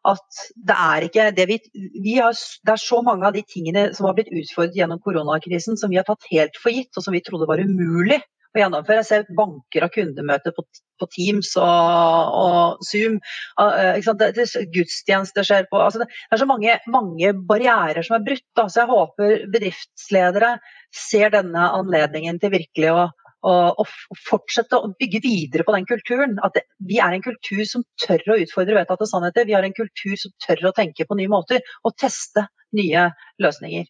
At 0.06 0.44
det 0.68 0.76
er 0.76 1.06
ikke 1.06 1.24
det 1.34 1.46
vi, 1.48 1.56
vi 2.04 2.18
har, 2.20 2.36
Det 2.36 2.74
er 2.74 2.82
så 2.82 3.00
mange 3.02 3.26
av 3.26 3.34
de 3.34 3.42
tingene 3.48 3.88
som 3.96 4.06
har 4.06 4.14
blitt 4.14 4.30
utfordret 4.30 4.76
gjennom 4.76 5.00
koronakrisen 5.02 5.80
som 5.80 5.90
vi 5.90 5.98
har 5.98 6.06
tatt 6.06 6.28
helt 6.30 6.60
for 6.60 6.76
gitt, 6.76 6.92
og 6.94 7.06
som 7.06 7.16
vi 7.16 7.24
trodde 7.24 7.48
var 7.50 7.62
umulig 7.64 8.20
å 8.58 8.62
gjennomføre. 8.62 9.00
Jeg 9.02 9.08
ser 9.08 9.37
banker 9.37 9.87
av 9.87 9.92
kundemøter 9.94 10.54
på, 10.56 10.64
på 11.00 11.08
Teams 11.14 11.54
og, 11.61 12.38
og 12.44 12.87
Zoom. 12.87 13.18
Uh, 13.61 13.99
det, 14.20 14.30
det, 14.38 14.46
gudstjenester 14.75 15.46
skjer 15.46 15.68
på 15.70 15.82
altså 15.82 16.04
det, 16.04 16.08
det, 16.12 16.30
er 16.37 16.44
så 16.44 16.50
mange, 16.50 16.78
mange 16.90 17.34
barrierer 17.49 18.06
som 18.06 18.18
er 18.18 18.25
brutt. 18.28 18.46
Da. 18.56 18.68
Så 18.68 18.82
jeg 18.82 18.92
håper 18.92 19.44
bedriftsledere 19.54 20.56
ser 20.94 21.34
denne 21.34 21.68
anledningen 21.80 22.40
til 22.42 22.54
virkelig 22.54 22.94
å 22.94 23.04
og, 23.44 23.90
fortsette 24.25 24.78
å 24.78 24.92
bygge 24.99 25.20
videre 25.25 25.66
på 25.66 25.75
den 25.76 25.88
kulturen. 25.88 26.38
At 26.44 26.58
vi 26.80 27.00
er 27.02 27.16
en 27.16 27.25
kultur 27.25 27.64
som 27.68 27.84
tør 28.00 28.23
å 28.32 28.38
utfordre 28.40 28.78
vedtatte 28.78 29.08
sannheter. 29.11 29.49
Vi 29.49 29.56
har 29.56 29.66
en 29.66 29.76
kultur 29.76 30.16
som 30.20 30.32
tør 30.46 30.70
å 30.70 30.76
tenke 30.76 31.06
på 31.08 31.18
nye 31.18 31.32
måter 31.32 31.61
og 31.84 31.96
teste 32.00 32.46
nye 32.75 33.11
løsninger. 33.42 33.87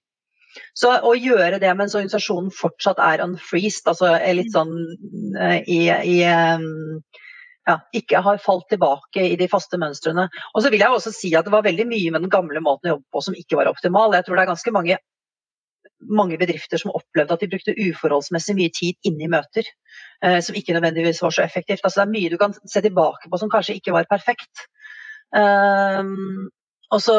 Så 0.76 0.92
å 0.94 1.14
gjøre 1.18 1.58
det 1.62 1.72
mens 1.78 1.94
organisasjonen 1.96 2.52
fortsatt 2.54 3.00
er 3.02 3.24
unfreezed, 3.24 3.88
altså 3.90 4.12
er 4.14 4.36
litt 4.38 4.52
sånn 4.54 4.74
eh, 5.40 5.60
i, 5.66 5.80
i 5.88 6.18
ja, 7.64 7.78
ikke 7.96 8.20
har 8.24 8.40
falt 8.42 8.68
tilbake 8.72 9.24
i 9.30 9.36
de 9.40 9.48
faste 9.48 9.78
mønstrene. 9.80 10.28
Og 10.52 10.64
så 10.64 10.70
vil 10.72 10.84
jeg 10.84 10.92
også 10.92 11.12
si 11.14 11.32
at 11.36 11.46
det 11.46 11.54
var 11.54 11.64
veldig 11.66 11.86
mye 11.88 12.12
med 12.12 12.26
den 12.26 12.32
gamle 12.32 12.60
måten 12.64 12.90
å 12.90 12.96
jobbe 12.96 13.14
på 13.14 13.24
som 13.24 13.38
ikke 13.38 13.58
var 13.60 13.70
optimal. 13.72 14.14
Jeg 14.16 14.26
tror 14.26 14.36
det 14.38 14.44
er 14.44 14.50
ganske 14.52 14.74
mange, 14.74 14.98
mange 16.20 16.38
bedrifter 16.40 16.80
som 16.80 16.92
opplevde 16.94 17.36
at 17.36 17.44
de 17.44 17.50
brukte 17.54 17.76
uforholdsmessig 17.86 18.56
mye 18.58 18.74
tid 18.74 19.08
inne 19.08 19.26
i 19.26 19.32
møter, 19.32 19.70
eh, 20.20 20.40
som 20.44 20.58
ikke 20.58 20.76
nødvendigvis 20.76 21.22
var 21.24 21.36
så 21.36 21.46
effektivt. 21.46 21.80
Altså, 21.82 22.02
det 22.02 22.06
er 22.06 22.14
mye 22.18 22.34
du 22.34 22.38
kan 22.40 22.56
se 22.60 22.84
tilbake 22.84 23.32
på 23.32 23.40
som 23.40 23.52
kanskje 23.52 23.78
ikke 23.80 23.96
var 23.96 24.10
perfekt. 24.10 24.68
Um, 25.34 26.50
og 26.94 27.00
så, 27.02 27.16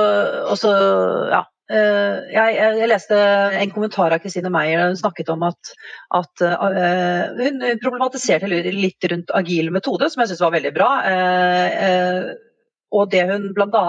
ja, 1.34 1.42
Eh, 1.66 2.18
jeg, 2.30 2.58
jeg, 2.78 2.88
leste 2.92 3.18
en 3.58 3.72
kommentar 3.74 4.14
av 4.14 4.22
Christine 4.22 4.52
Meyer. 4.54 4.84
Hun 4.86 5.00
snakket 5.00 5.32
om 5.34 5.46
at, 5.48 5.72
at 6.14 6.44
uh, 6.46 7.32
hun 7.40 7.64
problematiserte 7.82 8.50
litt 8.50 9.08
rundt 9.10 9.34
agil 9.34 9.72
metode, 9.74 10.12
som 10.12 10.22
jeg 10.22 10.34
syns 10.34 10.44
var 10.46 10.54
veldig 10.54 10.74
bra. 10.76 10.90
Uh, 11.10 11.78
uh, 11.90 12.68
og 12.96 13.10
det 13.14 13.24
hun 13.32 13.50
bl.a. 13.58 13.86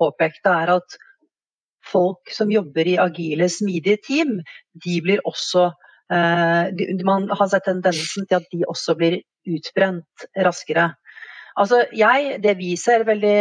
påpekte, 0.00 0.54
er 0.64 0.72
at 0.78 0.96
folk 1.86 2.32
som 2.32 2.50
jobber 2.50 2.88
i 2.88 2.96
agile, 2.98 3.50
smidige 3.52 4.00
team, 4.08 4.38
de 4.84 5.00
blir 5.04 5.20
også 5.28 5.70
de, 6.06 6.84
Man 7.02 7.24
har 7.34 7.48
sett 7.50 7.64
tendensen 7.66 8.28
til 8.30 8.36
at 8.38 8.44
de 8.52 8.60
også 8.70 8.94
blir 8.94 9.16
utbrent 9.50 10.26
raskere. 10.38 10.84
Altså, 11.56 11.78
jeg, 11.96 12.36
det 12.44 12.52
vi 12.58 12.74
ser 12.76 13.06
veldig, 13.08 13.36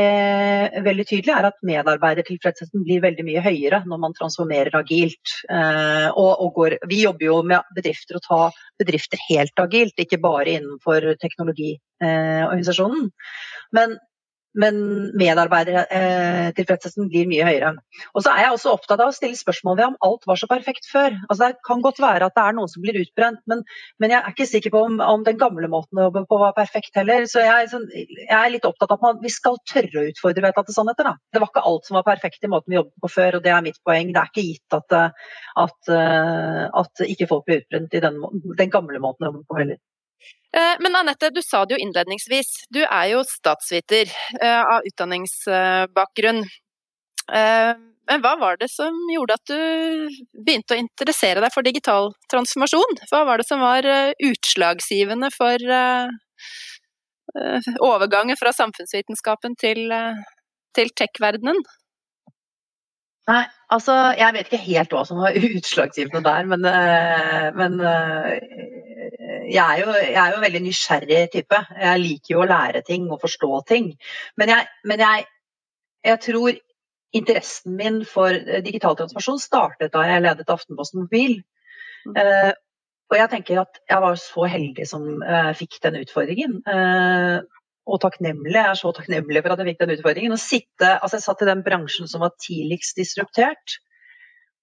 veldig, 0.86 1.06
tydelig, 1.10 1.34
er 1.36 1.48
at 1.50 1.58
medarbeidertilfredsheten 1.68 2.86
blir 2.88 3.02
veldig 3.04 3.26
mye 3.28 3.44
høyere 3.44 3.82
når 3.90 4.00
man 4.06 4.16
transformerer 4.16 4.78
agilt. 4.80 5.34
Eh, 5.52 6.08
og, 6.14 6.32
og 6.46 6.54
går, 6.56 6.78
vi 6.88 7.02
jobber 7.04 7.28
jo 7.28 7.42
med 7.52 7.76
bedrifter 7.76 8.20
og 8.20 8.24
ta 8.24 8.40
bedrifter 8.80 9.20
helt 9.28 9.64
agilt, 9.66 10.00
ikke 10.00 10.22
bare 10.24 10.56
innenfor 10.56 11.12
teknologiorganisasjonen. 11.20 13.10
Eh, 13.12 13.40
Men 13.76 13.98
men 14.60 14.78
medarbeidertilfredsheten 15.20 17.10
blir 17.12 17.28
mye 17.30 17.46
høyere. 17.48 17.72
Og 18.16 18.24
så 18.24 18.32
er 18.32 18.46
jeg 18.46 18.56
også 18.56 18.74
opptatt 18.76 19.02
av 19.04 19.12
å 19.12 19.16
stille 19.16 19.38
spørsmål 19.38 19.78
ved 19.80 19.88
om 19.90 19.98
alt 20.08 20.28
var 20.30 20.40
så 20.40 20.50
perfekt 20.50 20.88
før. 20.92 21.18
Altså 21.28 21.50
Det 21.50 21.66
kan 21.68 21.84
godt 21.84 22.00
være 22.04 22.30
at 22.30 22.36
det 22.38 22.44
er 22.46 22.58
noen 22.58 22.72
som 22.72 22.84
blir 22.86 23.00
utbrent, 23.02 23.42
men, 23.52 23.64
men 24.00 24.14
jeg 24.14 24.22
er 24.22 24.36
ikke 24.36 24.48
sikker 24.50 24.74
på 24.76 24.84
om, 24.88 25.00
om, 25.04 25.26
den 25.26 25.40
gamle 25.42 25.70
måten 25.72 26.00
å 26.00 26.08
jobbe 26.08 26.26
på 26.30 26.40
var 26.42 26.56
perfekt 26.58 26.96
heller. 27.00 27.28
Så 27.32 27.44
jeg, 27.44 27.70
så 27.72 27.82
jeg 27.92 28.38
er 28.38 28.54
litt 28.54 28.68
opptatt 28.68 28.96
av 28.96 29.10
at 29.12 29.24
vi 29.24 29.34
skal 29.34 29.60
tørre 29.68 30.04
å 30.04 30.08
utfordre 30.12 30.46
vedtatte 30.48 30.76
sannheter. 30.76 31.10
Da. 31.10 31.16
Det 31.34 31.44
var 31.44 31.52
ikke 31.52 31.66
alt 31.72 31.90
som 31.90 32.00
var 32.00 32.08
perfekt 32.08 32.48
i 32.48 32.52
måten 32.52 32.72
vi 32.72 32.80
jobbet 32.80 33.04
på 33.04 33.12
før, 33.18 33.40
og 33.40 33.46
det 33.46 33.54
er 33.56 33.66
mitt 33.66 33.82
poeng. 33.86 34.14
Det 34.16 34.22
er 34.22 34.32
ikke 34.32 34.48
gitt 34.48 34.78
at, 34.80 35.00
at, 35.66 35.92
at 36.84 37.06
ikke 37.10 37.30
folk 37.32 37.48
blir 37.50 37.64
utbrent 37.64 37.98
i 37.98 38.04
den, 38.08 38.24
den 38.56 38.74
gamle 38.74 39.04
måten 39.04 39.28
å 39.28 39.34
jobbe 39.34 39.46
på 39.50 39.60
heller. 39.60 39.82
Eh, 40.56 40.76
men 40.80 40.96
Anette, 40.96 41.30
du 41.30 41.42
sa 41.44 41.66
det 41.66 41.76
jo 41.76 41.84
innledningsvis. 41.84 42.52
Du 42.72 42.80
er 42.86 43.10
jo 43.12 43.24
statsviter 43.28 44.12
eh, 44.42 44.62
av 44.62 44.88
utdanningsbakgrunn. 44.88 46.40
Eh, 47.40 47.72
men 48.06 48.22
hva 48.22 48.36
var 48.40 48.60
det 48.62 48.70
som 48.72 48.96
gjorde 49.12 49.36
at 49.36 49.50
du 49.50 49.60
begynte 50.46 50.76
å 50.76 50.80
interessere 50.80 51.42
deg 51.44 51.52
for 51.52 51.66
digital 51.66 52.12
transformasjon? 52.32 53.00
Hva 53.10 53.24
var 53.28 53.42
det 53.42 53.48
som 53.50 53.64
var 53.66 53.88
utslagsgivende 54.30 55.32
for 55.34 55.58
overgangen 57.82 58.38
fra 58.38 58.54
samfunnsvitenskapen 58.54 59.58
til, 59.58 59.90
til 60.78 60.94
tech-verdenen? 60.94 61.58
Nei, 63.26 63.42
altså 63.74 63.98
jeg 64.20 64.38
vet 64.38 64.54
ikke 64.54 64.66
helt 64.68 64.94
hva 64.94 65.02
som 65.10 65.26
var 65.26 65.42
utslagsgivende 65.58 66.22
der, 66.30 66.46
men, 66.54 66.70
men 67.58 67.82
jeg 69.52 69.64
er, 69.64 69.82
jo, 69.82 69.94
jeg 69.94 70.20
er 70.20 70.34
jo 70.34 70.40
en 70.40 70.46
veldig 70.46 70.62
nysgjerrig 70.66 71.22
type. 71.34 71.62
Jeg 71.82 72.02
liker 72.02 72.34
jo 72.36 72.44
å 72.44 72.50
lære 72.50 72.84
ting 72.88 73.08
og 73.12 73.22
forstå 73.24 73.62
ting. 73.70 73.92
Men 74.40 74.54
jeg, 74.54 74.70
men 74.90 75.04
jeg, 75.06 75.26
jeg 76.06 76.22
tror 76.26 76.60
interessen 77.16 77.78
min 77.80 78.02
for 78.10 78.36
eh, 78.36 78.62
digital 78.66 78.98
transformasjon 79.00 79.42
startet 79.42 79.94
da 79.94 80.04
jeg 80.08 80.24
ledet 80.26 80.52
Aftenposten 80.52 81.06
Mobil. 81.06 81.40
Mm. 82.06 82.18
Eh, 82.22 82.54
og 83.12 83.20
jeg 83.20 83.32
tenker 83.32 83.62
at 83.62 83.80
jeg 83.90 84.02
var 84.02 84.18
så 84.20 84.48
heldig 84.50 84.88
som 84.90 85.06
eh, 85.22 85.52
fikk 85.58 85.80
den 85.86 86.00
utfordringen. 86.02 86.60
Eh, 86.66 87.38
og 87.86 88.00
takknemlig. 88.02 88.56
Jeg 88.56 88.66
er 88.66 88.78
så 88.80 88.90
takknemlig 88.98 89.44
for 89.46 89.54
at 89.54 89.62
jeg 89.62 89.74
fikk 89.74 89.84
den 89.84 89.94
utfordringen. 89.94 90.40
Sitte, 90.42 90.96
altså 90.96 91.20
jeg 91.20 91.28
satt 91.28 91.44
i 91.46 91.50
den 91.52 91.62
bransjen 91.66 92.10
som 92.10 92.24
var 92.26 92.34
tidligst 92.42 92.98
disruptert 92.98 93.78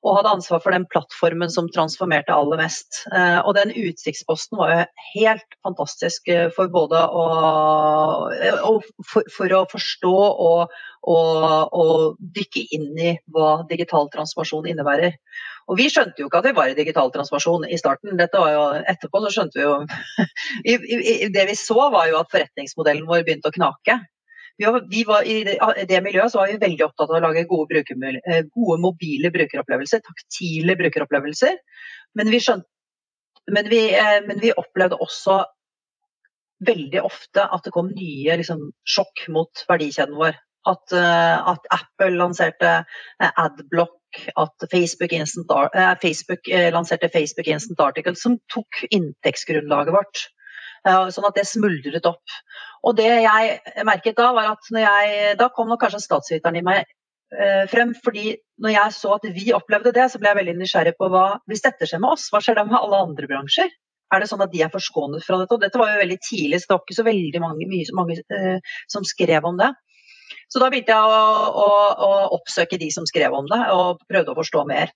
og 0.02 0.16
hadde 0.16 0.32
ansvar 0.34 0.62
for 0.64 0.74
den 0.74 0.84
plattformen 0.90 1.50
som 1.52 1.68
transformerte 1.70 2.34
aller 2.34 2.58
mest. 2.58 3.04
Eh, 3.14 3.38
og 3.46 3.54
den 3.54 3.70
utsiktsposten 3.70 4.58
var 4.58 4.72
jo 4.72 4.78
helt 5.12 5.56
fantastisk 5.62 6.26
eh, 6.32 6.48
for 6.56 6.72
både 6.74 6.98
å, 7.06 8.72
for, 9.06 9.30
for 9.30 9.54
å 9.54 9.62
forstå 9.70 10.12
og, 10.12 10.74
og, 11.06 11.44
og, 11.70 12.18
dykke 12.34 12.64
inn 12.74 12.90
i 12.98 13.14
hva 13.34 13.60
digital 13.70 14.10
transformasjon 14.10 14.66
innebærer. 14.72 15.14
Og 15.70 15.78
vi 15.78 15.86
skjønte 15.92 16.18
jo 16.18 16.26
ikke 16.26 16.42
at 16.42 16.50
vi 16.50 16.56
var 16.56 16.72
i 16.72 16.78
digital 16.78 17.12
transformasjon 17.14 17.68
i 17.70 17.78
starten. 17.78 18.18
Dette 18.18 18.42
var 18.42 18.50
jo, 18.56 18.64
etterpå 18.90 19.22
så 19.22 19.30
skjønte 19.36 19.60
vi 19.60 19.68
jo 19.68 19.76
Det 21.36 21.46
vi 21.46 21.54
så 21.58 21.86
var 21.94 22.10
jo 22.10 22.18
at 22.18 22.32
forretningsmodellen 22.34 23.06
vår 23.06 23.22
begynte 23.22 23.52
å 23.52 23.54
knake. 23.54 24.00
Vi 24.58 25.04
var, 25.08 25.24
i, 25.24 25.38
det, 25.88 26.00
miljøet 26.04 26.34
var 26.36 26.50
vi 26.50 26.60
veldig 26.60 26.84
opptatt 26.86 27.10
av 27.10 27.18
å 27.18 27.22
lage 27.24 27.46
gode, 27.50 27.68
bruker, 27.72 28.18
gode 28.52 28.78
mobile 28.82 29.32
brukeropplevelser, 29.34 30.02
taktile 30.04 30.76
brukeropplevelser. 30.78 31.56
Men 32.18 32.30
vi, 32.32 32.40
skjønte, 32.42 32.68
men, 33.50 33.70
vi, 33.72 33.82
eh, 33.96 34.20
men 34.26 34.42
vi, 34.42 34.52
opplevde 34.52 35.00
også 35.00 35.40
veldig 36.62 37.00
ofte 37.02 37.42
at 37.42 37.64
det 37.66 37.72
kom 37.74 37.90
nye 37.96 38.36
liksom, 38.38 38.68
sjokk 38.86 39.24
mot 39.34 39.64
verdikjeden 39.70 40.18
vår. 40.20 40.36
At, 40.68 40.94
eh, 40.94 41.48
at 41.54 41.66
Apple 41.74 42.12
lanserte 42.20 42.76
Adblock, 43.32 43.98
at 44.36 44.68
Facebook, 44.68 45.14
Instant, 45.16 45.50
Facebook 46.02 46.52
lanserte 46.74 47.08
Facebook 47.10 47.48
Instant 47.48 47.80
Article, 47.80 48.14
som 48.20 48.36
tok 48.52 48.84
inntektsgrunnlaget 48.92 49.96
vårt. 49.96 50.26
Sånn 50.82 51.28
at 51.28 51.36
det 51.38 51.46
smuldret 51.46 52.06
opp. 52.10 52.34
Og 52.82 52.96
det 52.98 53.06
jeg 53.06 53.84
merket 53.86 54.18
da, 54.18 54.32
var 54.34 54.50
at 54.56 54.72
jeg, 54.74 55.36
da 55.38 55.46
kom 55.54 55.70
nok 55.70 55.84
kanskje 55.84 56.02
statsviteren 56.02 56.58
i 56.58 56.64
meg 56.66 56.80
eh, 56.82 57.68
frem. 57.70 57.92
fordi 57.94 58.34
når 58.62 58.74
jeg 58.74 58.96
så 58.96 59.12
at 59.14 59.28
vi 59.36 59.52
opplevde 59.54 59.94
det, 59.94 60.08
så 60.10 60.18
ble 60.18 60.32
jeg 60.32 60.40
veldig 60.40 60.56
nysgjerrig 60.58 60.96
på 60.98 61.10
hva 61.12 61.26
Hvis 61.46 61.62
dette 61.62 61.86
skjer 61.86 62.02
med 62.02 62.16
oss, 62.16 62.26
hva 62.34 62.42
skjer 62.42 62.58
da 62.58 62.66
med 62.66 62.80
alle 62.80 63.04
andre 63.06 63.30
bransjer? 63.30 63.70
er 64.12 64.20
det 64.20 64.28
sånn 64.28 64.44
at 64.44 64.52
de 64.52 64.60
er 64.64 64.72
forskånet 64.72 65.24
fra 65.24 65.38
dette? 65.40 65.56
Og 65.56 65.62
dette 65.62 65.80
var 65.80 65.94
jo 65.94 66.02
veldig 66.02 66.18
tidlig, 66.20 66.60
så 66.60 66.68
det 66.68 66.74
var 66.74 66.82
ikke 66.84 66.98
så 66.98 67.06
veldig 67.06 67.40
mange, 67.42 67.68
mye, 67.70 67.94
mange 67.96 68.18
uh, 68.20 68.74
som 68.92 69.06
skrev 69.08 69.46
om 69.48 69.56
det. 69.60 69.70
Så 70.52 70.60
da 70.60 70.68
begynte 70.72 70.92
jeg 70.92 71.12
å, 71.16 71.22
å, 71.62 71.68
å, 72.08 72.10
oppsøke 72.36 72.80
de 72.80 72.90
som 72.92 73.06
skrev 73.08 73.32
om 73.36 73.48
det, 73.48 73.60
og 73.72 74.02
prøvde 74.10 74.34
å 74.34 74.38
forstå 74.38 74.66
mer. 74.68 74.92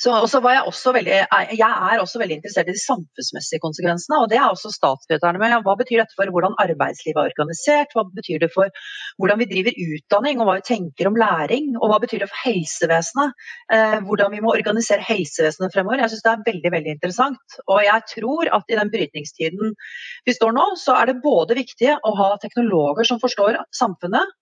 Så 0.00 0.08
jeg, 0.08 0.60
veldig, 0.96 1.16
jeg 1.56 1.72
er 1.90 2.00
også 2.00 2.20
veldig 2.20 2.38
interessert 2.38 2.68
i 2.70 2.74
de 2.74 2.80
samfunnsmessige 2.80 3.60
konsekvensene, 3.60 4.20
og 4.22 4.30
det 4.32 4.38
er 4.38 4.46
også 4.48 4.70
statsveterne 4.72 5.40
med. 5.40 5.52
Hva 5.66 5.74
betyr 5.76 6.00
dette 6.00 6.16
for 6.16 6.32
hvordan 6.32 6.56
arbeidslivet 6.62 7.20
er 7.20 7.32
organisert, 7.32 7.92
hva 7.92 8.06
betyr 8.08 8.40
det 8.44 8.48
for 8.54 8.72
hvordan 9.20 9.42
vi 9.42 9.48
driver 9.50 9.76
utdanning 9.84 10.40
og 10.40 10.48
hva 10.48 10.56
vi 10.58 10.64
tenker 10.70 11.10
om 11.10 11.18
læring, 11.20 11.74
og 11.76 11.92
hva 11.92 12.00
betyr 12.04 12.24
det 12.24 12.30
for 12.32 12.42
helsevesenet, 12.46 13.36
eh, 13.76 13.98
hvordan 14.08 14.32
vi 14.32 14.42
må 14.44 14.54
organisere 14.54 15.04
helsevesenet 15.04 15.76
fremover. 15.76 16.00
Jeg 16.04 16.14
syns 16.14 16.24
det 16.24 16.32
er 16.32 16.48
veldig 16.48 16.74
veldig 16.76 16.96
interessant. 16.96 17.60
Og 17.66 17.84
jeg 17.84 18.08
tror 18.14 18.52
at 18.56 18.72
i 18.72 18.80
den 18.80 18.92
brytningstiden 18.96 19.76
vi 20.24 20.36
står 20.36 20.56
nå, 20.56 20.70
så 20.80 20.96
er 21.02 21.12
det 21.12 21.20
både 21.24 21.60
viktig 21.60 21.92
å 22.00 22.16
ha 22.16 22.32
teknologer 22.40 23.12
som 23.12 23.20
forstår 23.20 23.60
samfunnet, 23.76 24.36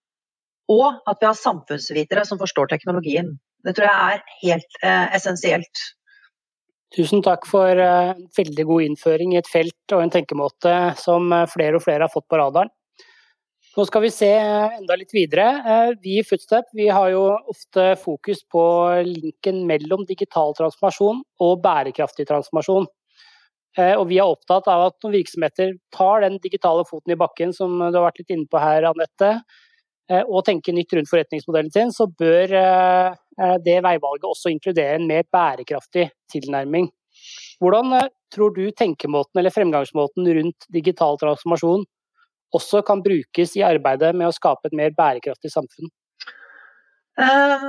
og 0.73 1.03
at 1.11 1.21
vi 1.21 1.29
har 1.29 1.37
samfunnsvitere 1.39 2.25
som 2.29 2.41
forstår 2.41 2.71
teknologien. 2.73 3.35
Det 3.65 3.75
tror 3.77 3.89
jeg 3.89 4.15
er 4.15 4.25
helt 4.45 4.81
eh, 4.85 5.17
essensielt. 5.17 5.85
Tusen 6.95 7.25
takk 7.27 7.47
for 7.49 7.81
eh, 7.81 8.15
veldig 8.37 8.65
god 8.69 8.87
innføring 8.87 9.35
i 9.35 9.41
et 9.41 9.51
felt 9.51 9.95
og 9.97 10.05
en 10.05 10.13
tenkemåte 10.15 10.75
som 11.01 11.33
uh, 11.33 11.47
flere 11.51 11.81
og 11.81 11.85
flere 11.85 12.07
har 12.07 12.13
fått 12.13 12.29
på 12.31 12.39
radaren. 12.39 12.71
Nå 13.75 13.87
skal 13.89 14.05
vi 14.05 14.13
se 14.15 14.29
uh, 14.31 14.77
enda 14.77 14.95
litt 15.01 15.11
videre. 15.17 15.97
Vi 16.05 16.21
i 16.21 16.27
Footstep 16.27 16.71
vi 16.77 16.87
har 16.87 17.11
jo 17.11 17.25
ofte 17.51 17.95
fokus 17.99 18.45
på 18.47 18.63
linken 19.09 19.65
mellom 19.67 20.05
digital 20.07 20.55
transformasjon 20.55 21.25
og 21.43 21.65
bærekraftig 21.65 22.29
transformasjon. 22.31 22.87
Og 23.75 24.05
vi 24.07 24.21
er 24.23 24.31
opptatt 24.31 24.69
av 24.71 24.85
at 24.85 25.03
når 25.03 25.17
virksomheter 25.17 25.73
tar 25.91 26.21
den 26.23 26.37
digitale 26.39 26.85
foten 26.87 27.11
i 27.11 27.17
bakken, 27.19 27.51
som 27.51 27.73
du 27.81 27.97
har 27.97 28.05
vært 28.05 28.21
litt 28.21 28.31
inne 28.31 28.47
på 28.47 28.61
her, 28.63 28.87
Anette, 28.87 29.33
og 30.13 30.43
tenke 30.45 30.73
nytt 30.77 30.93
rundt 30.93 31.09
forretningsmodellen 31.09 31.73
sin, 31.73 31.93
så 31.95 32.05
bør 32.07 32.53
Eh, 33.41 33.57
det 33.65 33.81
veivalget 33.83 34.29
også 34.29 34.53
inkludere 34.53 34.99
en 34.99 35.09
mer 35.09 35.25
bærekraftig 35.33 36.07
tilnærming. 36.31 36.91
Hvordan 37.63 37.97
eh, 37.99 38.13
tror 38.35 38.55
du 38.55 38.69
tenkemåten 38.71 39.41
eller 39.41 39.55
fremgangsmåten 39.55 40.29
rundt 40.39 40.69
digital 40.75 41.19
transformasjon 41.23 41.87
også 42.55 42.85
kan 42.87 43.03
brukes 43.03 43.57
i 43.59 43.65
arbeidet 43.67 44.13
med 44.15 44.29
å 44.29 44.35
skape 44.35 44.71
et 44.71 44.79
mer 44.79 44.95
bærekraftig 44.95 45.51
samfunn? 45.51 45.91
Eh, 47.19 47.69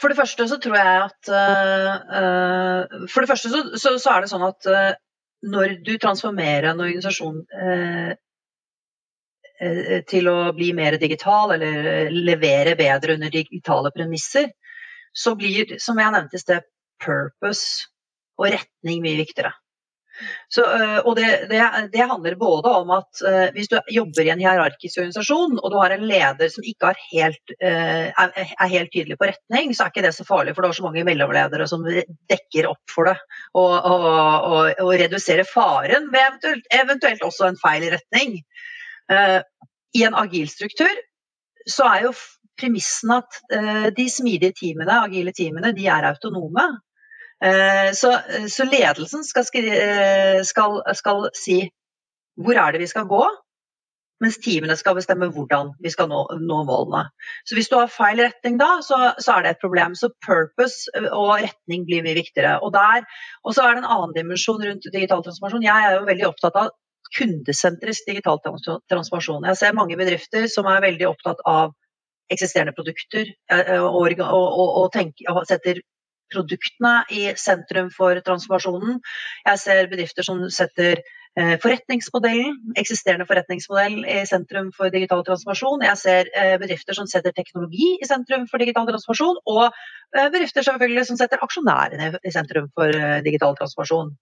for 0.00 0.08
det 0.08 0.16
første 0.16 0.48
så 0.48 0.56
tror 0.60 0.78
jeg 0.78 1.00
at 1.04 1.28
For 3.12 3.20
det 3.20 3.28
første 3.28 3.50
så 3.52 4.12
er 4.14 4.24
det 4.24 4.30
sånn 4.30 4.44
at 4.46 4.68
når 5.52 5.74
du 5.84 5.92
transformerer 6.00 6.70
en 6.70 6.80
organisasjon 6.80 7.42
til 10.10 10.26
å 10.26 10.36
bli 10.56 10.72
mer 10.74 10.96
digital 10.98 11.54
eller 11.54 12.10
levere 12.10 12.74
bedre 12.78 13.14
under 13.14 13.30
digitale 13.30 13.92
premisser, 13.94 14.50
så 15.12 15.36
blir, 15.38 15.76
som 15.82 16.00
jeg 16.00 16.14
nevnte 16.14 16.38
i 16.38 16.42
sted, 16.42 16.68
purpose 17.02 17.90
og 18.40 18.52
retning 18.54 19.02
mye 19.04 19.20
viktigere. 19.20 19.52
Så, 20.52 20.62
øh, 20.62 20.98
og 21.08 21.16
det, 21.16 21.28
det, 21.50 21.58
det, 21.92 22.02
handler 22.06 22.34
både 22.38 22.70
om 22.82 22.90
at 22.94 23.22
hvis 23.54 23.70
du 23.72 23.78
jobber 23.90 24.26
i 24.26 24.30
en 24.30 24.42
hierarkisk 24.42 25.00
organisasjon, 25.00 25.56
og 25.58 25.72
du 25.72 25.78
har 25.80 25.94
en 25.94 26.04
leder 26.06 26.50
som 26.52 26.66
ikke 26.68 26.92
helt, 27.08 27.54
er, 27.58 28.66
helt 28.74 28.92
tydelig 28.92 29.16
på 29.18 29.30
retning, 29.30 29.72
så 29.74 29.86
er 29.86 29.94
ikke 29.94 30.04
det 30.04 30.12
så 30.14 30.26
farlig, 30.28 30.54
for 30.54 30.62
det 30.62 30.70
er 30.70 30.78
så 30.78 30.86
mange 30.86 31.06
mellomledere 31.08 31.66
som 31.70 31.86
dekker 32.30 32.68
opp 32.70 32.92
for 32.92 33.08
det. 33.08 33.16
Og, 33.56 33.72
og, 33.72 34.06
og, 34.52 34.84
og 34.84 34.92
reduserer 35.00 35.48
faren 35.48 36.10
ved 36.12 36.28
eventuelt, 36.28 36.68
eventuelt, 36.82 37.26
også 37.26 37.48
en 37.48 37.60
feil 37.64 37.88
retning. 37.96 38.38
I 39.96 40.06
en 40.08 40.16
agil 40.16 40.48
struktur 40.50 40.92
så 41.68 41.86
er 41.88 42.06
jo 42.08 42.14
premissen 42.60 43.12
at 43.14 43.38
uh, 43.54 43.88
de 43.96 44.08
smidige 44.10 44.56
teamene, 44.58 45.02
agile 45.04 45.32
teamene, 45.36 45.74
de 45.76 45.86
er 45.90 46.08
autonome. 46.08 46.66
Uh, 47.42 47.90
så, 47.98 48.16
så, 48.48 48.66
ledelsen 48.70 49.24
skal, 49.26 49.46
uh, 49.46 50.42
skal, 50.46 50.82
skal, 50.98 51.30
si 51.36 51.62
hvor 52.40 52.58
er 52.58 52.72
det 52.72 52.82
vi 52.84 52.90
skal 52.90 53.08
gå, 53.10 53.22
mens 54.22 54.38
teamene 54.38 54.76
skal 54.78 54.94
bestemme 54.94 55.28
hvordan 55.34 55.72
vi 55.82 55.90
skal 55.90 56.06
nå, 56.10 56.20
nå 56.38 56.60
målene. 56.68 57.08
Så 57.48 57.56
hvis 57.58 57.68
du 57.70 57.74
har 57.80 57.90
feil 57.90 58.22
retning 58.22 58.60
da, 58.60 58.76
så, 58.86 58.98
så, 59.18 59.34
er 59.34 59.42
det 59.42 59.54
et 59.56 59.64
problem. 59.64 59.96
Så 59.98 60.12
purpose 60.24 60.92
og 61.10 61.42
retning 61.42 61.88
blir 61.88 62.04
mye 62.06 62.20
viktigere. 62.20 62.60
Og, 62.62 62.70
der, 62.76 63.02
og 63.42 63.56
så 63.56 63.66
er 63.66 63.74
det 63.74 63.82
en 63.82 63.90
annen 63.96 64.14
dimensjon 64.14 64.62
rundt 64.62 64.86
digital 64.94 65.24
transformasjon. 65.26 65.66
Jeg 65.66 65.88
er 65.88 65.98
jo 65.98 66.06
veldig 66.06 66.28
opptatt 66.30 66.60
av 66.62 66.70
kundesentrisk 67.16 68.08
digital 68.08 68.40
transformasjon. 68.42 69.46
Jeg 69.50 69.60
ser 69.60 69.78
mange 69.78 69.98
bedrifter 70.00 70.48
som 70.50 70.68
er 70.70 70.84
veldig 70.84 71.08
opptatt 71.10 71.42
av 71.48 71.72
eksisterende 72.32 72.74
produkter 72.76 73.26
eh, 73.52 73.72
og, 73.78 74.20
og, 74.20 74.68
og, 74.82 74.86
tenker, 74.94 75.42
setter 75.48 75.82
produktene 76.32 77.02
i 77.12 77.24
sentrum 77.36 77.90
for 77.92 78.16
transformasjonen. 78.24 79.02
Jeg 79.44 79.60
ser 79.60 79.90
bedrifter 79.90 80.24
som 80.24 80.40
setter 80.54 81.02
eh, 81.02 81.54
forretningsmodellen, 81.60 82.56
eksisterende 82.80 83.26
forretningsmodell 83.28 83.98
i 84.08 84.22
sentrum 84.28 84.70
for 84.76 84.92
digital 84.94 85.24
transformasjon. 85.26 85.84
Jeg 85.90 86.00
ser 86.00 86.32
eh, 86.32 86.54
bedrifter 86.62 86.96
som 86.96 87.10
setter 87.10 87.36
teknologi 87.36 87.98
i 87.98 88.08
sentrum 88.08 88.48
for 88.48 88.64
digital 88.64 88.88
transformasjon, 88.88 89.42
og 89.52 89.76
bedrifter 90.16 90.64
selvfølgelig 90.64 91.08
som 91.10 91.20
setter 91.20 91.44
aksjonærene 91.44 92.14
i 92.24 92.32
sentrum 92.32 92.72
for 92.76 92.96
digital 93.28 93.58
transformasjon. 93.60 94.14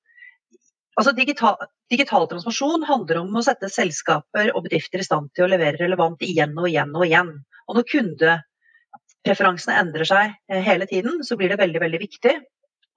Altså 0.98 1.12
digital, 1.16 1.56
digital, 1.92 2.26
transformasjon 2.28 2.86
handler 2.88 3.20
om 3.22 3.36
å 3.38 3.42
sette 3.46 3.70
selskaper 3.70 4.50
og 4.54 4.64
bedrifter 4.66 5.02
i 5.02 5.06
stand 5.06 5.30
til 5.36 5.46
å 5.46 5.50
levere 5.52 5.78
relevant 5.80 6.22
igjen 6.26 6.56
og 6.58 6.66
igjen 6.68 6.94
og 6.96 7.04
igjen. 7.06 7.30
Og 7.70 7.78
når 7.78 7.86
kundepreferansene 7.92 9.78
endrer 9.80 10.08
seg 10.10 10.34
eh, 10.50 10.62
hele 10.66 10.88
tiden, 10.90 11.22
så 11.26 11.38
blir 11.38 11.52
det 11.52 11.60
veldig, 11.62 11.82
veldig 11.84 12.00
viktig 12.02 12.34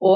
å 0.04 0.16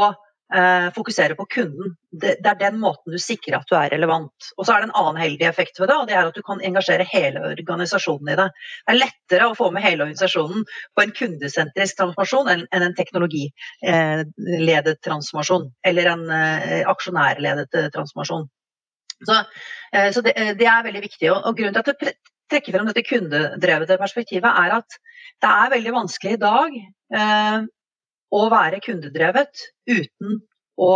fokusere 0.95 1.35
på 1.35 1.43
kunden. 1.51 1.95
Det, 2.11 2.37
er 2.39 2.55
den 2.59 2.77
måten 2.79 3.11
du 3.11 3.19
sikrer 3.19 3.57
at 3.59 3.67
du 3.67 3.75
er 3.75 3.89
relevant. 3.91 4.49
Og 4.55 4.63
så 4.65 4.73
er 4.73 4.81
det 4.81 4.87
en 4.87 4.95
annen 4.95 5.19
heldig 5.19 5.47
effekt 5.49 5.79
ved 5.81 5.89
det, 5.91 5.97
og 5.99 6.07
det 6.07 6.15
er 6.15 6.29
at 6.29 6.37
du 6.37 6.43
kan 6.45 6.61
engasjere 6.63 7.07
hele 7.09 7.41
organisasjonen 7.49 8.31
i 8.31 8.37
det. 8.39 8.47
Det 8.85 8.93
er 8.93 8.99
lettere 9.01 9.49
å 9.49 9.57
få 9.59 9.67
med 9.75 9.83
hele 9.83 10.05
organisasjonen 10.05 10.63
på 10.95 11.03
en 11.03 11.11
kundesentrisk 11.17 11.99
transformasjon 11.99 12.51
enn, 12.53 12.63
en 12.71 12.95
teknologiledet 12.95 14.93
eh, 14.93 15.01
transformasjon. 15.03 15.67
Eller 15.87 16.13
en 16.13 16.23
eh, 16.31 16.83
aksjonærledet 16.95 17.75
eh, 17.75 17.91
transformasjon. 17.95 18.47
Så, 19.25 19.37
eh, 19.91 20.11
så 20.15 20.21
det, 20.21 20.33
det, 20.59 20.67
er 20.67 20.87
veldig 20.87 21.03
viktig. 21.03 21.31
Og, 21.33 21.53
grunnen 21.57 21.75
til 21.75 21.83
at 21.83 22.07
jeg 22.07 22.17
trekker 22.51 22.75
frem 22.75 22.89
dette 22.89 23.05
kundedrevne 23.07 23.99
perspektivet, 23.99 24.47
er 24.47 24.79
at 24.79 24.99
det 25.43 25.49
er 25.51 25.73
veldig 25.75 25.93
vanskelig 25.95 26.37
i 26.37 26.41
dag 26.41 26.77
eh, 26.77 27.57
å 28.33 28.47
være 28.51 28.81
kundedrevet 28.83 29.69
uten 29.87 30.41
å 30.77 30.91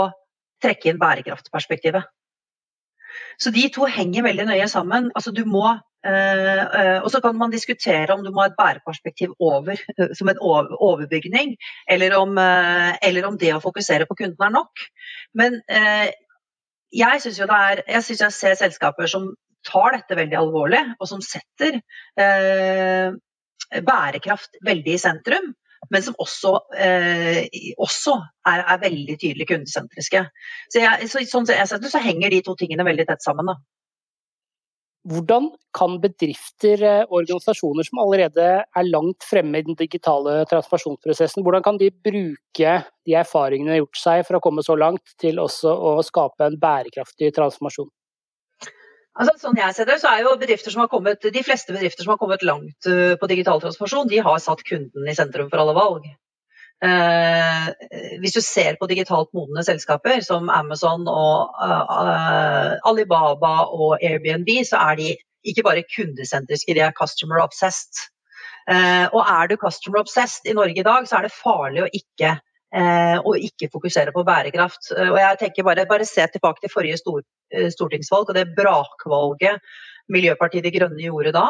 trekke 0.61 0.91
inn 0.91 0.99
bærekraftperspektivet. 1.01 2.09
Så 3.41 3.51
de 3.53 3.63
to 3.73 3.87
henger 3.89 4.25
veldig 4.27 4.45
nøye 4.49 4.67
sammen. 4.71 5.09
Altså 5.17 5.33
må, 5.45 5.73
eh, 6.05 6.61
eh, 6.61 6.99
og 7.01 7.09
så 7.11 7.21
kan 7.21 7.37
man 7.37 7.51
diskutere 7.51 8.13
om 8.13 8.23
du 8.23 8.31
må 8.31 8.43
ha 8.43 8.49
et 8.51 8.57
bæreperspektiv 8.59 9.33
over, 9.39 9.79
som 10.17 10.29
en 10.29 10.41
overbygning, 10.41 11.55
eller 11.89 12.17
om, 12.17 12.37
eh, 12.37 12.97
eller 13.01 13.27
om, 13.27 13.37
det 13.37 13.53
å 13.55 13.63
fokusere 13.63 14.07
på 14.07 14.15
kunden 14.23 14.47
er 14.47 14.53
nok. 14.53 14.85
Men 15.33 15.61
eh, 15.67 16.11
jeg 16.91 17.23
syns 17.23 17.39
jeg, 17.39 17.83
jeg 17.87 18.31
ser 18.31 18.55
selskaper 18.59 19.07
som 19.07 19.31
tar 19.67 19.93
dette 19.95 20.17
veldig 20.17 20.37
alvorlig, 20.37 20.81
og 20.99 21.07
som 21.09 21.21
setter 21.21 21.81
eh, 22.19 23.11
bærekraft 23.85 24.57
veldig 24.65 24.95
i 24.95 25.01
sentrum. 25.01 25.51
Men 25.91 26.03
som 26.05 26.15
også, 26.23 26.55
eh, 26.79 27.43
også 27.81 28.15
er, 28.47 28.63
er, 28.63 28.79
veldig 28.81 29.17
tydelig 29.19 29.47
kundesentriske. 29.49 30.23
Så, 30.71 30.79
jeg, 30.79 31.11
så, 31.11 31.23
sånn 31.27 31.49
jeg 31.51 31.67
setter, 31.67 31.91
så 31.91 32.01
henger 32.03 32.31
de 32.31 32.41
to 32.45 32.55
tingene 32.59 32.87
veldig 32.87 33.09
tett 33.09 33.25
sammen. 33.25 33.51
Da. 33.51 33.57
Hvordan 35.11 35.49
kan 35.73 35.95
bedrifter 36.01 36.83
og 36.85 36.85
eh, 36.85 37.13
organisasjoner 37.21 37.87
som 37.87 38.01
allerede 38.03 38.49
er 38.61 38.89
langt 38.89 39.25
fremme 39.25 39.57
i 39.57 39.65
den 39.65 39.77
digitale 39.79 40.43
transformasjonsprosessen, 40.51 41.41
hvordan 41.41 41.65
kan 41.65 41.79
de 41.81 41.89
bruke 41.91 42.75
de 43.07 43.15
erfaringene 43.17 43.71
de 43.71 43.75
har 43.79 43.81
gjort 43.81 44.01
seg 44.03 44.27
for 44.27 44.37
å 44.37 44.43
komme 44.45 44.63
så 44.65 44.77
langt, 44.77 45.15
til 45.19 45.41
også 45.41 45.73
å 45.73 45.95
skape 46.05 46.45
en 46.45 46.59
bærekraftig 46.61 47.33
transformasjon? 47.33 47.89
Altså, 49.19 49.33
sånn 49.41 49.57
jeg 49.59 49.75
ser 49.75 49.87
det, 49.89 49.97
så 49.99 50.07
er 50.11 50.23
jo 50.23 50.37
bedrifter 50.39 50.71
som 50.71 50.85
har 50.85 50.89
kommet, 50.91 51.19
De 51.35 51.43
fleste 51.43 51.73
bedrifter 51.75 52.05
som 52.05 52.13
har 52.13 52.19
kommet 52.21 52.45
langt 52.47 52.87
uh, 52.87 53.17
på 53.19 53.31
digital 53.31 53.59
transformasjon, 53.63 54.07
de 54.11 54.21
har 54.23 54.37
satt 54.39 54.63
kunden 54.67 55.09
i 55.09 55.15
sentrum 55.17 55.49
for 55.51 55.63
alle 55.63 55.75
valg. 55.75 56.05
Eh, 56.81 57.65
hvis 58.23 58.33
du 58.33 58.41
ser 58.41 58.77
på 58.79 58.87
digitalt 58.89 59.29
modne 59.37 59.61
selskaper 59.61 60.23
som 60.25 60.47
Amazon 60.49 61.03
og 61.05 61.59
eh, 61.61 62.71
Alibaba 62.89 63.67
og 63.69 64.01
Airbnb, 64.01 64.49
så 64.65 64.79
er 64.87 64.97
de 64.97 65.11
ikke 65.45 65.65
bare 65.67 65.85
kundesentriske, 65.85 66.73
de 66.73 66.81
er 66.81 66.95
customer 66.97 67.43
obsessed. 67.43 68.07
og 69.13 69.21
er 69.21 69.47
du 69.49 69.55
customer 69.61 69.99
obsessed 70.01 70.49
i 70.49 70.53
Norge 70.57 70.79
i 70.79 70.85
dag, 70.85 71.05
så 71.07 71.19
er 71.19 71.27
det 71.27 71.33
farlig 71.35 71.83
å 71.83 71.91
ikke 72.01 72.33
eh, 72.33 72.41
og 72.71 73.35
ikke 73.35 73.67
fokusere 73.73 74.13
på 74.15 74.23
bærekraft. 74.23 74.93
Og 74.95 75.17
jeg 75.19 75.39
tenker 75.41 75.65
bare, 75.67 75.83
bare 75.89 76.05
se 76.07 76.23
tilbake 76.31 76.63
til 76.63 76.71
forrige 76.71 76.99
stor, 77.01 77.19
stortingsvalg 77.73 78.31
og 78.31 78.37
det 78.37 78.45
brakvalget 78.55 79.59
Miljøpartiet 80.11 80.63
De 80.63 80.71
Grønne 80.71 81.03
gjorde 81.03 81.33
da. 81.35 81.45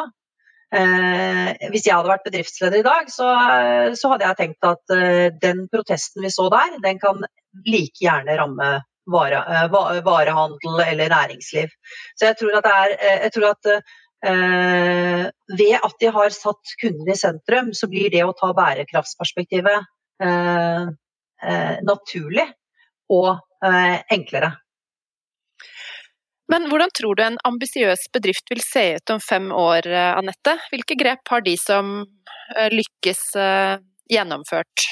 Eh, 0.72 1.50
hvis 1.68 1.84
jeg 1.84 1.98
hadde 1.98 2.08
vært 2.08 2.24
bedriftsleder 2.24 2.80
i 2.80 2.86
dag, 2.86 3.10
så, 3.12 3.28
så 3.98 4.12
hadde 4.12 4.28
jeg 4.28 4.38
tenkt 4.38 4.64
at 4.64 4.94
eh, 4.96 5.28
den 5.42 5.66
protesten 5.72 6.24
vi 6.24 6.30
så 6.32 6.46
der, 6.52 6.78
den 6.84 7.00
kan 7.02 7.20
like 7.66 8.00
gjerne 8.00 8.38
ramme 8.38 8.70
vare, 9.12 9.42
eh, 9.42 9.66
varehandel 10.06 10.80
eller 10.86 11.12
næringsliv. 11.12 11.74
Så 12.16 12.30
jeg 12.30 12.40
tror 12.40 12.62
at, 12.62 12.70
er, 12.72 12.96
jeg 13.26 13.34
tror 13.36 13.50
at 13.52 13.74
ved 14.22 15.72
at 15.82 15.94
de 15.98 16.08
har 16.14 16.28
satt 16.30 16.74
kunden 16.78 17.08
i 17.10 17.16
sentrum, 17.18 17.72
så 17.74 17.88
blir 17.90 18.06
det 18.12 18.20
å 18.22 18.36
ta 18.38 18.52
bærekraftsperspektivet 18.54 19.88
naturlig 21.86 22.46
og 23.12 23.38
enklere. 24.12 24.52
Men 26.52 26.66
hvordan 26.68 26.90
tror 26.92 27.16
du 27.16 27.22
en 27.24 27.38
ambisiøs 27.48 28.08
bedrift 28.12 28.50
vil 28.50 28.60
se 28.64 28.82
ut 28.98 29.12
om 29.14 29.20
fem 29.22 29.46
år, 29.56 29.86
Anette? 30.18 30.56
Hvilke 30.72 30.96
grep 31.00 31.30
har 31.32 31.44
de 31.46 31.54
som 31.60 31.92
lykkes 32.74 33.22
gjennomført? 34.12 34.88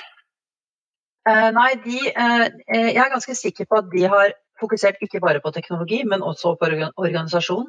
Nei, 1.28 1.70
de, 1.84 1.98
jeg 2.06 2.96
er 2.96 3.12
ganske 3.12 3.36
sikker 3.36 3.68
på 3.68 3.82
at 3.82 3.90
de 3.92 4.06
har 4.08 4.32
fokusert 4.62 5.02
ikke 5.04 5.20
bare 5.20 5.42
på 5.44 5.52
teknologi, 5.52 6.00
men 6.08 6.24
også 6.24 6.54
på 6.60 6.70
organisasjon. 6.70 7.68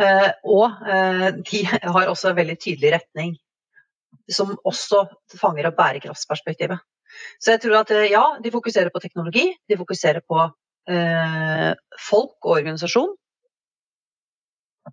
Og 0.00 0.82
de 1.52 1.62
har 1.68 2.10
også 2.10 2.32
en 2.32 2.40
veldig 2.40 2.58
tydelig 2.58 2.94
retning, 2.96 3.36
som 4.30 4.56
også 4.66 5.04
fanger 5.38 5.70
opp 5.70 5.78
bærekraftsperspektivet. 5.78 6.80
Så 7.40 7.54
jeg 7.54 7.62
tror 7.64 7.80
at 7.80 7.94
ja, 8.10 8.24
de 8.42 8.52
fokuserer 8.54 8.92
på 8.94 9.02
teknologi, 9.02 9.46
de 9.68 9.78
fokuserer 9.80 10.22
på 10.26 10.48
folk 12.10 12.46
og 12.48 12.54
organisasjon. 12.56 13.12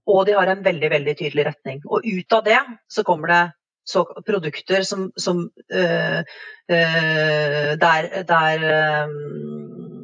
Og 0.08 0.26
de 0.28 0.36
har 0.38 0.52
en 0.52 0.64
veldig, 0.66 0.90
veldig 0.92 1.16
tydelig 1.18 1.46
retning. 1.48 1.80
Og 1.88 2.06
ut 2.06 2.36
av 2.38 2.44
det 2.46 2.60
så 2.92 3.04
kommer 3.08 3.32
det 3.32 3.44
så 3.88 4.04
produkter 4.28 4.84
som, 4.84 5.12
som 5.16 5.46
eh, 5.72 6.20
eh, 6.68 7.70
der, 7.80 8.08
der, 8.28 8.66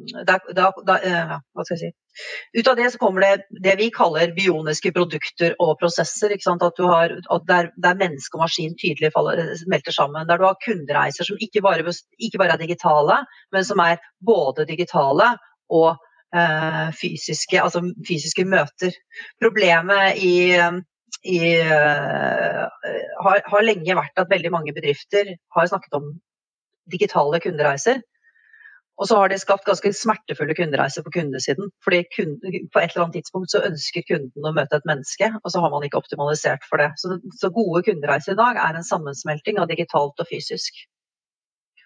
um, 0.04 0.24
da, 0.26 0.38
der 0.88 1.06
uh, 1.08 1.34
Hva 1.54 1.66
skal 1.66 1.76
jeg 1.76 1.82
si 1.82 2.60
Ut 2.60 2.68
av 2.70 2.78
det 2.78 2.90
så 2.92 3.00
kommer 3.02 3.24
det 3.24 3.60
det 3.64 3.74
vi 3.80 3.88
kaller 3.94 4.30
bioniske 4.36 4.92
produkter 4.94 5.56
og 5.58 5.72
prosesser. 5.80 6.30
At, 6.30 6.78
har, 6.78 7.14
at 7.18 7.46
der, 7.48 7.70
der, 7.74 7.96
menneske 7.98 8.38
og 8.38 8.44
maskin 8.44 8.76
tydelig 8.78 9.10
faller, 9.16 9.42
melter 9.66 9.96
sammen. 9.96 10.28
Der 10.28 10.38
du 10.38 10.46
har 10.46 10.60
kundereiser 10.62 11.26
som 11.26 11.40
ikke 11.42 11.64
bare, 11.64 11.82
ikke 12.22 12.38
bare 12.38 12.54
er 12.54 12.62
digitale, 12.62 13.18
men 13.50 13.66
som 13.66 13.82
er 13.82 13.98
både 14.22 14.68
digitale 14.68 15.32
og 15.74 15.96
fysiske, 16.98 17.60
altså 17.62 17.82
fysiske 18.06 18.46
møter. 18.46 18.94
Problemet 19.42 20.22
i 20.22 20.34
i, 21.24 21.40
uh, 21.62 22.64
har, 23.24 23.42
har, 23.48 23.64
lenge 23.64 23.96
vært 23.96 24.20
at 24.20 24.32
veldig 24.32 24.50
mange 24.52 24.74
bedrifter 24.76 25.34
har 25.56 25.70
snakket 25.70 25.96
om 25.98 26.10
digitale 26.90 27.40
kundereiser. 27.40 28.02
Og 28.94 29.08
så 29.10 29.16
har 29.18 29.30
de 29.30 29.40
skapt 29.42 29.66
ganske 29.66 29.90
smertefulle 29.96 30.54
kundereiser 30.54 31.02
på 31.02 31.10
kundesiden. 31.16 31.70
fordi 31.84 32.04
kunden, 32.16 32.68
på 32.72 32.78
et 32.78 32.92
eller 32.92 33.04
annet 33.04 33.16
tidspunkt 33.18 33.50
så 33.50 33.64
ønsker 33.66 34.06
kunden 34.06 34.46
å 34.46 34.54
møte 34.54 34.78
et 34.78 34.86
menneske, 34.86 35.32
og 35.42 35.50
så 35.50 35.62
har 35.64 35.70
man 35.74 35.86
ikke 35.86 35.98
optimalisert 35.98 36.62
for 36.68 36.76
det. 36.82 36.90
Så, 37.02 37.18
så 37.40 37.50
gode 37.50 37.82
kundereiser 37.88 38.32
i 38.32 38.42
dag 38.42 38.54
er 38.56 38.72
en 38.78 38.86
sammensmelting 38.86 39.58
av 39.58 39.70
digitalt 39.72 40.22
og 40.22 40.30
fysisk. 40.30 40.72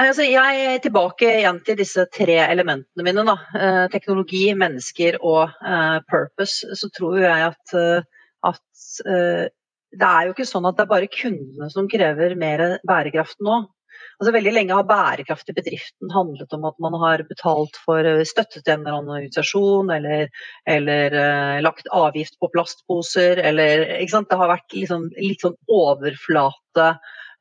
Altså, 0.01 0.25
jeg 0.29 0.61
er 0.75 0.79
tilbake 0.85 1.29
igjen 1.41 1.63
til 1.65 1.81
disse 1.81 2.05
tre 2.13 2.37
elementene 2.45 3.05
mine. 3.05 3.25
Da. 3.27 3.89
teknologi, 3.93 4.47
mennesker 4.57 5.19
og 5.21 5.57
purpose. 6.09 6.69
Så 6.77 6.89
tror 6.97 7.19
jeg 7.21 7.51
at 7.51 7.75
at 8.41 8.63
det 9.91 10.07
er 10.07 10.25
jo 10.25 10.33
ikke 10.33 10.49
sånn 10.49 10.69
at 10.69 10.79
det 10.79 10.87
er 10.87 10.95
bare 10.95 11.11
kundene 11.13 11.69
som 11.73 11.89
krever 11.91 12.37
mer 12.39 12.79
bærekraft 12.87 13.41
nå. 13.45 13.65
Altså, 14.21 14.35
veldig 14.37 14.53
lenge 14.53 14.77
har 14.77 14.85
bærekraft 14.85 15.49
i 15.49 15.55
bedriften 15.57 16.11
handlet 16.13 16.53
om 16.53 16.67
at 16.69 16.75
man 16.85 16.93
har 17.01 17.23
betalt 17.25 17.79
for 17.81 18.05
eh, 18.05 18.21
støtte 18.29 18.61
til 18.61 18.75
en 18.75 18.83
eller 18.83 18.99
annen 18.99 19.15
organisasjon, 19.15 19.93
eller, 19.95 20.27
eller 20.69 21.17
uh, 21.17 21.61
lagt 21.65 21.89
avgift 21.89 22.37
på 22.37 22.51
plastposer, 22.53 23.41
eller 23.41 23.87
Det 23.97 24.39
har 24.43 24.53
vært 24.53 24.77
liksom, 24.77 25.09
litt 25.17 25.41
sånn 25.41 25.57
overflate 25.73 26.91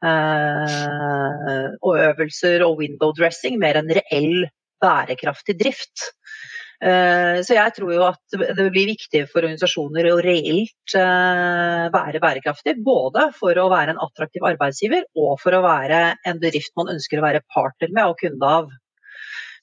uh, 0.07 1.67
og 1.83 1.99
øvelser 1.99 2.63
og 2.63 2.79
window 2.79 3.11
dressing, 3.11 3.59
mer 3.59 3.81
enn 3.81 3.91
reell 3.99 4.47
bærekraftig 4.79 5.57
drift. 5.59 6.13
Eh, 6.79 7.37
så 7.43 7.55
jeg 7.57 7.73
tror 7.75 7.89
jo 7.91 8.03
at 8.07 8.37
det 8.55 8.69
blir 8.71 8.87
viktig 8.87 9.25
for 9.27 9.43
organisasjoner 9.43 10.07
å 10.07 10.19
reelt 10.23 10.95
eh, 10.95 11.87
være 11.91 12.21
bærekraftig. 12.23 12.77
Både 12.85 13.29
for 13.35 13.59
å 13.59 13.67
være 13.71 13.95
en 13.95 14.03
attraktiv 14.05 14.45
arbeidsgiver 14.47 15.07
og 15.19 15.35
for 15.43 15.57
å 15.57 15.63
være 15.65 16.03
en 16.29 16.39
bedrift 16.39 16.75
man 16.79 16.93
ønsker 16.95 17.19
å 17.19 17.25
være 17.27 17.43
partner 17.51 17.91
med 17.91 18.13
og 18.13 18.21
kunde 18.21 18.53
av. 18.59 18.71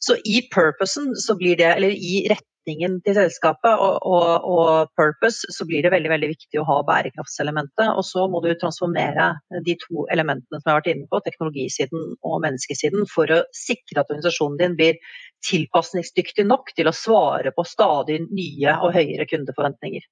Så 0.03 0.19
i 0.29 0.43
purposen 0.53 1.15
så 1.17 1.39
blir 1.41 1.57
det, 1.57 1.71
eller 1.79 1.95
i 1.97 2.27
retningen 2.67 3.01
til 3.05 3.15
selskapet 3.15 3.79
og, 3.79 4.01
og, 4.03 4.45
og, 4.45 4.89
purpose, 4.97 5.47
så 5.51 5.65
blir 5.67 5.83
det 5.83 5.93
veldig 5.93 6.11
veldig 6.11 6.29
viktig 6.29 6.61
å 6.61 6.67
ha 6.67 6.83
bærekraftselementet. 6.87 7.95
Og 7.95 8.05
så 8.05 8.27
må 8.29 8.41
du 8.43 8.55
transformere 8.59 9.39
de 9.65 9.77
to 9.79 10.07
elementene 10.11 10.59
som 10.59 10.67
jeg 10.67 10.73
har 10.73 10.81
vært 10.81 10.91
inne 10.95 11.07
på, 11.11 11.21
teknologisiden 11.23 12.17
og 12.23 12.43
menneskesiden, 12.43 13.07
for 13.07 13.31
å 13.31 13.43
sikre 13.55 14.03
at 14.03 14.11
organisasjonen 14.11 14.59
din 14.59 14.77
blir 14.77 14.99
tilpasningsdyktig 15.47 16.47
nok 16.47 16.75
til 16.75 16.89
å 16.89 16.97
svare 16.97 17.53
på 17.55 17.65
stadig 17.65 18.25
nye 18.31 18.79
og 18.83 18.95
høyere 18.97 19.29
kundeforventninger. 19.31 20.07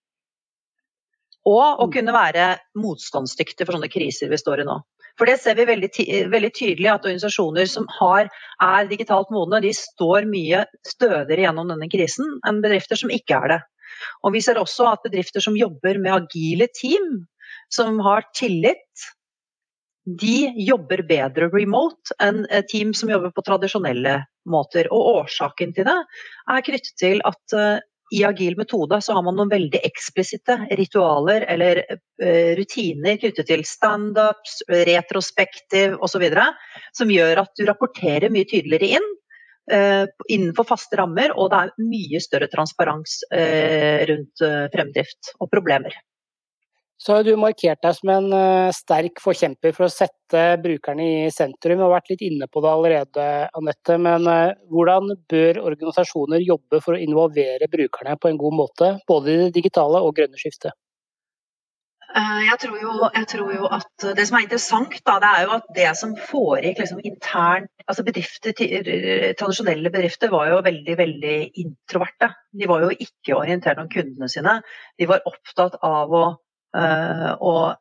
Og 1.44 1.82
å 1.84 1.90
kunne 1.92 2.14
være 2.14 2.54
motstandsdyktig 2.80 3.66
for 3.66 3.76
sånne 3.76 3.92
kriser 3.92 4.30
vi 4.30 4.40
står 4.40 4.62
i 4.62 4.68
nå. 4.68 4.78
For 5.18 5.30
det 5.30 5.36
ser 5.42 5.54
vi 5.58 5.66
veldig, 5.68 5.90
veldig 6.32 6.50
tydelig 6.56 6.88
at 6.90 7.04
organisasjoner 7.06 7.68
som 7.70 7.86
har, 8.00 8.30
er 8.62 8.88
digitalt 8.90 9.30
modne, 9.34 9.62
de 9.62 9.70
står 9.76 10.26
mye 10.30 10.64
stødigere 10.88 11.46
gjennom 11.46 11.70
denne 11.70 11.90
krisen 11.92 12.40
enn 12.48 12.58
bedrifter 12.64 12.98
som 12.98 13.12
ikke 13.14 13.38
er 13.38 13.54
det. 13.54 13.60
Og 14.26 14.34
vi 14.34 14.42
ser 14.44 14.58
også 14.58 14.88
at 14.90 15.04
bedrifter 15.06 15.44
som 15.44 15.58
jobber 15.58 16.00
med 16.02 16.16
agile 16.16 16.66
team, 16.74 17.24
som 17.72 18.00
har 18.04 18.26
tillit, 18.34 19.06
de 20.04 20.50
jobber 20.60 21.00
bedre 21.08 21.48
remote 21.54 22.12
enn 22.20 22.42
team 22.68 22.92
som 22.96 23.08
jobber 23.08 23.32
på 23.32 23.44
tradisjonelle 23.46 24.18
måter. 24.50 24.90
Og 24.92 25.22
årsaken 25.22 25.72
til 25.76 25.86
det 25.88 25.96
er 26.52 26.66
knyttet 26.66 26.96
til 27.00 27.22
at 27.24 27.56
eh, 27.56 27.84
i 28.12 28.24
agil 28.24 28.56
metode 28.58 29.00
så 29.02 29.16
har 29.16 29.24
man 29.24 29.36
noen 29.38 29.52
veldig 29.52 29.80
eksplisitte 29.86 30.58
ritualer 30.76 31.46
eller 31.48 31.80
uh, 31.88 32.52
rutiner 32.58 33.18
knyttet 33.20 33.48
til 33.48 33.64
standups, 33.68 34.60
retrospektiv 34.68 35.96
osv. 36.04 36.26
som 36.92 37.12
gjør 37.12 37.44
at 37.44 37.52
du 37.56 37.64
rapporterer 37.68 38.32
mye 38.32 38.48
tydeligere 38.50 38.98
inn 39.00 39.10
uh, 39.72 40.04
innenfor 40.28 40.68
faste 40.68 41.00
rammer, 41.00 41.32
og 41.32 41.52
det 41.52 41.62
er 41.62 41.86
mye 41.90 42.22
større 42.22 42.50
transparens 42.52 43.22
uh, 43.32 44.04
rundt 44.10 44.48
fremdrift 44.74 45.34
og 45.40 45.52
problemer. 45.52 45.96
Så 46.96 47.16
har 47.16 47.24
du 47.26 47.34
markert 47.36 47.82
deg 47.82 47.96
som 47.96 48.10
en 48.14 48.28
uh, 48.30 48.74
sterk 48.74 49.18
forkjemper 49.22 49.74
for 49.76 49.88
å 49.88 49.92
sette 49.92 50.44
brukerne 50.62 51.04
i 51.04 51.32
sentrum. 51.34 51.80
Du 51.80 51.84
har 51.84 51.92
vært 51.96 52.12
litt 52.12 52.22
inne 52.24 52.46
på 52.48 52.62
det 52.64 52.70
allerede, 52.70 53.26
Anette. 53.58 53.98
Men 53.98 54.28
uh, 54.30 54.54
hvordan 54.70 55.10
bør 55.30 55.60
organisasjoner 55.72 56.44
jobbe 56.44 56.80
for 56.84 56.94
å 56.94 57.02
involvere 57.02 57.68
brukerne 57.72 58.16
på 58.20 58.30
en 58.30 58.40
god 58.40 58.58
måte, 58.62 58.94
både 59.10 59.34
i 59.34 59.42
det 59.42 59.52
digitale 59.58 60.00
og 60.06 60.14
grønne 60.16 60.40
skiftet? 60.40 60.78
Eh, 62.14 62.42
jeg 62.46 62.58
tror, 62.62 62.74
jo, 62.78 62.92
jeg 63.10 63.26
tror, 63.26 63.48
jo, 63.56 63.68
at 63.74 64.04
Det 64.16 64.26
som 64.28 64.36
er 64.38 64.44
interessant, 64.44 64.92
da, 65.08 65.16
det 65.22 65.30
er 65.34 65.40
jo 65.42 65.54
at 65.56 65.64
det 65.74 65.88
som 65.98 66.12
foregikk 66.30 66.78
liksom 66.78 67.00
internt 67.02 67.70
altså 67.90 68.04
bedrifter, 68.06 68.54
Tradisjonelle 69.40 69.90
bedrifter 69.90 70.30
var 70.30 70.52
jo 70.52 70.60
veldig 70.62 70.94
veldig 71.00 71.34
introverte. 71.64 72.30
De 72.54 72.68
var 72.70 72.86
jo 72.86 72.92
ikke 72.94 73.34
orientert 73.34 73.82
om 73.82 73.90
kundene 73.90 74.30
sine. 74.30 74.60
De 74.98 75.08
var 75.10 75.26
opptatt 75.26 75.74
av 75.82 76.14
å 76.14 76.24
å 76.74 77.54
eh, 77.70 77.76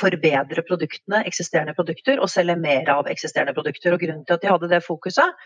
forbedre 0.00 0.62
produktene, 0.66 1.24
eksisterende 1.26 1.74
produkter, 1.74 2.20
og 2.22 2.30
selge 2.30 2.56
mer 2.60 2.88
av 2.92 3.10
eksisterende 3.10 3.56
produkter. 3.56 3.94
Og 3.94 4.02
Grunnen 4.04 4.26
til 4.26 4.36
at 4.36 4.44
de 4.44 4.52
hadde 4.52 4.70
det 4.70 4.84
fokuset, 4.86 5.40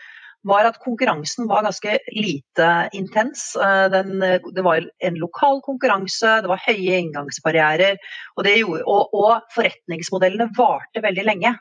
var 0.45 0.67
at 0.69 0.77
konkurransen 0.83 1.47
var 1.49 1.65
ganske 1.65 1.95
lite 2.13 2.67
intens. 2.93 3.55
Eh, 3.55 3.85
den, 3.93 4.19
det 4.21 4.65
var 4.65 4.85
en 5.09 5.17
lokal 5.21 5.61
konkurranse, 5.65 6.41
det 6.45 6.51
var 6.51 6.61
høye 6.67 6.99
inngangsbarrierer, 7.01 7.97
og, 8.37 8.51
gjorde, 8.51 8.83
og, 8.85 9.15
og 9.17 9.55
forretningsmodellene 9.55 10.51
varte 10.57 11.03
veldig 11.05 11.25
lenge. 11.25 11.55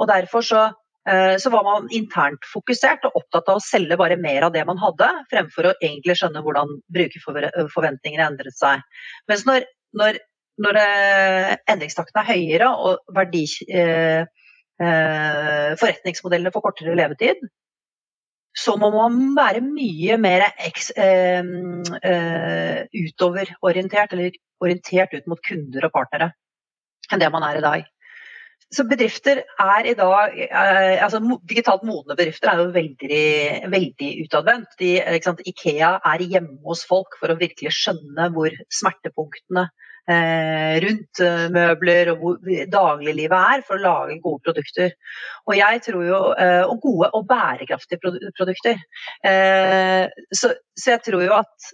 Og 0.00 0.08
Derfor 0.08 0.46
så, 0.46 0.62
eh, 1.08 1.36
så, 1.42 1.50
var 1.50 1.66
man 1.66 1.90
internt 1.92 2.46
fokusert 2.52 3.04
og 3.08 3.18
opptatt 3.20 3.50
av 3.50 3.58
å 3.58 3.64
selge 3.64 3.98
bare 4.00 4.16
mer 4.20 4.46
av 4.46 4.54
det 4.54 4.64
man 4.68 4.80
hadde, 4.80 5.10
fremfor 5.32 5.72
å 5.72 5.76
egentlig 5.82 6.16
skjønne 6.20 6.44
hvordan 6.46 6.78
brukerforventningene 6.94 8.30
endret 8.30 8.56
seg. 8.56 8.86
Mens 9.28 9.44
når, 9.48 9.66
når 9.98 10.22
når 10.60 10.78
eh, 10.80 11.54
endringstakten 11.72 12.20
er 12.20 12.28
høyere 12.28 12.68
og 12.84 13.14
verdi, 13.16 13.44
eh, 13.72 14.26
eh, 14.80 15.70
forretningsmodellene 15.80 16.52
får 16.54 16.64
kortere 16.66 16.96
levetid, 16.98 17.46
så 18.56 18.74
må 18.80 18.90
man 18.92 19.36
være 19.36 19.62
mye 19.62 20.18
mer 20.20 20.48
eh, 20.50 21.46
eh, 22.10 22.82
utoverorientert, 22.90 24.12
eller 24.16 24.36
orientert 24.60 25.14
ut 25.14 25.30
mot 25.30 25.40
kunder 25.46 25.86
og 25.86 25.94
partnere, 25.94 26.32
enn 27.10 27.22
det 27.22 27.32
man 27.32 27.46
er 27.46 27.60
i 27.60 27.64
dag. 27.64 27.88
Så 28.70 28.84
bedrifter 28.86 29.40
er 29.58 29.86
i 29.90 29.96
dag 29.98 30.34
eh, 30.44 31.00
altså 31.02 31.18
Digitalt 31.48 31.82
modne 31.86 32.14
bedrifter 32.14 32.52
er 32.52 32.60
jo 32.60 32.68
veldig, 32.74 33.24
veldig 33.72 34.10
utadvendt. 34.26 34.76
Ikea 34.78 35.96
er 36.12 36.26
hjemme 36.34 36.60
hos 36.68 36.84
folk 36.86 37.16
for 37.18 37.32
å 37.32 37.38
virkelig 37.40 37.72
skjønne 37.74 38.28
hvor 38.36 38.54
smertepunktene 38.70 39.66
Eh, 39.66 39.89
rundt 40.08 41.20
eh, 41.24 41.44
møbler 41.52 42.12
og 42.12 42.22
hvor 42.22 42.38
dagliglivet 42.72 43.36
er 43.36 43.64
for 43.66 43.76
å 43.76 43.84
lage 43.84 44.18
gode 44.24 44.42
produkter. 44.46 44.94
Og 45.46 45.56
jeg 45.58 45.82
tror 45.86 46.06
jo, 46.06 46.20
eh, 46.34 46.64
og 46.64 46.80
gode 46.82 47.10
og 47.16 47.28
bærekraftige 47.30 48.00
produkter. 48.38 48.80
Så, 50.32 50.52
så 50.76 50.94
jeg 50.94 51.04
tror 51.06 51.24
jo 51.24 51.36
at 51.36 51.70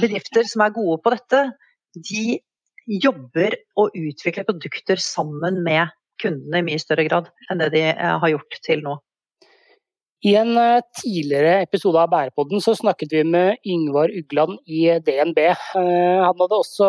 bedrifter 0.00 0.48
som 0.48 0.64
er 0.64 0.76
gode 0.76 1.00
på 1.04 1.14
dette, 1.14 1.44
de 2.10 2.38
jobber 2.88 3.56
og 3.78 3.96
utvikler 3.96 4.46
produkter 4.48 5.00
sammen 5.02 5.62
med 5.64 5.92
kundene 6.18 6.62
i 6.62 6.66
mye 6.66 6.80
større 6.82 7.04
grad 7.06 7.28
enn 7.50 7.60
det 7.60 7.70
de 7.76 7.84
har 7.94 8.32
gjort 8.32 8.58
til 8.64 8.82
nå. 8.82 8.96
I 10.26 10.32
en 10.34 10.56
eh, 10.58 10.80
tidligere 10.98 11.60
episode 11.62 12.00
av 12.02 12.10
Bærepodden 12.10 12.58
så 12.62 12.72
snakket 12.74 13.12
vi 13.14 13.20
med 13.22 13.60
Yngvar 13.62 14.10
Ugland 14.10 14.56
i 14.66 14.88
DNB. 15.06 15.38
Eh, 15.46 16.22
han 16.24 16.40
hadde 16.42 16.58
også 16.58 16.88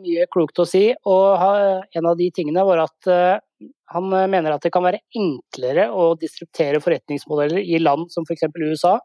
mye 0.00 0.24
klokt 0.32 0.62
å 0.62 0.66
si, 0.68 0.86
og 1.04 1.44
en 1.92 2.08
av 2.08 2.16
de 2.16 2.30
tingene 2.32 2.64
var 2.64 2.86
at 2.86 3.10
eh, 3.12 3.68
han 3.92 4.08
mener 4.08 4.54
at 4.54 4.64
det 4.64 4.72
kan 4.72 4.86
være 4.86 5.02
enklere 5.12 5.90
å 5.92 6.14
disruptere 6.16 6.80
forretningsmodeller 6.80 7.60
i 7.60 7.82
land 7.82 8.08
som 8.14 8.24
f.eks. 8.24 8.48
USA, 8.56 8.96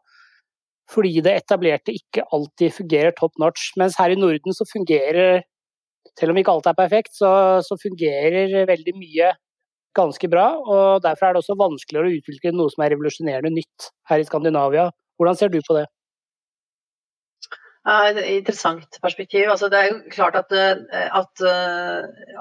fordi 0.88 1.20
det 1.26 1.36
etablerte 1.42 1.92
ikke 1.92 2.24
alltid 2.32 2.72
fungerer 2.78 3.12
top 3.12 3.36
notch. 3.42 3.74
Mens 3.76 3.98
her 4.00 4.14
i 4.14 4.16
Norden 4.16 4.56
så 4.56 4.64
fungerer, 4.70 5.42
selv 6.16 6.32
om 6.32 6.40
ikke 6.40 6.54
alt 6.54 6.70
er 6.70 6.78
perfekt, 6.78 7.12
så, 7.18 7.60
så 7.66 7.76
fungerer 7.82 8.70
veldig 8.70 8.96
mye 8.96 9.34
ganske 9.96 10.30
bra. 10.30 10.46
og 10.60 11.02
Derfor 11.04 11.28
er 11.28 11.34
det 11.34 11.42
også 11.42 11.58
vanskeligere 11.58 12.12
å 12.12 12.16
utvikle 12.20 12.54
noe 12.54 12.72
som 12.72 12.84
er 12.84 12.94
revolusjonerende 12.94 13.54
nytt 13.56 13.90
her 14.10 14.22
i 14.22 14.28
Skandinavia. 14.28 14.90
Hvordan 15.16 15.38
ser 15.38 15.52
du 15.52 15.60
på 15.64 15.78
det? 15.78 15.86
Et 17.86 18.16
interessant 18.40 18.96
perspektiv. 19.02 19.46
Altså, 19.52 19.68
det 19.70 19.78
er 19.78 19.92
jo 19.92 19.98
klart 20.10 20.34
at, 20.34 20.52
at, 20.52 21.42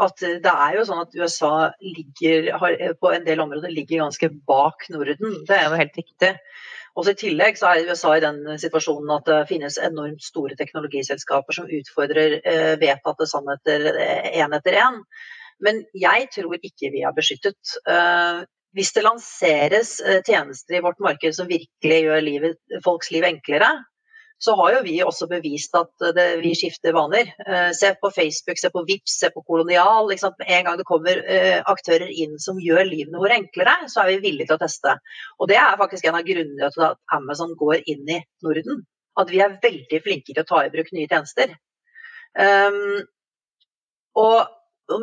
at, 0.05 0.23
det 0.41 0.53
er 0.53 0.77
jo 0.79 0.85
sånn 0.87 1.03
at 1.03 1.13
USA 1.13 1.51
ligger, 1.85 2.49
har, 2.57 2.77
på 2.97 3.11
en 3.13 3.27
del 3.27 3.43
områder 3.43 3.73
ligger 3.73 4.07
ganske 4.07 4.31
bak 4.49 4.87
Norden. 4.89 5.43
Det 5.45 5.59
er 5.59 5.67
jo 5.67 5.77
helt 5.77 6.01
riktig. 6.01 6.31
Også 6.95 7.11
I 7.11 7.19
tillegg 7.19 7.57
så 7.59 7.73
er 7.73 7.89
USA 7.91 8.15
i 8.15 8.23
den 8.23 8.37
situasjonen 8.61 9.11
at 9.17 9.25
det 9.27 9.39
finnes 9.49 9.77
enormt 9.83 10.23
store 10.23 10.55
teknologiselskaper 10.57 11.57
som 11.57 11.71
utfordrer 11.77 12.37
eh, 12.39 12.75
vedtatte 12.81 13.27
sannheter 13.27 13.89
én 13.91 14.45
eh, 14.47 14.57
etter 14.57 14.79
én. 14.79 15.01
Men 15.63 15.83
jeg 15.95 16.29
tror 16.35 16.59
ikke 16.59 16.91
vi 16.93 17.03
er 17.05 17.15
beskyttet. 17.15 17.75
Eh, 17.87 18.43
hvis 18.75 18.91
det 18.95 19.05
lanseres 19.05 19.97
eh, 20.03 20.21
tjenester 20.27 20.77
i 20.77 20.83
vårt 20.83 21.01
marked 21.03 21.35
som 21.35 21.49
virkelig 21.49 21.99
gjør 22.07 22.23
livet, 22.23 22.57
folks 22.83 23.11
liv 23.13 23.23
enklere, 23.27 23.69
så 24.43 24.51
har 24.59 24.73
jo 24.73 24.79
vi 24.83 24.97
også 24.99 25.29
bevist 25.31 25.77
at 25.79 26.03
det, 26.17 26.25
vi 26.41 26.51
skifter 26.59 26.91
vaner. 26.93 27.29
Eh, 27.47 27.69
se 27.77 27.93
på 28.01 28.11
Facebook, 28.11 28.59
se 28.59 28.69
på 28.73 28.83
Vips, 28.87 29.15
se 29.21 29.29
på 29.31 29.45
Kolonial. 29.47 30.11
Med 30.11 30.51
en 30.57 30.67
gang 30.67 30.81
det 30.81 30.87
kommer 30.89 31.21
aktører 31.71 32.11
inn 32.11 32.35
som 32.41 32.59
gjør 32.59 32.83
livene 32.89 33.21
våre 33.21 33.39
enklere, 33.39 33.77
så 33.91 34.03
er 34.03 34.11
vi 34.11 34.25
villige 34.27 34.51
til 34.51 34.57
å 34.57 34.63
teste. 34.65 34.97
Og 35.39 35.49
det 35.51 35.61
er 35.61 35.79
faktisk 35.79 36.09
en 36.09 36.19
av 36.19 36.27
grunnene 36.27 36.71
til 36.75 36.87
at 36.89 36.99
Amazon 37.15 37.55
går 37.55 37.87
inn 37.87 38.03
i 38.11 38.19
Norden. 38.43 38.83
At 39.15 39.31
vi 39.31 39.39
er 39.39 39.55
veldig 39.63 40.03
flinke 40.03 40.33
til 40.33 40.43
å 40.43 40.49
ta 40.49 40.65
i 40.65 40.71
bruk 40.73 40.91
nye 40.91 41.07
tjenester. 41.07 41.55
Um, 42.35 43.05
og 44.19 44.41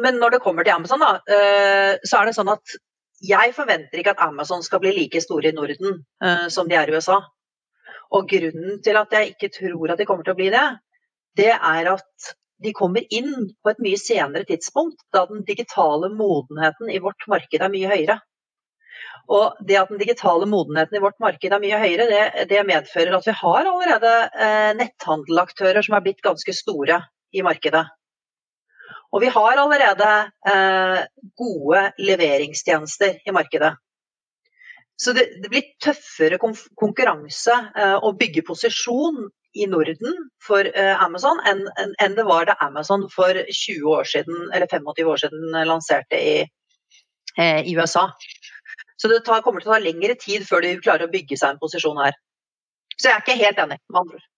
men 0.02 0.18
når 0.20 0.36
det 0.36 0.42
kommer 0.44 0.66
til 0.66 0.76
Amazon, 0.76 1.02
da, 1.02 1.12
eh, 1.26 1.98
så 2.06 2.20
er 2.20 2.28
det 2.28 2.36
sånn 2.36 2.52
at 2.52 2.74
jeg 3.22 3.54
forventer 3.54 4.00
ikke 4.00 4.16
at 4.16 4.22
Amazon 4.24 4.62
skal 4.66 4.82
bli 4.82 4.92
like 4.96 5.22
store 5.22 5.50
i 5.50 5.56
Norden 5.56 6.02
eh, 6.24 6.46
som 6.50 6.68
de 6.70 6.78
er 6.78 6.90
i 6.90 6.94
USA. 6.96 7.20
Og 8.12 8.28
grunnen 8.28 8.80
til 8.84 8.98
at 8.98 9.14
jeg 9.14 9.34
ikke 9.34 9.52
tror 9.56 9.92
at 9.92 10.00
de 10.00 10.06
kommer 10.08 10.26
til 10.26 10.34
å 10.34 10.38
bli 10.38 10.50
det, 10.52 10.64
det 11.38 11.52
er 11.54 11.92
at 11.94 12.34
de 12.62 12.74
kommer 12.76 13.06
inn 13.10 13.48
på 13.62 13.72
et 13.72 13.80
mye 13.82 13.98
senere 13.98 14.46
tidspunkt, 14.46 15.00
da 15.14 15.24
den 15.26 15.42
digitale 15.46 16.12
modenheten 16.14 16.92
i 16.92 17.00
vårt 17.02 17.26
marked 17.30 17.62
er 17.62 17.72
mye 17.72 17.90
høyere. 17.90 18.18
Og 19.32 19.58
det 19.66 19.78
at 19.80 19.90
den 19.90 20.02
digitale 20.02 20.46
modenheten 20.50 20.98
i 20.98 21.02
vårt 21.02 21.18
marked 21.22 21.54
er 21.54 21.62
mye 21.62 21.80
høyere, 21.80 22.06
det, 22.10 22.46
det 22.52 22.62
medfører 22.68 23.16
at 23.16 23.26
vi 23.26 23.34
har 23.38 23.70
allerede 23.70 24.12
eh, 24.34 24.70
netthandelaktører 24.78 25.82
som 25.86 25.98
er 25.98 26.04
blitt 26.04 26.22
ganske 26.22 26.54
store 26.54 27.00
i 27.32 27.42
markedet. 27.46 27.86
Og 29.12 29.20
vi 29.20 29.28
har 29.32 29.60
allerede 29.60 30.10
eh, 30.48 31.00
gode 31.36 31.82
leveringstjenester 32.00 33.18
i 33.28 33.34
markedet. 33.34 33.74
Så 34.96 35.12
det, 35.12 35.26
det 35.42 35.50
blir 35.52 35.68
tøffere 35.82 36.38
konkurranse 36.40 37.54
eh, 37.76 37.96
å 37.98 38.12
bygge 38.16 38.44
posisjon 38.46 39.26
i 39.52 39.66
Norden 39.68 40.16
for 40.46 40.64
eh, 40.64 41.04
Amazon 41.04 41.40
enn 41.48 41.64
en 41.76 42.16
det 42.16 42.24
var 42.28 42.48
da 42.48 42.56
Amazon 42.64 43.08
for 43.12 43.36
20 43.36 43.88
år 43.92 44.08
siden, 44.08 44.46
eller 44.54 44.70
25 44.70 45.12
år 45.14 45.22
siden 45.24 45.56
lanserte 45.68 46.20
i, 46.20 46.36
eh, 47.36 47.60
i 47.60 47.76
USA. 47.76 48.08
Så 48.96 49.10
det 49.10 49.24
tar, 49.26 49.42
kommer 49.42 49.60
til 49.60 49.72
å 49.72 49.76
ta 49.76 49.82
lengre 49.82 50.14
tid 50.16 50.46
før 50.48 50.64
de 50.64 50.76
klarer 50.80 51.08
å 51.08 51.12
bygge 51.12 51.36
seg 51.36 51.54
en 51.54 51.62
posisjon 51.62 52.00
her. 52.00 52.16
Så 52.96 53.08
jeg 53.08 53.16
er 53.16 53.24
ikke 53.24 53.40
helt 53.42 53.64
enig, 53.64 53.80
med 53.90 54.04
andre 54.04 54.20
ord. 54.20 54.28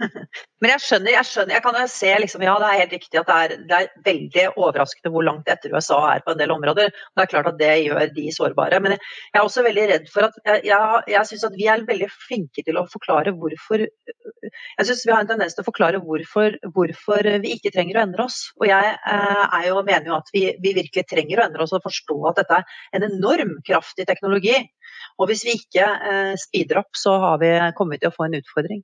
Men 0.60 0.72
jeg 0.74 0.82
skjønner, 0.84 1.12
jeg 1.14 1.28
skjønner, 1.28 1.54
jeg 1.56 1.64
kan 1.64 1.76
jo 1.76 1.84
se 1.90 2.10
liksom, 2.22 2.44
ja 2.44 2.54
det 2.60 2.68
er 2.68 2.80
helt 2.82 2.94
riktig 2.96 3.20
at 3.20 3.28
det 3.28 3.36
er, 3.36 3.54
det 3.68 3.76
er, 3.76 3.88
veldig 4.06 4.44
overraskende 4.50 5.12
hvor 5.14 5.26
langt 5.26 5.48
etter 5.52 5.74
USA 5.74 5.98
er 6.14 6.24
på 6.24 6.34
en 6.34 6.40
del 6.40 6.52
områder. 6.54 6.92
Det 6.92 7.24
er 7.24 7.30
klart 7.30 7.50
at 7.50 7.58
det 7.60 7.70
gjør 7.84 8.12
de 8.16 8.26
sårbare. 8.34 8.80
Men 8.84 8.96
jeg, 8.96 9.02
er 9.34 9.42
også 9.42 9.64
veldig 9.66 9.86
redd 9.92 10.10
for 10.12 10.28
at 10.28 10.38
jeg, 10.46 10.88
jeg, 11.14 11.28
syns 11.30 11.46
at 11.48 11.58
vi 11.58 11.68
er 11.70 11.86
veldig 11.88 12.10
flinke 12.14 12.64
til 12.66 12.80
å 12.80 12.86
forklare 12.90 13.34
hvorfor 13.36 13.84
Jeg 13.84 14.88
syns 14.88 15.04
vi 15.06 15.12
har 15.14 15.24
en 15.24 15.30
tendens 15.30 15.56
til 15.56 15.64
å 15.64 15.68
forklare 15.68 16.00
hvorfor, 16.04 16.56
hvorfor 16.74 17.28
vi 17.44 17.54
ikke 17.56 17.72
trenger 17.74 18.00
å 18.00 18.04
endre 18.06 18.26
oss. 18.26 18.40
Og 18.60 18.68
jeg 18.70 18.94
eh, 18.96 19.56
jo, 19.68 19.80
mener 19.86 20.12
jo 20.12 20.18
at 20.18 20.32
vi, 20.34 20.46
vi 20.62 20.74
virkelig 20.76 21.06
trenger 21.10 21.40
å 21.40 21.48
endre 21.48 21.66
oss 21.66 21.76
og 21.76 21.84
forstå 21.84 22.18
at 22.30 22.40
dette 22.42 22.60
er 22.60 22.98
en 22.98 23.08
enorm 23.10 23.58
kraft 23.66 24.00
i 24.00 24.08
teknologi. 24.08 24.56
Og 25.20 25.28
hvis 25.30 25.44
vi 25.46 25.58
ikke 25.58 25.84
eh, 25.84 26.32
speeder 26.40 26.80
opp, 26.82 26.92
så 26.96 27.16
har 27.22 27.40
vi, 27.42 27.52
kommet 27.76 28.02
til 28.02 28.10
å 28.10 28.16
få 28.16 28.28
en 28.28 28.40
utfordring. 28.40 28.82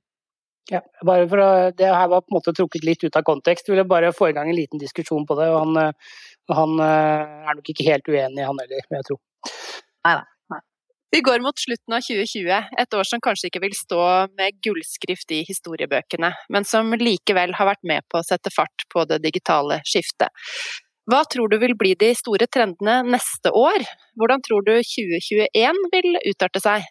Ja, 0.71 0.81
bare 1.07 1.27
for 1.31 1.39
å, 1.39 1.49
Det 1.71 1.87
her 1.87 2.07
var 2.11 2.23
på 2.25 2.33
en 2.33 2.37
måte 2.39 2.53
trukket 2.55 2.83
litt 2.83 3.03
ut 3.03 3.15
av 3.15 3.23
kontekst. 3.27 3.67
Jeg 3.67 3.75
ville 3.75 3.87
bare 3.87 4.13
få 4.15 4.31
i 4.31 4.35
gang 4.35 4.49
en 4.51 4.57
liten 4.57 4.81
diskusjon 4.81 5.27
på 5.27 5.37
det. 5.39 5.47
og 5.53 5.61
Han, 5.63 5.93
han 6.51 6.79
er 6.83 7.59
nok 7.59 7.69
ikke 7.71 7.87
helt 7.87 8.09
uenig, 8.09 8.43
han 8.43 8.59
heller, 8.63 8.89
vil 8.89 8.99
jeg 8.99 9.07
tro. 9.07 9.19
Nei, 10.07 10.15
nei. 10.19 10.27
Vi 11.15 11.21
går 11.23 11.39
mot 11.43 11.55
slutten 11.59 11.95
av 11.95 12.03
2020, 12.03 12.73
et 12.83 12.97
år 12.99 13.07
som 13.07 13.23
kanskje 13.23 13.47
ikke 13.47 13.63
vil 13.63 13.77
stå 13.79 14.01
med 14.35 14.57
gullskrift 14.65 15.31
i 15.31 15.45
historiebøkene, 15.47 16.33
men 16.51 16.67
som 16.67 16.91
likevel 16.99 17.55
har 17.55 17.69
vært 17.71 17.87
med 17.87 18.03
på 18.11 18.19
å 18.19 18.27
sette 18.27 18.51
fart 18.51 18.83
på 18.91 19.05
det 19.07 19.21
digitale 19.23 19.79
skiftet. 19.87 20.35
Hva 21.07 21.21
tror 21.31 21.47
du 21.47 21.55
vil 21.61 21.77
bli 21.79 21.93
de 21.95 22.11
store 22.19 22.49
trendene 22.51 22.99
neste 23.07 23.53
år? 23.55 23.85
Hvordan 24.19 24.43
tror 24.43 24.65
du 24.67 24.73
2021 24.75 25.83
vil 25.93 26.19
utarte 26.27 26.59
seg? 26.59 26.83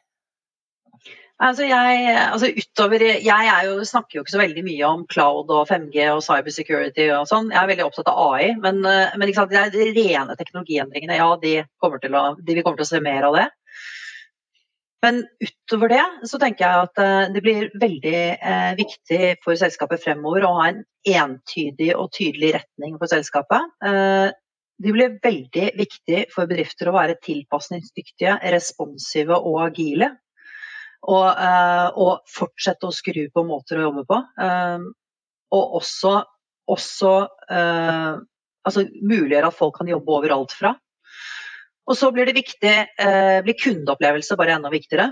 Altså 1.36 1.66
jeg, 1.68 2.04
altså 2.16 2.48
utover, 2.48 3.02
jeg 3.20 3.64
jo, 3.66 3.72
snakker 3.84 4.16
jo 4.16 4.22
ikke 4.24 4.32
så 4.32 4.40
veldig 4.40 4.62
mye 4.64 4.86
om 4.88 5.02
cloud 5.10 5.50
og 5.52 5.66
5G 5.68 6.06
og 6.14 6.22
cybersecurity 6.24 7.10
og 7.12 7.26
sånn. 7.28 7.50
Jeg 7.52 7.60
er 7.60 7.68
veldig 7.68 7.84
opptatt 7.84 8.08
av 8.08 8.22
AI, 8.30 8.54
men, 8.62 8.80
eh, 8.88 9.12
men 9.20 9.34
sant, 9.36 9.52
de 9.52 9.90
rene 9.98 10.38
teknologiendringene, 10.38 11.18
ja, 11.20 11.28
de 11.42 11.52
kommer, 11.82 12.00
til 12.00 12.16
å, 12.16 12.24
de, 12.40 12.56
vi 12.56 12.64
kommer 12.64 12.80
til 12.80 12.88
å 12.88 12.92
se 12.94 13.02
mer 13.04 13.28
av 13.28 13.36
det. 13.36 13.46
Men 15.04 15.20
utover 15.44 15.92
det 15.92 16.04
så 16.30 16.40
tenker 16.40 16.64
jeg 16.64 16.88
at 16.88 17.04
eh, 17.04 17.28
det 17.36 17.44
blir 17.44 17.68
veldig 17.84 18.18
eh, 18.32 18.72
viktig 18.80 19.22
for 19.44 19.60
selskapet 19.60 20.02
fremover 20.08 20.48
å 20.48 20.56
ha 20.56 20.70
en 20.72 20.82
entydig 21.04 21.92
og 22.00 22.14
tydelig 22.16 22.54
retning 22.56 22.96
for 22.96 23.12
selskapet. 23.12 23.74
Eh, 23.84 24.30
det 24.80 24.92
blir 24.92 25.20
veldig 25.20 25.72
viktig 25.76 26.28
for 26.32 26.48
bedrifter 26.48 26.88
å 26.88 26.96
være 26.96 27.20
tilpasningsdyktige, 27.20 28.40
responsive 28.56 29.36
og 29.36 29.66
agile 29.68 30.16
og, 31.04 31.26
uh, 31.26 31.88
og, 31.94 32.24
fortsette 32.30 32.88
å 32.88 32.94
skru 32.94 33.26
på 33.32 33.44
måter 33.46 33.80
å 33.80 33.88
jobbe 33.88 34.06
på. 34.08 34.22
Uh, 34.40 34.88
og 35.56 35.76
også, 35.80 36.16
også 36.72 37.12
uh, 37.52 38.16
altså 38.66 38.86
muliggjøre 39.02 39.52
at 39.52 39.58
folk 39.58 39.76
kan 39.78 39.90
jobbe 39.90 40.16
overalt 40.18 40.56
fra. 40.56 40.74
Og 41.86 41.94
så 41.94 42.10
blir 42.10 42.26
det 42.26 42.34
viktig, 42.34 42.72
blir 43.46 43.54
kundeopplevelse 43.62 44.34
bare 44.34 44.56
enda 44.56 44.72
viktigere. 44.72 45.04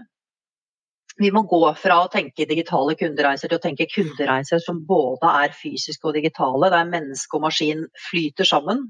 Vi 1.22 1.28
må 1.30 1.44
gå 1.46 1.60
fra 1.78 2.00
å 2.02 2.08
tenke 2.10 2.48
digitale 2.50 2.96
kundereiser 2.98 3.46
til 3.46 3.60
å 3.60 3.62
tenke 3.62 3.86
kundereiser 3.86 4.58
som 4.58 4.80
både 4.82 5.30
er 5.44 5.54
fysiske 5.54 6.10
og 6.10 6.16
digitale, 6.18 6.72
der 6.74 6.90
menneske 6.90 7.38
og 7.38 7.44
maskin 7.44 7.84
flyter 8.08 8.50
sammen. 8.50 8.88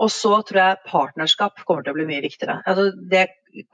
Og 0.00 0.12
så 0.12 0.34
tror 0.44 0.60
jeg 0.60 0.84
partnerskap 0.84 1.64
kommer 1.64 1.84
til 1.84 1.94
å 1.94 1.96
bli 1.96 2.10
mye 2.12 2.24
viktigere. 2.24 2.60
Altså 2.68 2.90
det 3.00 3.24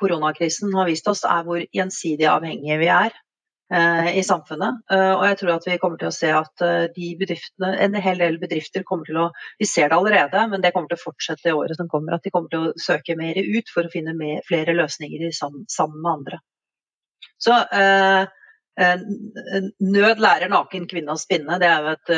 koronakrisen 0.00 0.74
har 0.74 0.88
vist 0.90 1.08
oss, 1.10 1.24
er 1.24 1.46
hvor 1.46 1.62
gjensidig 1.74 2.26
avhengige 2.30 2.78
vi 2.80 2.88
er 2.92 3.12
eh, 3.72 4.10
i 4.20 4.22
samfunnet. 4.26 4.82
Uh, 4.92 5.14
og 5.16 5.24
jeg 5.28 5.38
tror 5.40 5.52
at 5.56 5.68
vi 5.68 5.78
kommer 5.82 6.00
til 6.00 6.10
å 6.10 6.14
se 6.16 6.30
at 6.32 6.64
uh, 6.64 6.86
de 6.94 7.10
bedriftene, 7.20 7.72
en 7.86 7.98
hel 8.06 8.22
del 8.22 8.38
bedrifter 8.42 8.86
kommer 8.88 9.08
til 9.08 9.20
å 9.24 9.26
Vi 9.60 9.68
ser 9.70 9.90
det 9.90 9.98
allerede, 9.98 10.46
men 10.52 10.64
det 10.64 10.72
kommer 10.74 10.90
til 10.92 11.00
å 11.00 11.04
fortsette 11.04 11.50
i 11.50 11.56
året 11.56 11.78
som 11.80 11.90
kommer. 11.92 12.16
At 12.16 12.24
de 12.26 12.32
kommer 12.34 12.52
til 12.52 12.60
å 12.68 12.74
søke 12.80 13.18
mer 13.18 13.36
ut 13.38 13.72
for 13.72 13.86
å 13.86 13.92
finne 13.92 14.16
mer, 14.18 14.42
flere 14.48 14.76
løsninger 14.76 15.30
sammen, 15.36 15.66
med 16.00 16.12
andre. 16.12 16.42
Så 17.42 17.52
eh, 17.76 18.24
Nød 18.76 20.18
lærer 20.20 20.50
naken 20.52 20.84
kvinne 20.88 21.14
å 21.14 21.20
spinne. 21.20 21.56
Det 21.62 21.68
er 21.70 21.80
jo 21.80 21.94
et 21.94 22.10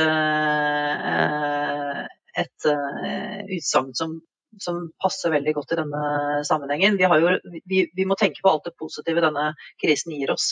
et 2.39 2.69
uh, 2.71 3.41
utsagn 3.57 3.95
som, 3.99 4.19
som, 4.63 4.87
passer 5.03 5.35
veldig 5.35 5.55
godt 5.57 5.75
i 5.75 5.81
denne 5.83 6.05
sammenhengen. 6.49 6.97
Vi, 7.01 7.05
jo, 7.05 7.35
vi, 7.69 7.83
vi, 7.95 8.07
må 8.09 8.17
tenke 8.19 8.43
på 8.45 8.53
alt 8.53 8.69
det 8.69 8.77
positive 8.81 9.25
denne 9.25 9.53
krisen 9.83 10.17
gir 10.17 10.33
oss, 10.35 10.51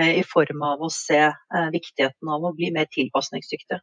uh, 0.00 0.10
i 0.10 0.24
form 0.26 0.64
av 0.66 0.82
å 0.84 0.90
se 0.92 1.20
uh, 1.30 1.68
viktigheten 1.74 2.34
av 2.34 2.48
å 2.48 2.54
bli 2.56 2.72
mer 2.74 2.90
tilpasningsdyktige. 2.94 3.82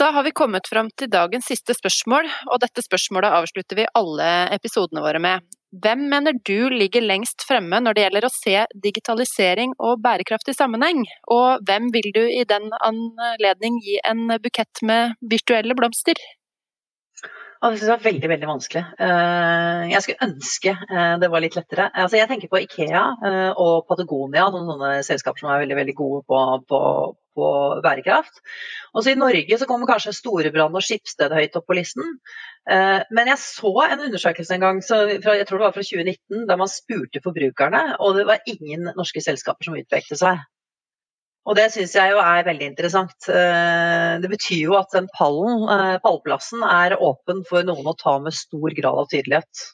Da 0.00 0.08
har 0.10 0.24
vi 0.24 0.32
kommet 0.34 0.66
fram 0.68 0.88
til 0.98 1.10
dagens 1.12 1.46
siste 1.46 1.74
spørsmål, 1.76 2.26
og 2.50 2.62
dette 2.62 2.82
spørsmålet 2.82 3.34
avslutter 3.36 3.78
vi 3.78 3.90
alle 3.98 4.30
episodene 4.56 5.02
våre 5.04 5.20
med. 5.22 5.44
Hvem 5.84 6.02
mener 6.10 6.36
du 6.44 6.68
ligger 6.72 7.04
lengst 7.04 7.44
fremme 7.48 7.78
når 7.80 7.96
det 7.96 8.02
gjelder 8.02 8.26
å 8.26 8.32
se 8.32 8.64
digitalisering 8.84 9.72
og 9.78 10.02
bærekraftig 10.04 10.56
sammenheng, 10.56 11.04
og 11.32 11.62
hvem 11.68 11.88
vil 11.94 12.10
du 12.16 12.22
i 12.24 12.42
den 12.48 12.68
anledning 12.80 13.78
gi 13.84 14.00
en 14.04 14.26
bukett 14.42 14.82
med 14.84 15.14
virtuelle 15.32 15.76
blomster? 15.78 16.18
Og 17.62 17.76
det 17.78 17.86
var 17.86 18.02
veldig 18.02 18.28
veldig 18.30 18.48
vanskelig. 18.48 18.82
Eh, 19.06 19.82
jeg 19.92 20.02
skulle 20.02 20.26
ønske 20.26 20.72
eh, 20.74 21.12
det 21.22 21.28
var 21.30 21.42
litt 21.44 21.54
lettere. 21.54 21.88
Altså, 21.94 22.18
jeg 22.18 22.28
tenker 22.30 22.50
på 22.50 22.58
Ikea 22.64 23.02
eh, 23.28 23.50
og 23.54 23.84
Patagonia, 23.86 24.48
noen 24.50 24.70
sånne 24.72 24.94
selskaper 25.06 25.44
som 25.44 25.52
er 25.52 25.62
veldig 25.62 25.76
veldig 25.78 25.94
gode 26.00 26.24
på, 26.26 26.40
på, 26.66 26.80
på 27.38 27.50
bærekraft. 27.84 28.42
Og 28.96 29.04
så 29.04 29.12
I 29.12 29.20
Norge 29.20 29.60
så 29.60 29.68
kommer 29.70 29.90
kanskje 29.90 30.14
Storebrand 30.16 30.74
og 30.78 30.82
Skipsted 30.82 31.34
høyt 31.38 31.58
opp 31.60 31.68
på 31.70 31.78
listen. 31.78 32.16
Men 32.66 33.30
jeg 33.30 33.40
så 33.42 33.72
en 33.86 34.04
undersøkelse 34.08 34.54
en 34.54 34.62
gang, 34.62 34.82
fra, 34.86 35.34
jeg 35.34 35.46
tror 35.48 35.62
det 35.62 35.64
var 35.64 35.74
fra 35.74 35.86
2019, 35.86 36.44
der 36.50 36.60
man 36.60 36.70
spurte 36.70 37.22
forbrukerne, 37.24 37.80
og 37.98 38.18
det 38.20 38.26
var 38.28 38.44
ingen 38.46 38.92
norske 38.94 39.22
selskaper 39.24 39.66
som 39.66 39.78
utpekte 39.80 40.18
seg. 40.20 40.44
Og 41.42 41.58
det 41.58 41.72
syns 41.74 41.96
jeg 41.96 42.12
jo 42.12 42.20
er 42.22 42.44
veldig 42.46 42.68
interessant. 42.70 43.16
Eh, 43.26 44.14
det 44.22 44.30
betyr 44.30 44.60
jo 44.68 44.78
at 44.78 44.94
den 44.94 45.08
pallen, 45.16 45.66
eh, 45.74 45.98
pallplassen 46.04 46.62
er 46.62 46.94
åpen 47.02 47.42
for 47.48 47.66
noen 47.66 47.88
å 47.90 47.98
ta 47.98 48.18
med 48.22 48.36
stor 48.36 48.70
grad 48.76 49.00
av 49.02 49.10
tydelighet. 49.10 49.66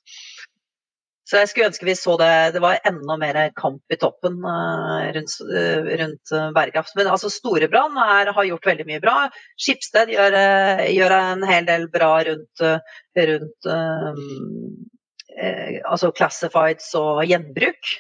Så 1.29 1.37
jeg 1.37 1.51
skulle 1.51 1.69
ønske 1.69 1.85
vi 1.85 1.93
så 1.93 2.15
det 2.17 2.55
Det 2.55 2.61
var 2.65 2.79
enda 2.89 3.19
mer 3.21 3.37
kamp 3.53 3.83
i 3.93 3.99
toppen 4.01 4.39
eh, 4.49 5.11
rundt, 5.13 5.35
rundt 6.01 6.33
bærekraft. 6.57 6.97
Men 6.97 7.13
altså 7.13 7.29
Storebrand 7.29 8.01
har 8.01 8.49
gjort 8.49 8.71
veldig 8.71 8.89
mye 8.89 9.03
bra. 9.05 9.17
Skipsted 9.61 10.09
gjør, 10.15 10.39
gjør 10.89 11.17
en 11.19 11.45
hel 11.45 11.69
del 11.69 11.85
bra 11.93 12.15
rundt, 12.31 12.65
rundt 13.29 13.69
um, 13.69 14.25
altså 15.85 16.15
classifieds 16.17 16.95
og 16.97 17.21
gjenbruk. 17.29 17.93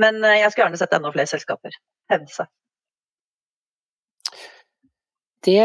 Men 0.00 0.18
jeg 0.26 0.50
skulle 0.50 0.68
gjerne 0.68 0.80
sett 0.80 0.94
enda 0.96 1.12
flere 1.14 1.30
selskaper 1.30 1.76
hevde 2.10 2.32
seg. 2.34 2.50
Det 5.44 5.60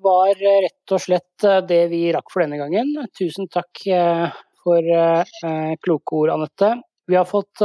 var 0.00 0.32
rett 0.40 0.92
og 0.96 1.00
slett 1.02 1.44
eh, 1.44 1.60
det 1.68 1.82
vi 1.92 2.06
rakk 2.14 2.30
for 2.32 2.44
denne 2.44 2.56
gangen. 2.60 2.94
Tusen 3.18 3.50
takk 3.52 3.82
eh, 3.92 4.28
for 4.64 4.80
eh, 4.80 5.74
kloke 5.84 6.20
ord, 6.22 6.32
Anette. 6.32 6.70
Vi 7.04 7.18
har 7.18 7.26
fått 7.28 7.60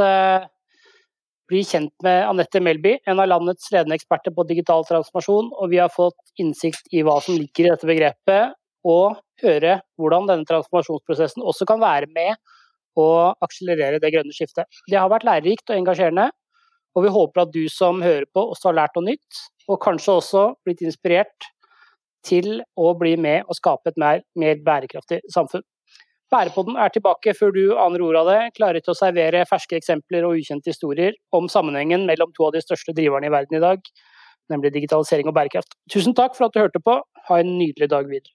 bli 1.48 1.60
kjent 1.64 1.94
med 2.04 2.26
Anette 2.28 2.60
Melby, 2.60 2.98
en 3.08 3.22
av 3.22 3.30
landets 3.30 3.70
ledende 3.72 3.96
eksperter 3.96 4.34
på 4.36 4.44
digital 4.50 4.84
transformasjon. 4.84 5.48
Og 5.56 5.72
vi 5.72 5.80
har 5.80 5.88
fått 5.94 6.34
innsikt 6.42 6.92
i 6.92 7.00
hva 7.06 7.16
som 7.24 7.38
ligger 7.38 7.64
i 7.64 7.70
dette 7.72 7.88
begrepet, 7.88 8.52
og 8.84 9.16
høre 9.40 9.78
hvordan 9.96 10.28
denne 10.28 10.48
transformasjonsprosessen 10.48 11.40
også 11.40 11.64
kan 11.68 11.80
være 11.80 12.12
med 12.12 12.36
å 13.00 13.30
akselerere 13.44 14.00
det 14.02 14.12
grønne 14.14 14.34
skiftet. 14.36 14.68
Det 14.90 14.98
har 14.98 15.10
vært 15.12 15.26
lærerikt 15.28 15.72
og 15.72 15.80
engasjerende. 15.80 16.28
Og 16.98 17.04
vi 17.06 17.14
håper 17.14 17.44
at 17.44 17.52
du 17.54 17.64
som 17.70 18.00
hører 18.02 18.26
på 18.34 18.42
også 18.52 18.70
har 18.70 18.80
lært 18.80 18.96
noe 18.98 19.12
nytt, 19.12 19.42
og 19.70 19.78
kanskje 19.82 20.16
også 20.18 20.46
blitt 20.66 20.80
inspirert 20.82 21.50
til 22.26 22.58
å 22.76 22.92
bli 22.98 23.14
med 23.16 23.46
og 23.46 23.56
skape 23.56 23.92
et 23.92 24.00
mer, 24.00 24.24
mer 24.38 24.58
bærekraftig 24.66 25.20
samfunn. 25.32 25.62
Bærepodden 26.30 26.76
er 26.78 26.92
tilbake 26.94 27.34
før 27.34 27.54
du 27.54 27.62
aner 27.82 28.02
ordet 28.06 28.20
av 28.20 28.28
det, 28.30 28.40
klare 28.58 28.82
til 28.82 28.92
å 28.92 28.98
servere 28.98 29.46
ferske 29.50 29.78
eksempler 29.78 30.26
og 30.26 30.38
ukjente 30.38 30.70
historier 30.70 31.16
om 31.34 31.48
sammenhengen 31.50 32.06
mellom 32.06 32.30
to 32.36 32.46
av 32.46 32.54
de 32.54 32.62
største 32.62 32.94
driverne 32.94 33.26
i 33.26 33.34
verden 33.34 33.58
i 33.58 33.62
dag, 33.64 33.82
nemlig 34.52 34.74
digitalisering 34.76 35.30
og 35.30 35.34
bærekraft. 35.38 35.74
Tusen 35.90 36.14
takk 36.14 36.36
for 36.38 36.46
at 36.46 36.54
du 36.54 36.62
hørte 36.62 36.82
på. 36.82 37.00
Ha 37.30 37.40
en 37.42 37.56
nydelig 37.58 37.90
dag 37.90 38.06
videre. 38.10 38.34